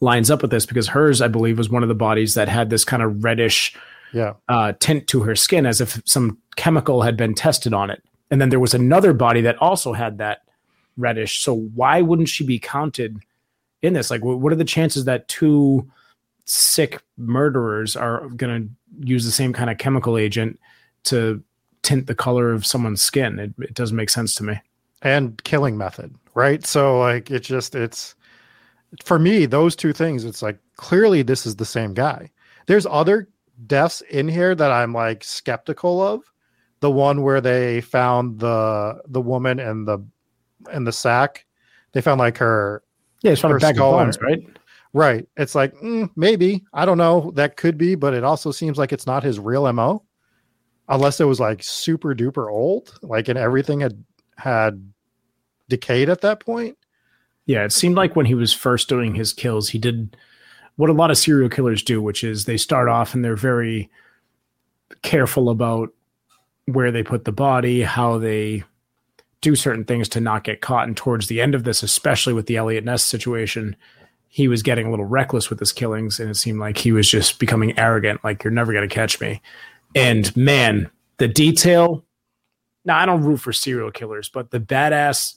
lines 0.00 0.30
up 0.30 0.42
with 0.42 0.50
this 0.50 0.66
because 0.66 0.88
hers, 0.88 1.20
I 1.22 1.28
believe, 1.28 1.56
was 1.58 1.70
one 1.70 1.82
of 1.82 1.88
the 1.88 1.94
bodies 1.94 2.34
that 2.34 2.48
had 2.48 2.70
this 2.70 2.84
kind 2.84 3.02
of 3.02 3.22
reddish 3.22 3.76
Yeah. 4.12 4.34
uh, 4.48 4.72
tint 4.80 5.06
to 5.08 5.22
her 5.22 5.36
skin 5.36 5.66
as 5.66 5.80
if 5.80 6.00
some 6.04 6.38
chemical 6.56 7.02
had 7.02 7.16
been 7.16 7.34
tested 7.34 7.72
on 7.72 7.90
it. 7.90 8.02
And 8.30 8.40
then 8.40 8.48
there 8.48 8.60
was 8.60 8.74
another 8.74 9.12
body 9.12 9.40
that 9.42 9.56
also 9.58 9.92
had 9.92 10.18
that 10.18 10.42
reddish. 10.96 11.40
So 11.40 11.54
why 11.54 12.02
wouldn't 12.02 12.28
she 12.28 12.44
be 12.44 12.58
counted 12.58 13.18
in 13.82 13.92
this? 13.92 14.10
Like, 14.10 14.24
what 14.24 14.52
are 14.52 14.56
the 14.56 14.64
chances 14.64 15.04
that 15.04 15.28
two 15.28 15.88
sick 16.44 17.02
murderers 17.16 17.94
are 17.94 18.26
going 18.30 18.62
to 18.62 19.06
use 19.08 19.24
the 19.24 19.30
same 19.30 19.52
kind 19.52 19.70
of 19.70 19.78
chemical 19.78 20.16
agent 20.18 20.58
to 21.04 21.42
tint 21.82 22.06
the 22.06 22.14
color 22.14 22.52
of 22.52 22.66
someone's 22.66 23.02
skin? 23.02 23.38
It, 23.38 23.54
it 23.58 23.74
doesn't 23.74 23.96
make 23.96 24.10
sense 24.10 24.34
to 24.36 24.44
me. 24.44 24.60
and 25.02 25.42
killing 25.44 25.76
method, 25.78 26.14
right? 26.34 26.64
So 26.66 26.98
like 27.00 27.30
it 27.30 27.40
just 27.40 27.74
it's 27.74 28.14
for 29.04 29.18
me 29.18 29.44
those 29.46 29.76
two 29.76 29.92
things 29.92 30.24
it's 30.24 30.42
like 30.42 30.58
clearly 30.76 31.22
this 31.22 31.46
is 31.46 31.56
the 31.56 31.64
same 31.64 31.94
guy. 31.94 32.30
There's 32.66 32.86
other 32.86 33.28
deaths 33.66 34.00
in 34.10 34.28
here 34.28 34.54
that 34.54 34.70
I'm 34.72 34.92
like 34.92 35.24
skeptical 35.24 36.00
of. 36.02 36.22
The 36.80 36.90
one 36.90 37.22
where 37.22 37.40
they 37.40 37.80
found 37.80 38.38
the 38.40 39.00
the 39.08 39.20
woman 39.20 39.58
and 39.60 39.86
the 39.86 39.98
and 40.72 40.86
the 40.86 40.92
sack. 40.92 41.44
They 41.92 42.00
found 42.00 42.18
like 42.20 42.38
her 42.38 42.82
Yeah, 43.22 43.32
it's 43.32 43.40
from 43.40 43.52
a 43.52 43.58
bag 43.58 43.78
of 43.78 43.86
bones, 43.90 44.18
right? 44.20 44.40
right. 44.92 45.26
It's 45.36 45.54
like 45.54 45.74
mm, 45.76 46.10
maybe 46.16 46.64
I 46.72 46.84
don't 46.84 46.98
know. 46.98 47.32
That 47.34 47.56
could 47.56 47.78
be, 47.78 47.94
but 47.94 48.14
it 48.14 48.24
also 48.24 48.50
seems 48.52 48.78
like 48.78 48.92
it's 48.92 49.06
not 49.06 49.22
his 49.24 49.38
real 49.38 49.70
mo, 49.72 50.04
unless 50.88 51.20
it 51.20 51.24
was 51.24 51.40
like 51.40 51.62
super 51.62 52.14
duper 52.14 52.50
old, 52.50 52.98
like 53.02 53.28
and 53.28 53.38
everything 53.38 53.80
had 53.80 54.04
had 54.36 54.92
decayed 55.68 56.08
at 56.08 56.22
that 56.22 56.40
point. 56.40 56.76
Yeah, 57.46 57.64
it 57.64 57.72
seemed 57.72 57.96
like 57.96 58.16
when 58.16 58.26
he 58.26 58.34
was 58.34 58.52
first 58.52 58.88
doing 58.88 59.14
his 59.14 59.32
kills, 59.32 59.68
he 59.68 59.78
did 59.78 60.16
what 60.76 60.90
a 60.90 60.94
lot 60.94 61.10
of 61.10 61.18
serial 61.18 61.48
killers 61.48 61.82
do, 61.82 62.00
which 62.00 62.22
is 62.22 62.44
they 62.44 62.56
start 62.56 62.88
off 62.88 63.14
and 63.14 63.24
they're 63.24 63.36
very 63.36 63.90
careful 65.02 65.48
about 65.48 65.90
where 66.66 66.92
they 66.92 67.02
put 67.02 67.24
the 67.24 67.32
body, 67.32 67.82
how 67.82 68.18
they 68.18 68.62
do 69.40 69.56
certain 69.56 69.84
things 69.84 70.08
to 70.10 70.20
not 70.20 70.44
get 70.44 70.60
caught. 70.60 70.86
And 70.86 70.96
towards 70.96 71.26
the 71.26 71.40
end 71.40 71.54
of 71.54 71.64
this, 71.64 71.82
especially 71.82 72.32
with 72.32 72.46
the 72.46 72.56
Eliot 72.56 72.84
Ness 72.84 73.04
situation, 73.04 73.76
he 74.28 74.46
was 74.46 74.62
getting 74.62 74.86
a 74.86 74.90
little 74.90 75.06
reckless 75.06 75.48
with 75.48 75.58
his 75.58 75.72
killings, 75.72 76.20
and 76.20 76.30
it 76.30 76.36
seemed 76.36 76.60
like 76.60 76.76
he 76.76 76.92
was 76.92 77.08
just 77.08 77.38
becoming 77.38 77.78
arrogant, 77.78 78.22
like 78.22 78.44
you're 78.44 78.50
never 78.50 78.72
going 78.72 78.86
to 78.88 78.94
catch 78.94 79.20
me. 79.20 79.40
And 79.98 80.36
man, 80.36 80.90
the 81.18 81.28
detail. 81.28 82.04
Now 82.84 82.98
I 82.98 83.06
don't 83.06 83.22
root 83.22 83.38
for 83.38 83.52
serial 83.52 83.90
killers, 83.90 84.28
but 84.28 84.50
the 84.50 84.60
badass 84.60 85.34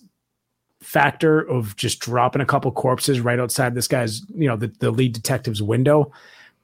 factor 0.82 1.40
of 1.40 1.76
just 1.76 2.00
dropping 2.00 2.42
a 2.42 2.46
couple 2.46 2.72
corpses 2.72 3.20
right 3.20 3.40
outside 3.40 3.76
this 3.76 3.88
guy's, 3.88 4.22
you 4.34 4.48
know, 4.48 4.56
the, 4.56 4.68
the 4.80 4.92
lead 4.92 5.14
detective's 5.14 5.62
window. 5.62 6.12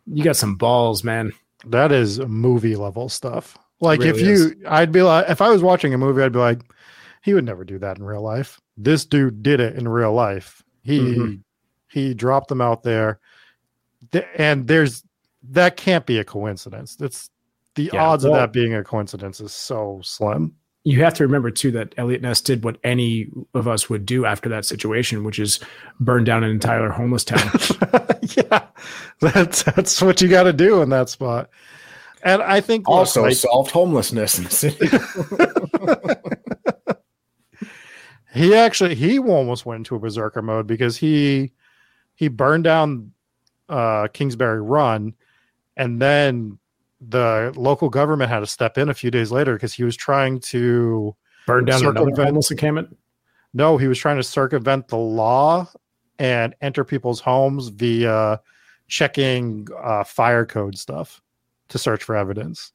You 0.05 0.23
got 0.23 0.35
some 0.37 0.55
balls, 0.55 1.03
man. 1.03 1.33
That 1.65 1.91
is 1.91 2.19
movie 2.19 2.75
level 2.75 3.09
stuff. 3.09 3.57
Like 3.79 4.01
if 4.01 4.19
you, 4.19 4.31
is. 4.31 4.55
I'd 4.67 4.91
be 4.91 5.01
like, 5.03 5.29
if 5.29 5.41
I 5.41 5.49
was 5.49 5.61
watching 5.61 5.93
a 5.93 5.97
movie, 5.97 6.23
I'd 6.23 6.31
be 6.31 6.39
like, 6.39 6.61
he 7.21 7.33
would 7.33 7.45
never 7.45 7.63
do 7.63 7.77
that 7.79 7.97
in 7.97 8.03
real 8.03 8.21
life. 8.21 8.59
This 8.77 9.05
dude 9.05 9.43
did 9.43 9.59
it 9.59 9.75
in 9.75 9.87
real 9.87 10.13
life. 10.13 10.63
He 10.83 10.99
Mhm. 10.99 11.41
he 11.91 12.13
dropped 12.13 12.47
them 12.47 12.61
out 12.61 12.83
there, 12.83 13.19
and 14.35 14.67
there's 14.67 15.03
that 15.49 15.77
can't 15.77 16.05
be 16.05 16.17
a 16.19 16.23
coincidence. 16.23 16.95
That's 16.95 17.29
the 17.77 17.89
Yeah, 17.93 18.05
odds 18.05 18.25
well- 18.25 18.33
of 18.35 18.39
that 18.41 18.51
being 18.53 18.73
a 18.73 18.83
coincidence 18.83 19.39
is 19.39 19.53
so 19.53 20.01
slim. 20.03 20.53
You 20.83 21.03
have 21.03 21.13
to 21.15 21.23
remember 21.23 21.51
too 21.51 21.71
that 21.71 21.93
Eliot 21.97 22.21
Ness 22.21 22.39
did 22.39 22.63
what 22.63 22.77
any 22.81 23.27
of 23.53 23.67
us 23.67 23.89
would 23.89 24.05
do 24.05 24.23
after 24.25 24.47
that 24.49 24.63
situation, 24.63 25.25
which 25.25 25.37
is 25.37 25.59
burn 25.99 26.23
down 26.23 26.45
an 26.45 26.49
entire 26.49 26.87
homeless 26.89 27.25
town. 27.25 27.51
yeah, 28.37 28.63
that's 29.19 29.63
that's 29.63 30.01
what 30.01 30.21
you 30.21 30.29
got 30.29 30.43
to 30.43 30.53
do 30.53 30.81
in 30.81 30.87
that 30.89 31.09
spot. 31.09 31.49
And 32.23 32.41
I 32.41 32.61
think 32.61 32.87
look, 32.87 32.99
Also 32.99 33.23
like, 33.23 33.35
solved 33.35 33.71
homelessness 33.71 34.37
in 34.37 34.45
the 34.45 34.49
city. 34.49 34.87
he 38.33 38.55
actually 38.55 38.95
he 38.95 39.19
almost 39.19 39.65
went 39.65 39.79
into 39.79 39.95
a 39.95 39.99
berserker 39.99 40.41
mode 40.41 40.67
because 40.67 40.95
he 40.97 41.51
he 42.15 42.27
burned 42.27 42.63
down 42.63 43.11
uh 43.69 44.07
kingsbury 44.13 44.61
run 44.61 45.13
and 45.75 46.01
then 46.01 46.57
the 47.01 47.53
local 47.55 47.89
government 47.89 48.29
had 48.29 48.39
to 48.39 48.47
step 48.47 48.77
in 48.77 48.89
a 48.89 48.93
few 48.93 49.11
days 49.11 49.31
later 49.31 49.53
because 49.53 49.73
he 49.73 49.83
was 49.83 49.95
trying 49.95 50.39
to 50.39 51.15
burn 51.45 51.65
down 51.65 51.79
Circumvent- 51.79 52.17
homeless 52.17 52.49
encampment. 52.51 52.97
no 53.53 53.77
he 53.77 53.87
was 53.87 53.97
trying 53.99 54.17
to 54.17 54.23
circumvent 54.23 54.87
the 54.87 54.97
law 54.97 55.67
and 56.19 56.55
enter 56.61 56.83
people's 56.83 57.19
homes 57.19 57.67
via 57.67 58.41
checking 58.87 59.67
uh, 59.83 60.03
fire 60.03 60.45
code 60.45 60.77
stuff 60.77 61.21
to 61.69 61.77
search 61.77 62.03
for 62.03 62.15
evidence 62.15 62.71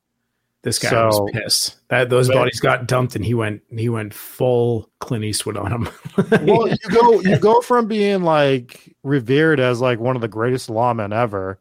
This 0.62 0.78
guy 0.78 0.90
So- 0.90 1.06
was 1.06 1.30
pissed. 1.32 1.76
That 1.88 2.08
those 2.08 2.28
But- 2.28 2.34
bodies 2.34 2.60
got 2.60 2.86
dumped, 2.86 3.16
and 3.16 3.24
he 3.24 3.34
went 3.34 3.62
he 3.76 3.88
went 3.88 4.14
full 4.14 4.88
Clint 5.00 5.24
Eastwood 5.24 5.56
on 5.56 5.72
him. 5.72 5.88
well 6.46 6.68
you 6.68 6.76
go 6.90 7.20
you 7.20 7.38
go 7.38 7.60
from 7.60 7.86
being 7.88 8.22
like 8.22 8.94
revered 9.02 9.58
as 9.58 9.80
like 9.80 9.98
one 9.98 10.14
of 10.14 10.22
the 10.22 10.28
greatest 10.28 10.68
lawmen 10.70 11.12
ever 11.12 11.58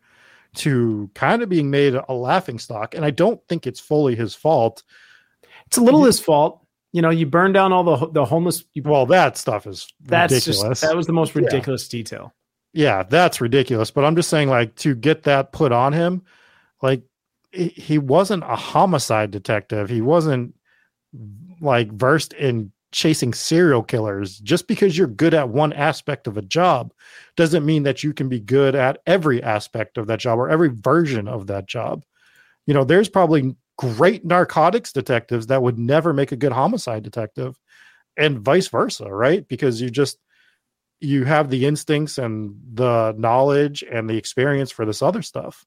to 0.55 1.09
kind 1.15 1.41
of 1.41 1.49
being 1.49 1.69
made 1.69 1.95
a 1.95 2.13
laughing 2.13 2.59
stock 2.59 2.93
and 2.95 3.05
i 3.05 3.09
don't 3.11 3.39
think 3.47 3.65
it's 3.65 3.79
fully 3.79 4.15
his 4.15 4.35
fault 4.35 4.83
it's 5.67 5.77
a 5.77 5.81
little 5.81 6.03
his 6.03 6.19
fault. 6.19 6.65
You 6.91 7.01
know, 7.01 7.09
you 7.09 7.25
burn 7.25 7.53
down 7.53 7.71
all 7.71 7.85
the 7.85 8.07
the 8.11 8.25
homeless. 8.25 8.61
People. 8.63 8.91
well 8.91 9.05
that 9.05 9.37
stuff 9.37 9.65
is 9.65 9.87
that's 10.01 10.33
ridiculous 10.33 10.61
just 10.79 10.81
that 10.81 10.97
was 10.97 11.07
the 11.07 11.13
most 11.13 11.33
Yeah. 11.33 11.43
ridiculous 11.43 11.87
detail. 11.87 12.33
yeah 12.73 13.03
that's 13.03 13.39
ridiculous 13.39 13.91
but 13.91 14.03
i'm 14.03 14.15
just 14.17 14.27
saying 14.29 14.49
like 14.49 14.75
to 14.77 14.93
get 14.95 15.23
that 15.23 15.53
put 15.53 15.71
on 15.71 15.93
him 15.93 16.23
like 16.81 17.03
he 17.53 17.97
wasn't 17.97 18.43
a 18.43 18.55
homicide 18.57 19.31
detective 19.31 19.89
he 19.89 20.01
wasn't 20.01 20.53
like 21.61 21.89
versed 21.91 22.33
in 22.33 22.71
chasing 22.91 23.33
serial 23.33 23.81
killers 23.83 24.37
just 24.39 24.67
because 24.67 24.97
you're 24.97 25.07
good 25.07 25.33
at 25.33 25.49
one 25.49 25.73
aspect 25.73 26.27
of 26.27 26.37
a 26.37 26.41
job 26.41 26.93
doesn't 27.35 27.65
mean 27.65 27.83
that 27.83 28.03
you 28.03 28.13
can 28.13 28.27
be 28.27 28.39
good 28.39 28.75
at 28.75 28.99
every 29.05 29.41
aspect 29.41 29.97
of 29.97 30.07
that 30.07 30.19
job 30.19 30.37
or 30.37 30.49
every 30.49 30.69
version 30.69 31.27
of 31.27 31.47
that 31.47 31.65
job 31.67 32.03
you 32.65 32.73
know 32.73 32.83
there's 32.83 33.09
probably 33.09 33.55
great 33.77 34.25
narcotics 34.25 34.91
detectives 34.91 35.47
that 35.47 35.61
would 35.61 35.79
never 35.79 36.13
make 36.13 36.31
a 36.31 36.37
good 36.37 36.51
homicide 36.51 37.03
detective 37.03 37.57
and 38.17 38.39
vice 38.39 38.67
versa 38.67 39.05
right 39.05 39.47
because 39.47 39.81
you 39.81 39.89
just 39.89 40.17
you 41.01 41.25
have 41.25 41.49
the 41.49 41.65
instincts 41.65 42.17
and 42.19 42.55
the 42.73 43.13
knowledge 43.17 43.83
and 43.91 44.09
the 44.09 44.17
experience 44.17 44.71
for 44.71 44.85
this 44.85 45.01
other 45.01 45.23
stuff. 45.23 45.65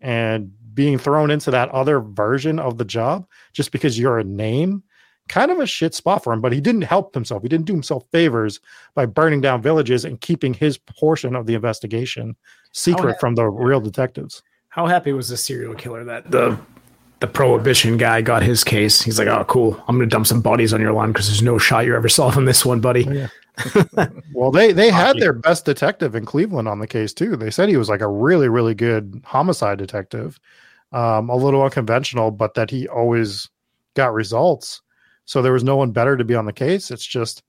And 0.00 0.52
being 0.72 0.96
thrown 0.96 1.30
into 1.30 1.50
that 1.50 1.68
other 1.70 2.00
version 2.00 2.58
of 2.58 2.78
the 2.78 2.84
job 2.84 3.26
just 3.52 3.72
because 3.72 3.98
you're 3.98 4.18
a 4.18 4.24
name, 4.24 4.84
kind 5.30 5.50
of 5.50 5.60
a 5.60 5.66
shit 5.66 5.94
spot 5.94 6.22
for 6.22 6.32
him. 6.32 6.40
But 6.40 6.52
he 6.52 6.60
didn't 6.60 6.82
help 6.82 7.14
himself. 7.14 7.42
He 7.42 7.48
didn't 7.48 7.66
do 7.66 7.72
himself 7.72 8.04
favors 8.12 8.60
by 8.94 9.06
burning 9.06 9.40
down 9.40 9.62
villages 9.62 10.04
and 10.04 10.20
keeping 10.20 10.52
his 10.52 10.76
portion 10.76 11.34
of 11.34 11.46
the 11.46 11.54
investigation 11.54 12.36
secret 12.72 13.14
Oh, 13.16 13.20
from 13.20 13.36
the 13.36 13.46
real 13.46 13.80
detectives. 13.80 14.42
How 14.68 14.86
happy 14.86 15.12
was 15.12 15.28
the 15.28 15.36
serial 15.36 15.74
killer 15.74 16.04
that 16.04 16.30
the 16.30 16.58
the 17.20 17.26
prohibition 17.26 17.96
guy 17.96 18.22
got 18.22 18.42
his 18.42 18.64
case? 18.64 19.02
He's 19.02 19.18
like, 19.18 19.28
"Oh, 19.28 19.44
cool. 19.44 19.82
I'm 19.88 19.96
going 19.96 20.08
to 20.08 20.12
dump 20.12 20.26
some 20.26 20.40
bodies 20.40 20.72
on 20.72 20.80
your 20.80 20.92
lawn 20.92 21.12
because 21.12 21.26
there's 21.26 21.42
no 21.42 21.58
shot 21.58 21.84
you're 21.84 21.96
ever 21.96 22.08
solving 22.08 22.44
this 22.44 22.66
one, 22.66 22.80
buddy." 22.80 23.28
Well, 24.32 24.50
they 24.50 24.72
they 24.72 24.90
had 24.90 25.18
their 25.18 25.34
best 25.34 25.66
detective 25.66 26.14
in 26.14 26.24
Cleveland 26.24 26.66
on 26.66 26.78
the 26.78 26.86
case 26.86 27.12
too. 27.12 27.36
They 27.36 27.50
said 27.50 27.68
he 27.68 27.76
was 27.76 27.90
like 27.90 28.00
a 28.00 28.08
really 28.08 28.48
really 28.48 28.74
good 28.74 29.20
homicide 29.22 29.76
detective, 29.76 30.40
um, 30.92 31.28
a 31.28 31.36
little 31.36 31.62
unconventional, 31.62 32.30
but 32.30 32.54
that 32.54 32.70
he 32.70 32.88
always 32.88 33.50
got 33.94 34.14
results. 34.14 34.80
So 35.24 35.42
there 35.42 35.52
was 35.52 35.64
no 35.64 35.76
one 35.76 35.92
better 35.92 36.16
to 36.16 36.24
be 36.24 36.34
on 36.34 36.46
the 36.46 36.52
case. 36.52 36.90
It's 36.90 37.06
just 37.06 37.42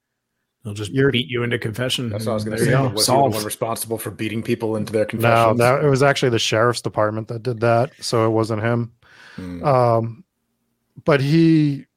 They'll 0.64 0.74
just 0.74 0.92
You're- 0.92 1.12
beat 1.12 1.28
you 1.28 1.44
into 1.44 1.58
confession. 1.58 2.10
That's 2.10 2.26
what 2.26 2.34
I 2.34 2.36
was 2.36 2.44
going 2.44 2.58
to 2.58 2.64
say. 2.64 2.72
go. 2.72 2.90
Was 2.90 3.08
he 3.08 3.14
the 3.14 3.20
one 3.20 3.44
responsible 3.44 3.98
for 3.98 4.12
beating 4.12 4.44
people 4.44 4.76
into 4.76 4.94
their 4.94 5.08
no, 5.14 5.56
that 5.56 5.84
it 5.84 5.90
was 5.90 6.04
actually 6.04 6.30
the 6.30 6.40
sheriff's 6.40 6.82
department 6.82 7.30
that 7.30 7.42
did 7.42 7.62
that, 7.62 7.92
so 8.00 8.28
it 8.28 8.30
wasn't 8.30 8.62
him. 8.62 8.94
Hmm. 9.36 9.64
Um, 9.66 10.24
but 11.04 11.20
he, 11.20 11.88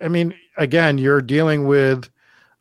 I 0.00 0.08
mean, 0.08 0.34
again, 0.56 0.98
you're 0.98 1.22
dealing 1.22 1.68
with 1.68 2.10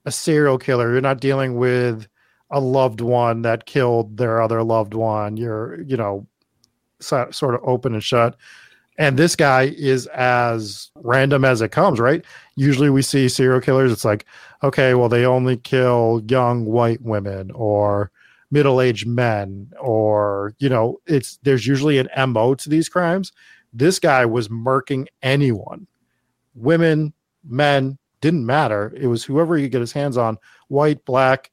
a 0.05 0.11
serial 0.11 0.59
killer. 0.59 0.91
You're 0.91 1.01
not 1.01 1.19
dealing 1.19 1.57
with 1.57 2.07
a 2.51 2.59
loved 2.59 3.01
one 3.01 3.41
that 3.43 3.65
killed 3.65 4.17
their 4.17 4.39
other 4.39 4.61
loved 4.63 4.93
one. 4.93 5.35
You're, 5.35 5.81
you 5.81 5.97
know, 5.97 6.27
so, 6.99 7.27
sort 7.31 7.55
of 7.55 7.61
open 7.63 7.93
and 7.93 8.03
shut. 8.03 8.35
And 8.99 9.17
this 9.17 9.35
guy 9.35 9.73
is 9.77 10.07
as 10.07 10.91
random 10.95 11.45
as 11.45 11.61
it 11.61 11.71
comes, 11.71 12.01
right? 12.01 12.23
Usually 12.57 12.89
we 12.89 13.01
see 13.01 13.29
serial 13.29 13.61
killers, 13.61 13.93
it's 13.93 14.03
like, 14.03 14.25
okay, 14.61 14.93
well, 14.93 15.07
they 15.07 15.25
only 15.25 15.55
kill 15.55 16.21
young 16.27 16.65
white 16.65 17.01
women 17.01 17.49
or 17.51 18.11
middle 18.51 18.81
aged 18.81 19.07
men, 19.07 19.71
or, 19.79 20.53
you 20.59 20.67
know, 20.67 20.99
it's 21.07 21.39
there's 21.43 21.65
usually 21.65 21.97
an 21.97 22.09
MO 22.29 22.53
to 22.55 22.69
these 22.69 22.89
crimes. 22.89 23.31
This 23.71 23.99
guy 23.99 24.25
was 24.25 24.49
murking 24.49 25.05
anyone, 25.21 25.87
women, 26.53 27.13
men, 27.47 27.97
didn't 28.19 28.45
matter. 28.45 28.91
It 28.97 29.07
was 29.07 29.23
whoever 29.23 29.55
he 29.55 29.63
could 29.63 29.71
get 29.71 29.81
his 29.81 29.93
hands 29.93 30.17
on, 30.17 30.37
white, 30.67 31.05
black, 31.05 31.51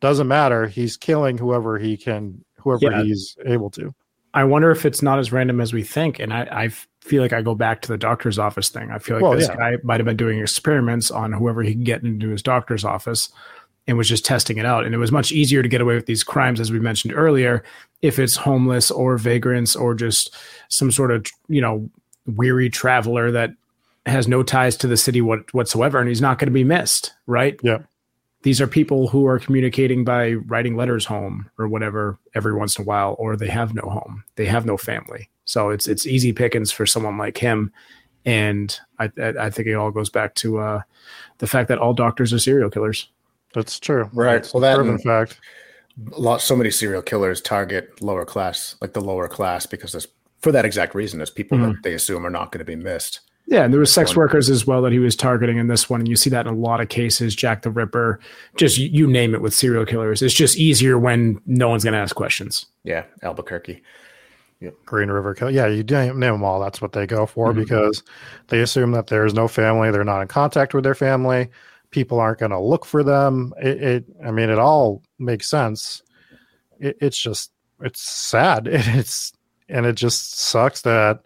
doesn't 0.00 0.28
matter. 0.28 0.66
He's 0.68 0.96
killing 0.96 1.36
whoever 1.36 1.78
he 1.78 1.98
can, 1.98 2.42
whoever 2.60 2.90
Yeah. 2.90 3.02
he's 3.02 3.36
able 3.44 3.68
to. 3.72 3.94
I 4.36 4.44
wonder 4.44 4.70
if 4.70 4.84
it's 4.84 5.00
not 5.00 5.18
as 5.18 5.32
random 5.32 5.62
as 5.62 5.72
we 5.72 5.82
think. 5.82 6.18
And 6.20 6.30
I, 6.30 6.42
I 6.52 6.68
feel 7.00 7.22
like 7.22 7.32
I 7.32 7.40
go 7.40 7.54
back 7.54 7.80
to 7.82 7.88
the 7.88 7.96
doctor's 7.96 8.38
office 8.38 8.68
thing. 8.68 8.90
I 8.90 8.98
feel 8.98 9.16
like 9.16 9.22
Well, 9.22 9.32
this 9.32 9.48
yeah. 9.48 9.56
guy 9.56 9.76
might 9.82 9.98
have 9.98 10.04
been 10.04 10.18
doing 10.18 10.38
experiments 10.38 11.10
on 11.10 11.32
whoever 11.32 11.62
he 11.62 11.72
can 11.72 11.84
get 11.84 12.02
into 12.02 12.28
his 12.28 12.42
doctor's 12.42 12.84
office 12.84 13.30
and 13.86 13.96
was 13.96 14.10
just 14.10 14.26
testing 14.26 14.58
it 14.58 14.66
out. 14.66 14.84
And 14.84 14.94
it 14.94 14.98
was 14.98 15.10
much 15.10 15.32
easier 15.32 15.62
to 15.62 15.68
get 15.70 15.80
away 15.80 15.94
with 15.94 16.04
these 16.04 16.22
crimes, 16.22 16.60
as 16.60 16.70
we 16.70 16.78
mentioned 16.78 17.14
earlier, 17.16 17.64
if 18.02 18.18
it's 18.18 18.36
homeless 18.36 18.90
or 18.90 19.16
vagrants 19.16 19.74
or 19.74 19.94
just 19.94 20.34
some 20.68 20.92
sort 20.92 21.10
of, 21.12 21.26
you 21.48 21.62
know, 21.62 21.88
weary 22.26 22.68
traveler 22.68 23.30
that 23.30 23.52
has 24.04 24.28
no 24.28 24.42
ties 24.42 24.76
to 24.76 24.86
the 24.86 24.98
city 24.98 25.22
what, 25.22 25.52
whatsoever 25.54 25.98
and 25.98 26.08
he's 26.08 26.20
not 26.20 26.38
going 26.38 26.48
to 26.48 26.52
be 26.52 26.62
missed, 26.62 27.14
right? 27.26 27.58
Yeah. 27.62 27.78
These 28.46 28.60
are 28.60 28.68
people 28.68 29.08
who 29.08 29.26
are 29.26 29.40
communicating 29.40 30.04
by 30.04 30.34
writing 30.34 30.76
letters 30.76 31.04
home 31.04 31.50
or 31.58 31.66
whatever 31.66 32.16
every 32.36 32.54
once 32.54 32.78
in 32.78 32.82
a 32.82 32.84
while, 32.86 33.16
or 33.18 33.34
they 33.36 33.48
have 33.48 33.74
no 33.74 33.82
home, 33.82 34.22
they 34.36 34.46
have 34.46 34.64
no 34.64 34.76
family. 34.76 35.28
So 35.46 35.70
it's 35.70 35.88
it's 35.88 36.06
easy 36.06 36.32
pickings 36.32 36.70
for 36.70 36.86
someone 36.86 37.18
like 37.18 37.38
him, 37.38 37.72
and 38.24 38.78
I 39.00 39.10
I, 39.20 39.28
I 39.46 39.50
think 39.50 39.66
it 39.66 39.74
all 39.74 39.90
goes 39.90 40.10
back 40.10 40.36
to 40.36 40.58
uh, 40.60 40.82
the 41.38 41.48
fact 41.48 41.68
that 41.70 41.78
all 41.78 41.92
doctors 41.92 42.32
are 42.32 42.38
serial 42.38 42.70
killers. 42.70 43.08
That's 43.52 43.80
true. 43.80 44.08
Right. 44.12 44.36
It's 44.36 44.54
Well, 44.54 44.60
that 44.60 44.76
proven 44.76 44.94
and- 44.94 45.02
fact. 45.02 45.40
a 46.12 46.20
lot 46.20 46.40
so 46.40 46.54
many 46.54 46.70
serial 46.70 47.02
killers 47.02 47.40
target 47.40 48.00
lower 48.00 48.24
class 48.24 48.76
like 48.80 48.92
the 48.92 49.00
lower 49.00 49.26
class 49.26 49.66
because 49.66 49.90
there's 49.90 50.06
for 50.40 50.52
that 50.52 50.64
exact 50.64 50.94
reason 50.94 51.18
there's 51.18 51.30
people 51.30 51.58
that 51.58 51.82
they 51.82 51.94
assume 51.94 52.24
are 52.24 52.30
not 52.30 52.52
going 52.52 52.60
to 52.60 52.64
be 52.64 52.76
missed 52.76 53.22
Yeah, 53.48 53.62
and 53.64 53.72
there 53.72 53.78
was 53.80 53.92
sex 53.92 54.16
workers 54.16 54.50
as 54.50 54.66
well 54.66 54.82
that 54.82 54.90
he 54.92 54.98
was 54.98 55.14
targeting 55.14 55.56
in 55.58 55.68
this 55.68 55.88
one, 55.88 56.00
and 56.00 56.08
you 56.08 56.16
see 56.16 56.30
that 56.30 56.46
in 56.48 56.52
a 56.52 56.56
lot 56.56 56.80
of 56.80 56.88
cases. 56.88 57.34
Jack 57.36 57.62
the 57.62 57.70
Ripper, 57.70 58.18
just 58.56 58.76
you, 58.76 58.88
you 58.88 59.06
name 59.06 59.34
it 59.34 59.40
with 59.40 59.54
serial 59.54 59.86
killers. 59.86 60.20
It's 60.20 60.34
just 60.34 60.56
easier 60.56 60.98
when 60.98 61.40
no 61.46 61.68
one's 61.68 61.84
going 61.84 61.94
to 61.94 62.00
ask 62.00 62.16
questions. 62.16 62.66
yeah 62.82 63.04
albuquerque 63.22 63.82
Green 64.86 65.10
River 65.10 65.34
Kill. 65.34 65.50
Yeah, 65.50 65.66
you 65.66 65.82
name, 65.84 66.18
name 66.18 66.32
them 66.32 66.42
all. 66.42 66.58
That's 66.60 66.80
what 66.80 66.92
they 66.92 67.06
go 67.06 67.26
for 67.26 67.50
Mm-hmm. 67.50 67.60
because 67.60 68.02
they 68.48 68.60
assume 68.60 68.92
that 68.92 69.06
there's 69.08 69.34
no 69.34 69.48
family. 69.48 69.90
They're 69.90 70.02
not 70.02 70.22
in 70.22 70.28
contact 70.28 70.72
with 70.74 70.82
their 70.82 70.94
family. 70.94 71.48
People 71.90 72.18
aren't 72.18 72.38
going 72.40 72.50
to 72.52 72.58
look 72.58 72.84
for 72.86 73.04
them. 73.04 73.52
It, 73.62 73.82
it, 73.82 74.04
I 74.24 74.30
mean, 74.30 74.48
it 74.50 74.58
all 74.58 75.02
makes 75.18 75.46
sense. 75.46 76.02
It, 76.80 76.96
it's 77.00 77.18
just, 77.18 77.52
it's 77.80 78.00
sad. 78.00 78.66
It's, 78.72 79.32
and 79.68 79.84
it 79.84 79.94
just 79.94 80.38
sucks 80.38 80.82
that 80.82 81.20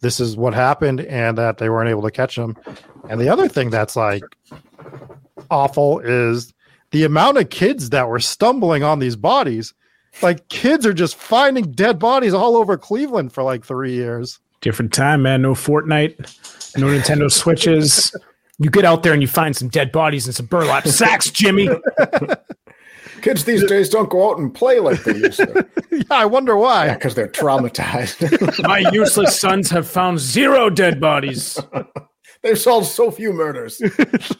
this 0.00 0.20
is 0.20 0.36
what 0.36 0.54
happened 0.54 1.00
and 1.02 1.36
that 1.38 1.58
they 1.58 1.68
weren't 1.68 1.90
able 1.90 2.02
to 2.02 2.10
catch 2.10 2.36
him. 2.36 2.56
And 3.08 3.20
the 3.20 3.28
other 3.28 3.48
thing 3.48 3.70
that's 3.70 3.96
like 3.96 4.22
awful 5.50 6.00
is 6.00 6.52
the 6.90 7.04
amount 7.04 7.38
of 7.38 7.50
kids 7.50 7.90
that 7.90 8.08
were 8.08 8.20
stumbling 8.20 8.82
on 8.82 8.98
these 8.98 9.16
bodies. 9.16 9.74
Like 10.22 10.48
kids 10.48 10.86
are 10.86 10.92
just 10.92 11.16
finding 11.16 11.70
dead 11.72 11.98
bodies 11.98 12.34
all 12.34 12.56
over 12.56 12.76
Cleveland 12.76 13.32
for 13.32 13.42
like 13.42 13.64
three 13.64 13.92
years. 13.92 14.40
Different 14.60 14.92
time, 14.92 15.22
man. 15.22 15.42
No 15.42 15.54
Fortnite, 15.54 16.18
no 16.76 16.86
Nintendo 16.88 17.30
Switches. 17.30 18.14
You 18.58 18.70
get 18.70 18.84
out 18.84 19.02
there 19.02 19.12
and 19.12 19.22
you 19.22 19.28
find 19.28 19.56
some 19.56 19.68
dead 19.68 19.90
bodies 19.92 20.26
and 20.26 20.34
some 20.34 20.46
burlap 20.46 20.86
sacks, 20.86 21.30
Jimmy. 21.30 21.68
kids 23.20 23.44
these 23.44 23.64
days 23.64 23.88
don't 23.88 24.10
go 24.10 24.30
out 24.30 24.38
and 24.38 24.52
play 24.54 24.80
like 24.80 25.02
they 25.04 25.16
used 25.16 25.38
to. 25.38 25.66
Yeah, 25.92 26.04
I 26.10 26.24
wonder 26.24 26.56
why. 26.56 26.94
because 26.94 27.14
they're 27.14 27.28
traumatized. 27.28 28.62
My 28.66 28.78
useless 28.92 29.38
sons 29.40 29.70
have 29.70 29.88
found 29.88 30.18
zero 30.20 30.70
dead 30.70 31.00
bodies. 31.00 31.58
they've 32.42 32.58
solved 32.58 32.86
so 32.86 33.10
few 33.10 33.32
murders. 33.32 33.78
There's- 33.78 34.32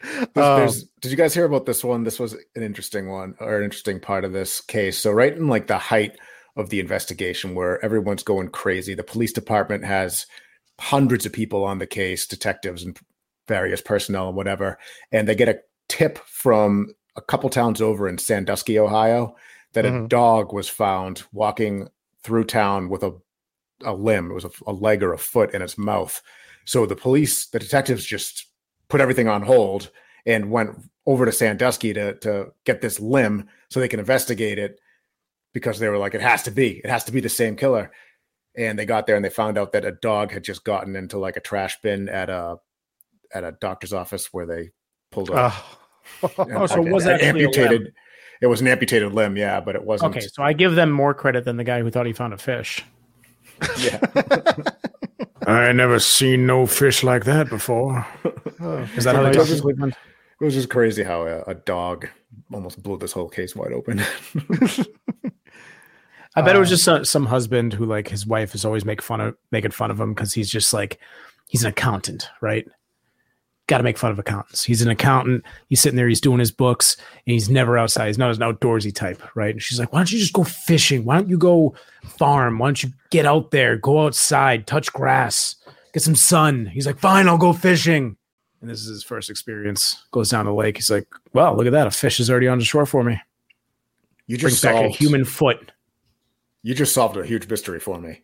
um, 0.00 0.22
there's- 0.34 0.84
did 1.00 1.10
you 1.10 1.16
guys 1.16 1.34
hear 1.34 1.44
about 1.44 1.66
this 1.66 1.84
one? 1.84 2.04
This 2.04 2.18
was 2.18 2.32
an 2.54 2.62
interesting 2.62 3.08
one 3.10 3.34
or 3.40 3.58
an 3.58 3.64
interesting 3.64 4.00
part 4.00 4.24
of 4.24 4.32
this 4.32 4.60
case. 4.60 4.98
So 4.98 5.10
right 5.10 5.32
in 5.34 5.48
like 5.48 5.66
the 5.66 5.78
height 5.78 6.18
of 6.56 6.70
the 6.70 6.80
investigation 6.80 7.54
where 7.54 7.82
everyone's 7.84 8.22
going 8.24 8.48
crazy 8.48 8.94
the 8.94 9.04
police 9.04 9.32
department 9.32 9.84
has 9.84 10.26
hundreds 10.80 11.24
of 11.24 11.32
people 11.32 11.64
on 11.64 11.78
the 11.78 11.86
case 11.86 12.26
detectives 12.26 12.82
and 12.82 12.98
various 13.46 13.80
personnel 13.80 14.26
and 14.28 14.36
whatever 14.36 14.76
and 15.12 15.28
they 15.28 15.36
get 15.36 15.48
a 15.48 15.58
tip 15.88 16.18
from 16.18 16.92
a 17.16 17.20
couple 17.20 17.50
towns 17.50 17.80
over 17.80 18.08
in 18.08 18.18
sandusky 18.18 18.78
ohio 18.78 19.34
that 19.72 19.84
a 19.86 19.90
Mhm. 19.90 20.08
dog 20.08 20.52
was 20.52 20.68
found 20.68 21.22
walking 21.32 21.88
through 22.22 22.44
town 22.44 22.88
with 22.88 23.02
a, 23.02 23.16
a 23.84 23.92
limb. 23.94 24.30
It 24.30 24.34
was 24.34 24.44
a, 24.44 24.50
a 24.66 24.72
leg 24.72 25.02
or 25.02 25.12
a 25.12 25.18
foot 25.18 25.54
in 25.54 25.62
its 25.62 25.76
mouth. 25.78 26.20
So 26.64 26.86
the 26.86 26.96
police 26.96 27.46
the 27.46 27.58
detectives 27.58 28.04
just 28.04 28.46
put 28.88 29.00
everything 29.00 29.28
on 29.28 29.42
hold 29.42 29.90
and 30.26 30.50
went 30.50 30.70
over 31.06 31.24
to 31.24 31.32
sandusky 31.32 31.92
to, 31.94 32.14
to 32.18 32.52
get 32.64 32.80
this 32.80 33.00
limb 33.00 33.48
so 33.70 33.80
they 33.80 33.88
can 33.88 34.00
investigate 34.00 34.58
it 34.58 34.78
because 35.54 35.78
they 35.78 35.88
were 35.88 35.98
like 35.98 36.14
it 36.14 36.20
has 36.20 36.42
to 36.44 36.50
be. 36.50 36.78
It 36.84 36.90
has 36.90 37.04
to 37.04 37.12
be 37.12 37.20
the 37.20 37.28
same 37.28 37.56
killer. 37.56 37.90
And 38.56 38.78
they 38.78 38.84
got 38.86 39.06
there 39.06 39.16
and 39.16 39.24
they 39.24 39.30
found 39.30 39.56
out 39.56 39.72
that 39.72 39.84
a 39.84 39.92
dog 39.92 40.32
had 40.32 40.44
just 40.44 40.64
gotten 40.64 40.96
into 40.96 41.18
like 41.18 41.36
a 41.36 41.40
trash 41.40 41.80
bin 41.82 42.08
at 42.08 42.28
a 42.30 42.56
at 43.34 43.44
a 43.44 43.52
doctor's 43.52 43.92
office 43.92 44.32
where 44.32 44.46
they 44.46 44.70
pulled 45.10 45.30
a, 45.30 45.34
Uh, 45.34 45.52
Oh, 46.38 46.66
so 46.66 46.80
an 46.80 46.88
it 46.88 46.92
was 46.92 47.06
actually 47.06 47.26
a 47.26 47.28
amputated 47.48 47.92
it 48.40 48.46
was 48.46 48.60
an 48.60 48.68
amputated 48.68 49.12
limb 49.12 49.36
yeah 49.36 49.60
but 49.60 49.74
it 49.76 49.84
wasn't 49.84 50.16
Okay, 50.16 50.26
so 50.32 50.42
I 50.42 50.52
give 50.52 50.74
them 50.74 50.90
more 50.90 51.14
credit 51.14 51.44
than 51.44 51.56
the 51.56 51.64
guy 51.64 51.80
who 51.80 51.90
thought 51.90 52.06
he 52.06 52.12
found 52.12 52.32
a 52.32 52.38
fish. 52.38 52.84
yeah 53.78 53.98
I 55.46 55.72
never 55.72 55.98
seen 55.98 56.46
no 56.46 56.66
fish 56.66 57.02
like 57.02 57.24
that 57.24 57.48
before. 57.48 58.06
Is 58.96 59.04
that 59.04 59.14
how 59.16 59.22
they 59.22 59.30
It 59.30 59.32
talk 59.32 59.40
was 59.42 59.50
in 59.50 59.54
just- 59.54 59.62
Cleveland? 59.62 59.96
it 60.40 60.44
was 60.44 60.54
just 60.54 60.68
crazy 60.70 61.02
how 61.02 61.22
a, 61.22 61.40
a 61.42 61.54
dog 61.54 62.06
almost 62.52 62.82
blew 62.82 62.96
this 62.98 63.12
whole 63.12 63.28
case 63.28 63.56
wide 63.56 63.72
open 63.72 64.00
I 66.36 66.42
bet 66.42 66.54
it 66.54 66.58
was 66.60 66.68
just 66.68 66.84
some, 66.84 67.04
some 67.04 67.26
husband 67.26 67.72
who 67.72 67.84
like 67.86 68.08
his 68.08 68.26
wife 68.26 68.54
is 68.54 68.64
always 68.64 68.84
make 68.84 69.02
fun 69.02 69.20
of 69.20 69.36
making 69.50 69.70
fun 69.72 69.90
of 69.90 69.98
him 70.00 70.14
because 70.14 70.32
he's 70.32 70.50
just 70.50 70.72
like 70.72 71.00
he's 71.48 71.64
an 71.64 71.70
accountant, 71.70 72.28
right? 72.40 72.66
Got 73.68 73.78
to 73.78 73.84
make 73.84 73.98
fun 73.98 74.10
of 74.10 74.18
accountants. 74.18 74.64
He's 74.64 74.82
an 74.82 74.88
accountant. 74.88 75.44
He's 75.68 75.80
sitting 75.80 75.96
there. 75.96 76.08
He's 76.08 76.20
doing 76.20 76.40
his 76.40 76.50
books, 76.50 76.96
and 76.98 77.32
he's 77.32 77.48
never 77.48 77.78
outside. 77.78 78.06
He's 78.08 78.18
not 78.18 78.34
an 78.34 78.40
outdoorsy 78.40 78.94
type, 78.94 79.22
right? 79.36 79.52
And 79.54 79.62
she's 79.62 79.78
like, 79.78 79.92
"Why 79.92 80.00
don't 80.00 80.10
you 80.10 80.18
just 80.18 80.32
go 80.32 80.42
fishing? 80.42 81.04
Why 81.04 81.16
don't 81.16 81.28
you 81.28 81.38
go 81.38 81.74
farm? 82.02 82.58
Why 82.58 82.68
don't 82.68 82.82
you 82.82 82.90
get 83.10 83.26
out 83.26 83.52
there, 83.52 83.76
go 83.76 84.06
outside, 84.06 84.66
touch 84.66 84.92
grass, 84.92 85.54
get 85.92 86.02
some 86.02 86.16
sun?" 86.16 86.66
He's 86.66 86.86
like, 86.86 86.98
"Fine, 86.98 87.28
I'll 87.28 87.38
go 87.38 87.52
fishing." 87.52 88.16
and 88.60 88.70
this 88.70 88.80
is 88.80 88.88
his 88.88 89.04
first 89.04 89.30
experience. 89.30 90.04
Goes 90.10 90.30
down 90.30 90.46
the 90.46 90.52
lake. 90.52 90.76
He's 90.76 90.90
like, 90.90 91.06
"Well, 91.32 91.56
look 91.56 91.66
at 91.66 91.72
that! 91.72 91.86
A 91.86 91.90
fish 91.90 92.20
is 92.20 92.30
already 92.30 92.48
on 92.48 92.58
the 92.58 92.64
shore 92.64 92.86
for 92.86 93.04
me." 93.04 93.20
You 94.26 94.36
just 94.36 94.62
Brings 94.62 94.76
back 94.76 94.84
a 94.84 94.88
human 94.88 95.24
foot. 95.24 95.72
You 96.62 96.74
just 96.74 96.92
solved 96.92 97.16
a 97.16 97.24
huge 97.24 97.48
mystery 97.48 97.80
for 97.80 97.98
me. 97.98 98.22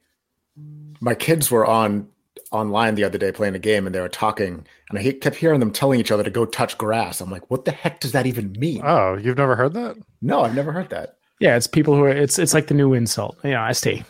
My 1.01 1.14
kids 1.14 1.51
were 1.51 1.66
on 1.66 2.09
online 2.55 2.94
the 2.94 3.05
other 3.05 3.18
day 3.18 3.32
playing 3.32 3.55
a 3.55 3.59
game, 3.59 3.86
and 3.86 3.94
they 3.94 4.00
were 4.00 4.09
talking, 4.09 4.66
and 4.90 4.98
I 4.98 5.12
kept 5.12 5.36
hearing 5.36 5.61
them 5.61 5.70
telling 5.72 6.00
each 6.00 6.11
other 6.11 6.22
to 6.22 6.30
go 6.30 6.46
touch 6.46 6.78
grass. 6.78 7.20
I'm 7.20 7.30
like, 7.30 7.50
what 7.50 7.64
the 7.64 7.72
heck 7.72 8.00
does 8.00 8.12
that 8.12 8.26
even 8.26 8.52
mean? 8.52 8.80
Oh, 8.84 9.16
you've 9.16 9.36
never 9.38 9.57
heard 9.57 9.74
that? 9.74 9.96
no, 10.22 10.42
I've 10.42 10.55
never 10.55 10.72
heard 10.72 10.90
that. 10.90 11.16
Yeah, 11.40 11.57
it's 11.57 11.66
people 11.66 11.94
who 11.96 12.05
are. 12.05 12.09
It's 12.09 12.38
it's 12.38 12.55
like 12.55 12.68
the 12.68 12.74
new 12.74 12.94
insult. 12.94 13.36
You 13.44 13.50
know, 13.50 13.61
I 13.61 13.72
stay. 13.72 14.05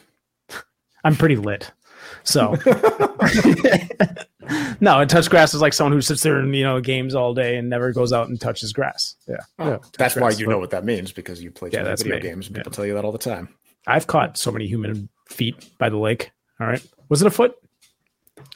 I'm 1.04 1.16
pretty 1.16 1.36
lit. 1.36 1.72
So 2.22 2.54
no, 4.80 5.00
and 5.00 5.08
touch 5.10 5.30
grass 5.30 5.54
is 5.54 5.60
like 5.62 5.72
someone 5.72 5.92
who 5.92 6.00
sits 6.00 6.22
there 6.22 6.38
in 6.38 6.52
you 6.52 6.62
know 6.62 6.80
games 6.80 7.14
all 7.14 7.32
day 7.34 7.56
and 7.56 7.68
never 7.70 7.92
goes 7.92 8.12
out 8.12 8.28
and 8.28 8.40
touches 8.40 8.72
grass. 8.72 9.16
Yeah, 9.26 9.36
oh, 9.58 9.70
Yeah, 9.70 9.76
That's 9.98 10.14
why 10.16 10.20
grass, 10.28 10.38
you 10.40 10.46
know 10.46 10.58
what 10.58 10.70
that 10.70 10.84
means 10.84 11.12
because 11.12 11.42
you 11.42 11.50
play 11.50 11.70
Yeah, 11.72 11.82
that's 11.82 12.02
video 12.02 12.16
me. 12.18 12.22
games, 12.22 12.46
and 12.46 12.56
Yeah. 12.56 12.60
people 12.60 12.72
tell 12.72 12.86
you 12.86 12.94
that 12.94 13.04
all 13.04 13.12
the 13.12 13.18
time. 13.18 13.48
I've 13.86 14.06
caught 14.06 14.36
so 14.36 14.50
many 14.52 14.66
human 14.66 15.08
feet 15.28 15.70
by 15.78 15.88
the 15.88 15.96
lake. 15.98 16.30
All 16.60 16.66
right, 16.66 16.84
was 17.08 17.20
it 17.22 17.26
a 17.26 17.30
foot? 17.30 17.54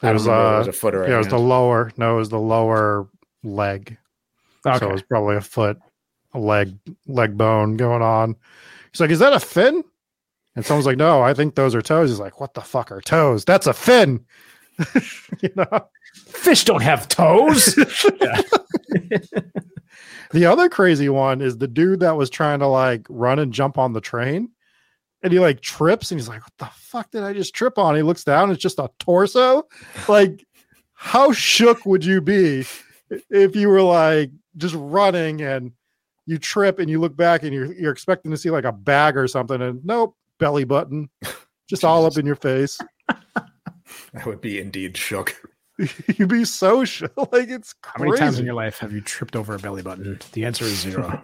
I 0.03 0.11
It 0.11 0.13
was, 0.13 0.25
don't 0.25 0.35
remember 0.35 0.49
if 0.49 0.53
it 0.53 0.55
uh, 0.55 0.59
was 0.59 0.69
a 0.69 0.73
foot 0.73 0.95
or 0.95 1.09
Yeah, 1.09 1.15
it 1.15 1.19
was 1.19 1.29
the 1.29 1.39
lower. 1.39 1.93
No, 1.97 2.15
it 2.15 2.19
was 2.19 2.29
the 2.29 2.39
lower 2.39 3.09
leg. 3.43 3.97
Okay, 4.67 4.79
So 4.79 4.89
it 4.89 4.93
was 4.93 5.03
probably 5.03 5.37
a 5.37 5.41
foot, 5.41 5.79
a 6.35 6.39
leg, 6.39 6.77
leg 7.07 7.37
bone 7.37 7.77
going 7.77 8.03
on. 8.03 8.37
He's 8.93 9.01
like, 9.01 9.11
"Is 9.11 9.19
that 9.21 9.33
a 9.33 9.41
fin?" 9.41 9.85
And 10.57 10.65
someone's 10.67 10.87
like, 10.87 10.97
"No, 10.97 11.23
I 11.23 11.35
think 11.35 11.55
those 11.55 11.75
are 11.75 11.83
toes." 11.83 12.11
He's 12.11 12.21
like, 12.21 12.41
"What 12.41 12.55
the 12.55 12.61
fuck 12.61 12.91
are 12.91 13.01
toes? 13.01 13.45
That's 13.45 13.67
a 13.67 13.73
fin." 13.73 14.25
you 15.41 15.51
know. 15.57 15.89
fish 16.15 16.65
don't 16.65 16.83
have 16.83 17.09
toes. 17.09 17.75
The 20.31 20.45
other 20.45 20.69
crazy 20.69 21.09
one 21.09 21.41
is 21.41 21.57
the 21.57 21.69
dude 21.69 22.01
that 22.01 22.17
was 22.17 22.29
trying 22.29 22.59
to 22.59 22.67
like 22.67 23.07
run 23.09 23.39
and 23.39 23.53
jump 23.53 23.79
on 23.79 23.93
the 23.93 24.01
train, 24.01 24.51
and 25.23 25.33
he 25.33 25.39
like 25.39 25.61
trips, 25.61 26.11
and 26.11 26.21
he's 26.21 26.29
like, 26.29 26.43
"What 26.43 26.53
the 26.59 26.71
fuck 26.75 27.11
did 27.11 27.23
I 27.23 27.33
just 27.33 27.55
trip 27.55 27.79
on?" 27.79 27.97
He 27.97 28.03
looks 28.03 28.25
down, 28.25 28.51
it's 28.51 28.63
just 28.63 28.79
a 28.79 28.91
torso. 28.99 29.67
Like, 30.09 30.45
how 30.95 31.33
shook 31.33 31.85
would 31.87 32.05
you 32.05 32.21
be 32.21 32.65
if 33.31 33.57
you 33.57 33.69
were 33.69 33.83
like 33.83 34.31
just 34.57 34.75
running 34.77 35.43
and 35.43 35.73
you 36.27 36.39
trip 36.39 36.79
and 36.79 36.91
you 36.91 37.01
look 37.01 37.17
back 37.17 37.43
and 37.43 37.53
you're 37.53 37.73
you're 37.75 37.93
expecting 37.93 38.31
to 38.31 38.37
see 38.37 38.51
like 38.51 38.65
a 38.65 38.73
bag 38.73 39.17
or 39.17 39.27
something, 39.27 39.61
and 39.61 39.85
nope, 39.85 40.17
belly 40.39 40.65
button, 40.65 41.09
just 41.69 41.85
all 41.85 42.07
up 42.07 42.17
in 42.17 42.27
your 42.27 42.37
face. 42.37 42.79
I 43.09 44.25
would 44.27 44.41
be 44.41 44.59
indeed 44.59 44.97
shook. 44.97 45.35
You'd 46.17 46.29
be 46.29 46.45
so 46.45 46.85
shook. 46.85 47.13
Like 47.33 47.49
it's 47.49 47.75
How 47.83 48.05
many 48.05 48.17
times 48.17 48.39
in 48.39 48.45
your 48.45 48.55
life 48.55 48.79
have 48.79 48.93
you 48.93 49.01
tripped 49.01 49.37
over 49.37 49.55
a 49.55 49.59
belly 49.59 49.83
button? 49.83 50.19
The 50.33 50.45
answer 50.45 50.65
is 50.65 50.81
zero. 50.81 51.21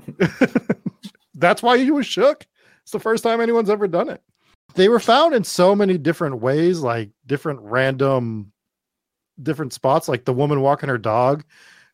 That's 1.35 1.63
why 1.63 1.77
you 1.77 1.95
were 1.95 2.05
shook. 2.05 2.47
It's 2.85 2.93
the 2.93 3.01
first 3.01 3.25
time 3.25 3.41
anyone's 3.41 3.71
ever 3.71 3.89
done 3.89 4.09
it. 4.09 4.23
They 4.75 4.89
were 4.89 5.01
found 5.01 5.35
in 5.35 5.45
so 5.45 5.75
many 5.75 5.99
different 5.99 6.41
ways, 6.41 6.81
like 6.81 7.11
different 7.27 7.61
random, 7.61 8.53
different 9.43 9.73
spots. 9.73 10.09
Like 10.09 10.25
the 10.25 10.33
woman 10.33 10.61
walking 10.61 10.89
her 10.89 10.99
dog, 10.99 11.45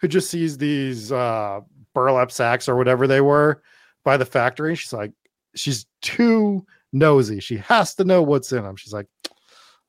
who 0.01 0.09
just 0.09 0.31
sees 0.31 0.59
these 0.59 1.13
uh, 1.13 1.61
burlap 1.95 2.33
sacks 2.33 2.69
or 2.69 2.77
whatever 2.77 3.07
they 3.07 3.21
were 3.21 3.63
by 4.05 4.17
the 4.17 4.25
factory. 4.25 4.75
She's 4.75 4.93
like, 4.93 5.13
she's 5.55 5.87
too 6.03 6.65
nosy. 6.93 7.41
She 7.41 7.59
has 7.59 7.95
to 7.97 8.05
know 8.05 8.23
what's 8.23 8.53
in 8.53 8.63
them. 8.63 8.77
She's 8.77 8.93
like, 8.93 9.07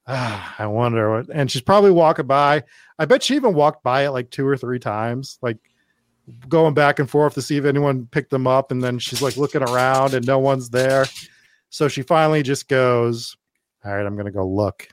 ah, 0.07 0.55
I 0.59 0.67
wonder 0.67 1.17
what. 1.17 1.29
And 1.33 1.49
she's 1.49 1.61
probably 1.61 1.91
walking 1.91 2.27
by. 2.27 2.63
I 2.99 3.05
bet 3.05 3.23
she 3.23 3.35
even 3.35 3.53
walked 3.53 3.83
by 3.83 4.05
it 4.05 4.11
like 4.11 4.29
two 4.29 4.47
or 4.47 4.57
three 4.57 4.79
times, 4.79 5.37
like 5.41 5.57
going 6.47 6.73
back 6.73 6.99
and 6.99 7.09
forth 7.09 7.34
to 7.36 7.41
see 7.41 7.57
if 7.57 7.65
anyone 7.65 8.07
picked 8.07 8.29
them 8.32 8.47
up. 8.47 8.71
And 8.71 8.84
then 8.84 8.99
she's 8.99 9.21
like 9.21 9.38
looking 9.38 9.63
around 9.63 10.13
and 10.13 10.25
no 10.25 10.39
one's 10.39 10.69
there. 10.69 11.05
So 11.69 11.88
she 11.88 12.01
finally 12.01 12.43
just 12.43 12.67
goes, 12.67 13.38
All 13.86 13.93
right, 13.93 14.05
I'm 14.05 14.15
going 14.15 14.25
to 14.25 14.32
go 14.32 14.47
look. 14.47 14.88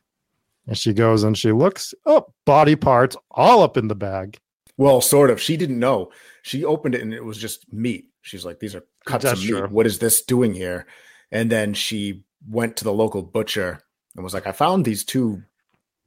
And 0.66 0.76
she 0.76 0.92
goes 0.92 1.24
and 1.24 1.36
she 1.36 1.50
looks, 1.50 1.94
oh, 2.04 2.26
body 2.44 2.76
parts 2.76 3.16
all 3.30 3.62
up 3.62 3.78
in 3.78 3.88
the 3.88 3.94
bag. 3.94 4.38
Well, 4.76 5.00
sort 5.00 5.30
of. 5.30 5.40
She 5.40 5.56
didn't 5.56 5.78
know. 5.78 6.12
She 6.42 6.64
opened 6.64 6.94
it 6.94 7.00
and 7.00 7.12
it 7.12 7.24
was 7.24 7.38
just 7.38 7.72
meat. 7.72 8.10
She's 8.22 8.44
like, 8.44 8.60
"These 8.60 8.74
are 8.74 8.84
cuts 9.06 9.24
That's 9.24 9.40
of 9.40 9.44
meat. 9.44 9.50
true. 9.50 9.68
What 9.68 9.86
is 9.86 9.98
this 9.98 10.22
doing 10.22 10.52
here?" 10.52 10.86
And 11.32 11.50
then 11.50 11.72
she 11.74 12.22
went 12.48 12.76
to 12.76 12.84
the 12.84 12.92
local 12.92 13.22
butcher 13.22 13.80
and 14.14 14.22
was 14.22 14.34
like, 14.34 14.46
"I 14.46 14.52
found 14.52 14.84
these 14.84 15.04
two 15.04 15.42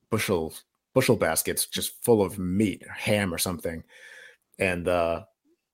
bushel 0.10 0.54
bushel 0.94 1.16
baskets 1.16 1.66
just 1.66 2.04
full 2.06 2.22
of 2.22 2.38
meat, 2.40 2.84
ham 2.88 3.34
or 3.34 3.38
something." 3.40 3.84
And 4.62 4.88
uh, 4.88 5.24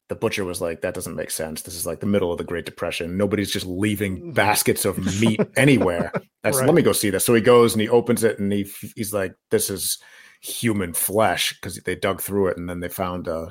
the 0.10 0.16
butcher 0.16 0.44
was 0.46 0.62
like, 0.62 0.82
"That 0.82 0.96
doesn't 0.96 1.16
make 1.16 1.30
sense. 1.30 1.62
This 1.62 1.76
is 1.76 1.86
like 1.86 2.00
the 2.00 2.06
middle 2.08 2.32
of 2.32 2.40
the 2.40 2.44
Great 2.44 2.66
Depression. 2.66 3.18
Nobody's 3.18 3.52
just 3.52 3.68
leaving 3.68 4.34
baskets 4.34 4.86
of 4.86 4.98
meat 5.22 5.42
anywhere." 5.56 6.12
That's 6.44 6.58
Right. 6.58 6.66
let 6.66 6.74
me 6.76 6.82
go 6.82 6.94
see 6.94 7.10
this. 7.12 7.26
So 7.26 7.36
he 7.36 7.42
goes 7.42 7.74
and 7.74 7.82
he 7.82 7.90
opens 7.90 8.24
it 8.24 8.40
and 8.40 8.52
he 8.52 8.66
he's 8.96 9.14
like, 9.14 9.36
"This 9.52 9.70
is." 9.70 10.00
human 10.40 10.94
flesh 10.94 11.52
because 11.54 11.78
they 11.78 11.96
dug 11.96 12.22
through 12.22 12.46
it 12.46 12.58
and 12.58 12.70
then 12.70 12.80
they 12.80 12.88
found 12.88 13.28
uh 13.28 13.48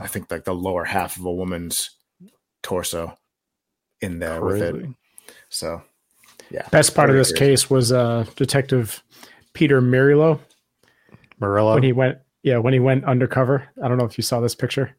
I 0.00 0.06
think 0.08 0.30
like 0.30 0.44
the 0.44 0.54
lower 0.54 0.82
half 0.82 1.18
of 1.18 1.26
a 1.26 1.32
woman's 1.32 1.90
torso 2.62 3.18
in 4.00 4.18
there 4.18 4.42
with 4.42 4.62
it. 4.62 4.86
So 5.50 5.82
yeah. 6.50 6.66
Best 6.70 6.94
part 6.94 7.10
of 7.10 7.16
this 7.16 7.32
crazy. 7.32 7.52
case 7.52 7.70
was 7.70 7.92
uh, 7.92 8.24
Detective 8.36 9.02
Peter 9.52 9.82
Merylo 9.82 10.40
Marilla. 11.38 11.74
when 11.74 11.82
he 11.82 11.92
went. 11.92 12.18
Yeah, 12.44 12.58
when 12.58 12.72
he 12.74 12.78
went 12.78 13.04
undercover. 13.04 13.66
I 13.82 13.88
don't 13.88 13.98
know 13.98 14.04
if 14.04 14.16
you 14.16 14.22
saw 14.22 14.38
this 14.40 14.54
picture, 14.54 14.94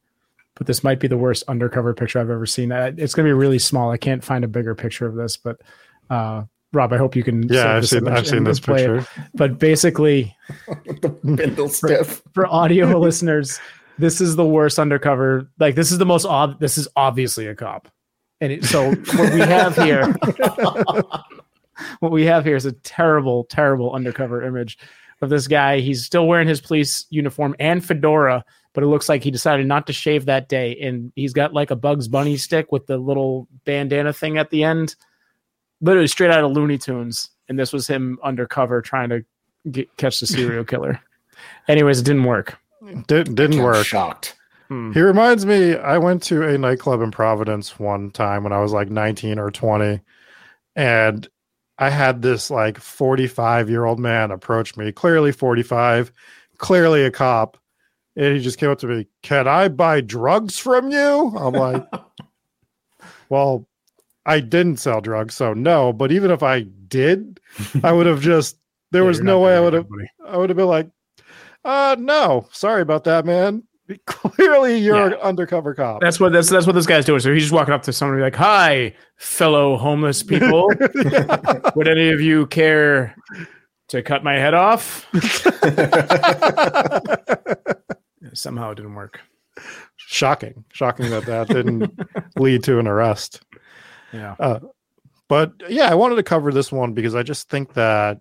but 0.56 0.66
this 0.68 0.84
might 0.84 1.00
be 1.00 1.08
the 1.08 1.18
worst 1.18 1.44
undercover 1.48 1.94
picture 1.94 2.20
I've 2.20 2.30
ever 2.32 2.46
seen. 2.48 2.72
Uh, 2.72 2.92
It's 2.98 3.14
going 3.14 3.26
to 3.26 3.30
be 3.30 3.34
really 3.34 3.60
small. 3.60 3.92
I 3.92 3.98
can't 3.98 4.24
find 4.24 4.44
a 4.44 4.48
bigger 4.48 4.74
picture 4.76 5.06
of 5.06 5.16
this, 5.16 5.38
but 5.38 5.62
uh, 6.10 6.44
Rob, 6.74 6.92
I 6.92 6.98
hope 6.98 7.16
you 7.16 7.24
can. 7.24 7.44
yeah, 7.48 7.76
I've 7.78 7.88
seen 7.88 8.08
I've 8.08 8.28
seen 8.28 8.44
this 8.44 8.58
display 8.58 8.86
it. 8.86 8.98
picture. 8.98 9.30
But 9.36 9.60
basically, 9.60 10.36
the 11.02 11.10
bindle 11.10 11.70
stiff. 11.70 12.22
for 12.34 12.48
audio 12.48 12.98
listeners, 13.00 13.60
this 14.00 14.20
is 14.20 14.36
the 14.36 14.46
worst 14.46 14.78
undercover. 14.80 15.48
Like 15.60 15.76
this 15.76 15.92
is 15.92 16.00
the 16.00 16.06
most 16.06 16.26
ob. 16.26 16.60
This 16.60 16.78
is 16.80 16.88
obviously 16.96 17.46
a 17.48 17.56
cop, 17.56 17.88
and 18.42 18.52
it, 18.52 18.66
so 18.66 18.90
what 18.92 19.34
we 19.34 19.40
have 19.40 19.76
here, 19.78 20.12
what 22.00 22.12
we 22.12 22.26
have 22.26 22.44
here 22.44 22.56
is 22.56 22.66
a 22.66 22.72
terrible, 22.72 23.44
terrible 23.46 23.94
undercover 23.94 24.44
image 24.44 24.78
of 25.22 25.30
this 25.30 25.48
guy. 25.48 25.80
He's 25.80 26.06
still 26.06 26.28
wearing 26.28 26.48
his 26.48 26.62
police 26.62 27.06
uniform 27.10 27.56
and 27.60 27.84
fedora, 27.84 28.44
but 28.74 28.84
it 28.84 28.88
looks 28.88 29.10
like 29.10 29.24
he 29.24 29.32
decided 29.32 29.68
not 29.68 29.88
to 29.88 29.94
shave 29.94 30.26
that 30.26 30.50
day, 30.50 30.78
and 30.82 31.12
he's 31.16 31.34
got 31.34 31.54
like 31.54 31.72
a 31.72 31.76
Bugs 31.76 32.08
Bunny 32.08 32.38
stick 32.38 32.72
with 32.72 32.86
the 32.88 32.98
little 32.98 33.48
bandana 33.66 34.14
thing 34.14 34.38
at 34.38 34.50
the 34.50 34.64
end, 34.64 34.96
literally 35.82 36.08
straight 36.08 36.32
out 36.32 36.44
of 36.44 36.52
Looney 36.52 36.78
Tunes. 36.78 37.30
And 37.48 37.60
this 37.60 37.72
was 37.72 37.88
him 37.88 38.18
undercover 38.24 38.82
trying 38.82 39.10
to 39.10 39.24
get, 39.72 39.96
catch 39.98 40.20
the 40.20 40.28
serial 40.28 40.64
killer. 40.66 41.00
Anyways, 41.68 42.00
it 42.00 42.06
didn't 42.06 42.24
work. 42.24 42.58
Did, 43.08 43.36
didn't 43.36 43.62
work. 43.62 43.86
shocked. 43.86 44.36
Hmm. 44.68 44.92
He 44.94 45.02
reminds 45.02 45.46
me, 45.46 45.76
I 45.76 45.98
went 45.98 46.24
to 46.24 46.44
a 46.44 46.58
nightclub 46.58 47.02
in 47.02 47.12
Providence 47.12 47.80
one 47.80 48.12
time 48.12 48.44
when 48.44 48.54
I 48.54 48.60
was 48.60 48.74
like 48.74 48.90
19 48.90 49.38
or 49.38 49.52
20, 49.52 50.02
and 50.76 51.28
I 51.78 51.90
had 51.90 52.22
this 52.22 52.50
like 52.50 52.80
45 52.80 53.70
year 53.70 53.86
old 53.86 54.00
man 54.00 54.32
approach 54.32 54.78
me, 54.78 54.92
clearly 54.92 55.32
45, 55.32 56.12
clearly 56.58 57.04
a 57.06 57.12
cop. 57.12 57.58
And 58.16 58.36
he 58.36 58.42
just 58.42 58.60
came 58.60 58.70
up 58.72 58.80
to 58.80 58.88
me, 58.88 59.08
Can 59.24 59.48
I 59.48 59.68
buy 59.70 60.02
drugs 60.02 60.58
from 60.60 60.92
you? 60.92 61.34
I'm 61.38 61.56
like, 61.56 61.86
Well, 63.30 63.68
I 64.26 64.40
didn't 64.42 64.78
sell 64.78 65.02
drugs, 65.02 65.36
so 65.36 65.54
no. 65.54 65.94
But 65.94 66.12
even 66.12 66.32
if 66.32 66.44
I 66.44 66.62
did, 66.64 67.40
I 67.84 67.92
would 67.94 68.08
have 68.08 68.22
just, 68.22 68.58
there 68.92 69.04
Yeah, 69.04 69.06
was 69.06 69.22
no 69.22 69.42
way 69.42 69.56
I 69.58 69.62
would 69.62 69.74
have. 69.74 69.88
I 70.26 70.38
would 70.38 70.50
have 70.50 70.58
been 70.58 70.68
like, 70.68 70.90
uh, 71.66 71.96
no, 72.00 72.48
sorry 72.52 72.82
about 72.82 73.06
that, 73.06 73.26
man. 73.26 73.64
Clearly, 74.08 74.78
you're 74.80 74.96
Yeah. 74.98 75.06
an 75.08 75.14
undercover 75.16 75.74
cop. 75.76 76.02
That's 76.02 76.20
what 76.20 76.32
that's 76.34 76.50
that's 76.50 76.66
what 76.66 76.74
this 76.74 76.88
guy's 76.88 77.06
doing. 77.06 77.20
So 77.20 77.32
he's 77.34 77.44
just 77.44 77.54
walking 77.54 77.74
up 77.74 77.84
to 77.84 77.94
somebody 77.94 78.22
like, 78.22 78.36
"Hi, 78.36 78.96
fellow 79.18 79.78
homeless 79.78 80.24
people. 80.24 80.68
Would 81.76 81.88
any 81.88 82.10
of 82.10 82.20
you 82.22 82.48
care 82.48 83.16
to 83.90 84.02
cut 84.02 84.24
my 84.24 84.34
head 84.34 84.54
off?" 84.56 85.06
Somehow 88.34 88.72
it 88.72 88.76
didn't 88.76 88.96
work. 88.96 89.22
Shocking, 89.98 90.66
shocking 90.74 91.10
that 91.12 91.26
that 91.26 91.48
didn't 91.48 91.92
lead 92.38 92.64
to 92.64 92.80
an 92.80 92.88
arrest. 92.88 93.42
Yeah. 94.12 94.36
Uh, 94.40 94.60
but 95.30 95.54
yeah, 95.70 95.90
I 95.90 95.96
wanted 95.96 96.16
to 96.16 96.24
cover 96.24 96.52
this 96.52 96.72
one 96.72 96.94
because 96.94 97.16
I 97.16 97.24
just 97.24 97.50
think 97.50 97.74
that 97.74 98.20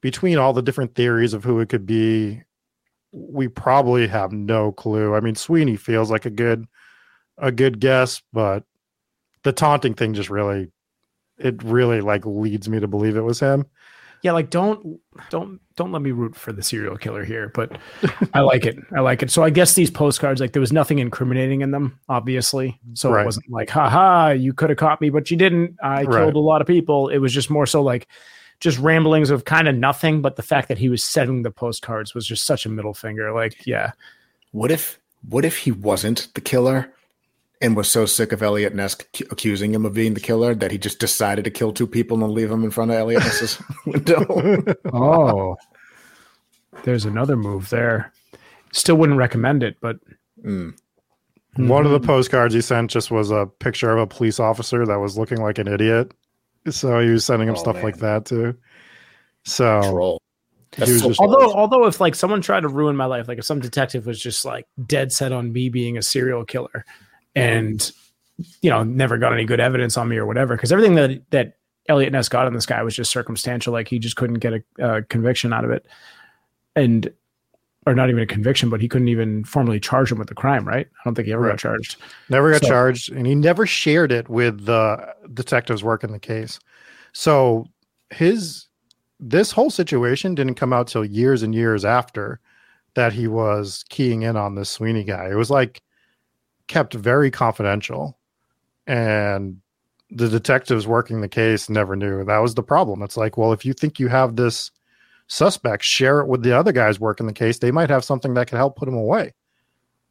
between 0.00 0.38
all 0.38 0.52
the 0.52 0.62
different 0.62 0.94
theories 0.94 1.34
of 1.34 1.44
who 1.44 1.60
it 1.60 1.68
could 1.68 1.86
be, 1.86 2.42
we 3.12 3.48
probably 3.48 4.06
have 4.06 4.32
no 4.32 4.72
clue. 4.72 5.14
I 5.14 5.20
mean, 5.20 5.34
Sweeney 5.34 5.76
feels 5.76 6.10
like 6.10 6.26
a 6.26 6.30
good 6.30 6.66
a 7.38 7.52
good 7.52 7.80
guess, 7.80 8.22
but 8.32 8.64
the 9.42 9.52
taunting 9.52 9.94
thing 9.94 10.14
just 10.14 10.30
really 10.30 10.70
it 11.38 11.62
really 11.62 12.00
like 12.00 12.24
leads 12.24 12.68
me 12.68 12.80
to 12.80 12.88
believe 12.88 13.16
it 13.16 13.20
was 13.20 13.40
him. 13.40 13.66
yeah, 14.22 14.32
like 14.32 14.48
don't 14.50 14.98
don't 15.30 15.60
don't 15.76 15.92
let 15.92 16.00
me 16.00 16.10
root 16.10 16.34
for 16.34 16.52
the 16.52 16.62
serial 16.62 16.96
killer 16.96 17.22
here, 17.24 17.52
but 17.54 17.76
I 18.32 18.40
like 18.40 18.64
it. 18.64 18.78
I 18.96 19.00
like 19.00 19.22
it. 19.22 19.30
So 19.30 19.42
I 19.44 19.50
guess 19.50 19.74
these 19.74 19.90
postcards, 19.90 20.40
like 20.40 20.52
there 20.52 20.60
was 20.60 20.72
nothing 20.72 20.98
incriminating 20.98 21.60
in 21.60 21.70
them, 21.70 22.00
obviously. 22.08 22.80
So 22.94 23.10
Right. 23.10 23.20
it 23.22 23.24
wasn't 23.26 23.50
like, 23.50 23.68
haha, 23.68 24.30
you 24.30 24.54
could 24.54 24.70
have 24.70 24.78
caught 24.78 25.02
me, 25.02 25.10
but 25.10 25.30
you 25.30 25.36
didn't. 25.36 25.76
I 25.82 26.04
Right. 26.04 26.22
killed 26.22 26.34
a 26.36 26.38
lot 26.38 26.62
of 26.62 26.66
people. 26.66 27.08
It 27.10 27.18
was 27.18 27.32
just 27.34 27.50
more 27.50 27.66
so 27.66 27.82
like 27.82 28.08
just 28.60 28.78
ramblings 28.78 29.30
of 29.30 29.44
kind 29.44 29.68
of 29.68 29.74
nothing. 29.74 30.22
But 30.22 30.36
the 30.36 30.42
fact 30.42 30.68
that 30.68 30.78
he 30.78 30.88
was 30.88 31.02
sending 31.04 31.42
the 31.42 31.50
postcards 31.50 32.14
was 32.14 32.26
just 32.26 32.44
such 32.44 32.66
a 32.66 32.68
middle 32.68 32.94
finger. 32.94 33.32
Like, 33.32 33.66
yeah, 33.66 33.92
What 34.52 34.70
if 34.70 34.98
what 35.28 35.44
if 35.44 35.56
he 35.58 35.72
wasn't 35.72 36.28
the 36.34 36.40
killer 36.40 36.92
and 37.60 37.74
was 37.74 37.90
so 37.90 38.04
sick 38.06 38.32
of 38.32 38.42
Eliot 38.42 38.74
Ness 38.74 38.96
ac- 39.14 39.26
accusing 39.30 39.74
him 39.74 39.84
of 39.86 39.94
being 39.94 40.14
the 40.14 40.20
killer 40.20 40.54
that 40.54 40.70
he 40.70 40.78
just 40.78 40.98
decided 40.98 41.44
to 41.44 41.50
kill 41.50 41.72
two 41.72 41.86
people 41.86 42.22
and 42.22 42.32
leave 42.32 42.50
them 42.50 42.62
in 42.64 42.70
front 42.70 42.90
of 42.90 42.96
Eliot 42.98 43.22
Ness's 43.22 43.60
window? 43.86 44.62
oh, 44.92 45.56
there's 46.84 47.04
another 47.06 47.36
move 47.36 47.70
there. 47.70 48.12
Still 48.72 48.96
wouldn't 48.96 49.18
recommend 49.18 49.62
it, 49.62 49.76
but 49.80 49.96
Mm. 50.44 50.74
One 51.56 51.86
of 51.86 51.92
the 51.92 52.00
postcards 52.06 52.52
he 52.52 52.60
sent 52.60 52.90
just 52.90 53.10
was 53.10 53.30
a 53.30 53.46
picture 53.58 53.90
of 53.90 53.98
a 53.98 54.06
police 54.06 54.38
officer 54.38 54.84
that 54.84 54.98
was 55.00 55.16
looking 55.16 55.40
like 55.40 55.56
an 55.58 55.66
idiot. 55.66 56.12
So 56.70 57.00
he 57.00 57.10
was 57.10 57.24
sending 57.24 57.48
him 57.48 57.54
Oh, 57.54 57.58
stuff 57.58 57.76
man. 57.76 57.84
like 57.84 57.98
that 57.98 58.24
too. 58.26 58.56
So 59.44 59.80
Troll. 59.82 60.22
he 60.76 60.80
was 60.82 61.00
so 61.00 61.08
just 61.08 61.20
although 61.20 61.52
although 61.54 61.86
if 61.86 62.00
like 62.00 62.14
someone 62.14 62.40
tried 62.40 62.60
to 62.60 62.68
ruin 62.68 62.96
my 62.96 63.04
life 63.06 63.28
like 63.28 63.38
if 63.38 63.44
some 63.44 63.60
detective 63.60 64.06
was 64.06 64.20
just 64.20 64.44
like 64.44 64.66
dead 64.86 65.12
set 65.12 65.32
on 65.32 65.52
me 65.52 65.68
being 65.68 65.96
a 65.96 66.02
serial 66.02 66.44
killer 66.44 66.84
and 67.36 67.92
you 68.60 68.68
know 68.68 68.82
never 68.82 69.16
got 69.18 69.32
any 69.32 69.44
good 69.44 69.60
evidence 69.60 69.96
on 69.96 70.08
me 70.08 70.16
or 70.16 70.26
whatever 70.26 70.56
because 70.56 70.72
everything 70.72 70.96
that 70.96 71.22
that 71.30 71.54
eliot 71.88 72.12
ness 72.12 72.28
got 72.28 72.46
on 72.46 72.52
this 72.54 72.66
guy 72.66 72.82
was 72.82 72.94
just 72.96 73.10
circumstantial 73.12 73.72
like 73.72 73.86
he 73.88 73.98
just 74.00 74.16
couldn't 74.16 74.40
get 74.40 74.52
a, 74.54 74.62
a 74.98 75.02
conviction 75.02 75.52
out 75.52 75.64
of 75.64 75.70
it 75.70 75.86
and 76.74 77.12
or 77.86 77.94
not 77.94 78.08
even 78.10 78.20
a 78.22 78.26
conviction 78.26 78.68
but 78.68 78.80
he 78.80 78.88
couldn't 78.88 79.08
even 79.08 79.44
formally 79.44 79.78
charge 79.78 80.10
him 80.10 80.18
with 80.18 80.28
the 80.28 80.34
crime 80.34 80.66
right 80.66 80.86
i 80.92 81.00
don't 81.04 81.14
think 81.14 81.26
he 81.26 81.32
ever 81.32 81.42
Right. 81.42 81.50
got 81.52 81.58
charged 81.58 81.96
never 82.28 82.50
got 82.50 82.62
So- 82.62 82.68
charged 82.68 83.12
and 83.12 83.26
he 83.26 83.34
never 83.34 83.64
shared 83.66 84.10
it 84.12 84.28
with 84.28 84.64
the 84.66 85.14
detectives 85.34 85.82
working 85.84 86.12
the 86.12 86.18
case. 86.18 86.58
So 87.12 87.66
his 88.10 88.68
this 89.18 89.50
whole 89.50 89.70
situation 89.70 90.34
didn't 90.34 90.56
come 90.56 90.72
out 90.74 90.86
till 90.88 91.04
years 91.04 91.42
and 91.42 91.54
years 91.54 91.84
after 91.84 92.38
that 92.94 93.12
he 93.14 93.26
was 93.28 93.84
keying 93.88 94.22
in 94.22 94.36
on 94.36 94.54
this 94.54 94.68
Sweeney 94.70 95.04
guy. 95.04 95.30
It 95.30 95.34
was 95.36 95.50
like 95.50 95.80
kept 96.66 96.92
very 96.94 97.30
confidential. 97.30 98.18
And 98.86 99.58
the 100.10 100.28
detectives 100.28 100.86
working 100.86 101.20
the 101.20 101.28
case 101.28 101.68
never 101.68 101.96
knew. 101.96 102.24
That 102.24 102.38
was 102.38 102.54
the 102.54 102.62
problem. 102.62 103.02
It's 103.02 103.16
like, 103.16 103.36
well, 103.36 103.52
if 103.52 103.64
you 103.64 103.72
think 103.72 103.98
you 103.98 104.08
have 104.08 104.36
this 104.36 104.70
suspect, 105.26 105.82
share 105.84 106.20
it 106.20 106.28
with 106.28 106.42
the 106.42 106.52
other 106.56 106.72
guys 106.72 107.00
working 107.00 107.26
the 107.26 107.32
case. 107.32 107.58
They 107.58 107.70
might 107.70 107.90
have 107.90 108.04
something 108.04 108.34
that 108.34 108.48
could 108.48 108.56
help 108.58 108.76
put 108.76 108.88
him 108.88 108.94
away. 108.94 109.32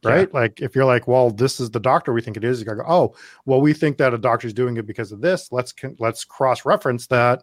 Right? 0.04 0.32
Like 0.32 0.60
if 0.60 0.76
you're 0.76 0.84
like, 0.84 1.08
well, 1.08 1.30
this 1.30 1.58
is 1.58 1.70
the 1.70 1.80
doctor 1.80 2.12
we 2.12 2.20
think 2.22 2.36
it 2.36 2.44
is, 2.44 2.60
you 2.60 2.64
gotta 2.64 2.76
go, 2.78 2.84
oh, 2.86 3.14
well, 3.44 3.60
we 3.60 3.72
think 3.72 3.96
that 3.98 4.14
a 4.14 4.18
doctor's 4.18 4.52
doing 4.52 4.76
it 4.76 4.86
because 4.86 5.10
of 5.10 5.20
this. 5.20 5.50
Let's 5.50 5.74
let's 5.98 6.24
cross-reference 6.24 7.08
that. 7.08 7.42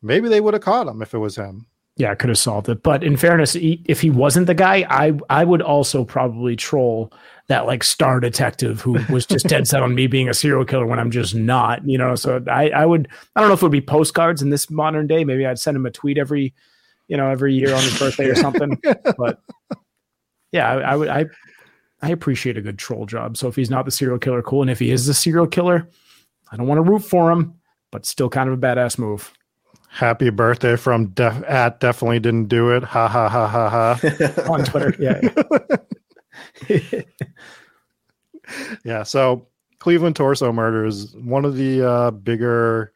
Maybe 0.00 0.28
they 0.28 0.40
would 0.40 0.54
have 0.54 0.64
caught 0.64 0.88
him 0.88 1.00
if 1.00 1.14
it 1.14 1.18
was 1.18 1.36
him. 1.36 1.66
yeah 1.96 2.10
I 2.10 2.14
could 2.14 2.30
have 2.30 2.38
solved 2.38 2.68
it 2.68 2.82
but 2.82 3.04
in 3.04 3.16
fairness 3.16 3.52
he, 3.52 3.82
if 3.84 4.00
he 4.00 4.10
wasn't 4.10 4.46
the 4.46 4.54
guy 4.54 4.86
i 4.88 5.12
i 5.30 5.44
would 5.44 5.62
also 5.62 6.04
probably 6.04 6.56
troll 6.56 7.12
that 7.48 7.66
like 7.66 7.84
star 7.84 8.18
detective 8.18 8.80
who 8.80 8.98
was 9.10 9.26
just 9.26 9.46
dead 9.46 9.68
set 9.68 9.82
on 9.82 9.94
me 9.94 10.06
being 10.06 10.28
a 10.28 10.34
serial 10.34 10.64
killer 10.64 10.86
when 10.86 10.98
i'm 10.98 11.10
just 11.10 11.34
not 11.34 11.86
you 11.86 11.98
know 11.98 12.14
so 12.14 12.42
i 12.48 12.70
i 12.70 12.86
would 12.86 13.08
i 13.36 13.40
don't 13.40 13.48
know 13.48 13.54
if 13.54 13.60
it 13.60 13.66
would 13.66 13.72
be 13.72 13.80
postcards 13.80 14.40
in 14.42 14.50
this 14.50 14.70
modern 14.70 15.06
day 15.06 15.22
maybe 15.22 15.46
i'd 15.46 15.58
send 15.58 15.76
him 15.76 15.86
a 15.86 15.90
tweet 15.90 16.16
every 16.18 16.54
you 17.08 17.16
know 17.16 17.28
every 17.28 17.54
year 17.54 17.74
on 17.74 17.82
his 17.82 17.98
birthday 17.98 18.26
or 18.26 18.34
something 18.34 18.80
but 19.18 19.40
yeah 20.52 20.70
I, 20.70 20.80
I 20.80 20.96
would 20.96 21.08
i 21.08 21.26
i 22.00 22.10
appreciate 22.10 22.56
a 22.56 22.62
good 22.62 22.78
troll 22.78 23.06
job 23.06 23.36
so 23.36 23.48
if 23.48 23.56
he's 23.56 23.70
not 23.70 23.84
the 23.84 23.90
serial 23.90 24.18
killer 24.18 24.42
cool 24.42 24.62
and 24.62 24.70
if 24.70 24.78
he 24.78 24.90
is 24.90 25.06
the 25.06 25.14
serial 25.14 25.46
killer 25.46 25.88
i 26.50 26.56
don't 26.56 26.66
want 26.66 26.78
to 26.78 26.90
root 26.90 27.00
for 27.00 27.30
him 27.30 27.54
but 27.90 28.06
still 28.06 28.28
kind 28.28 28.48
of 28.48 28.54
a 28.54 28.58
badass 28.58 28.98
move 28.98 29.32
Happy 29.94 30.30
birthday 30.30 30.74
from 30.76 31.08
def- 31.08 31.44
at 31.44 31.78
definitely 31.80 32.18
didn't 32.18 32.46
do 32.46 32.70
it. 32.70 32.82
Ha 32.82 33.06
ha 33.06 33.28
ha 33.28 33.46
ha 33.46 33.68
ha. 33.68 34.00
on 34.50 34.64
twitter 34.64 34.94
yeah, 34.98 35.20
yeah. 36.68 37.02
yeah. 38.84 39.02
So 39.02 39.48
Cleveland 39.78 40.16
torso 40.16 40.52
murder 40.52 40.86
is 40.86 41.14
one 41.16 41.44
of 41.44 41.56
the 41.56 41.86
uh, 41.86 42.10
bigger 42.10 42.92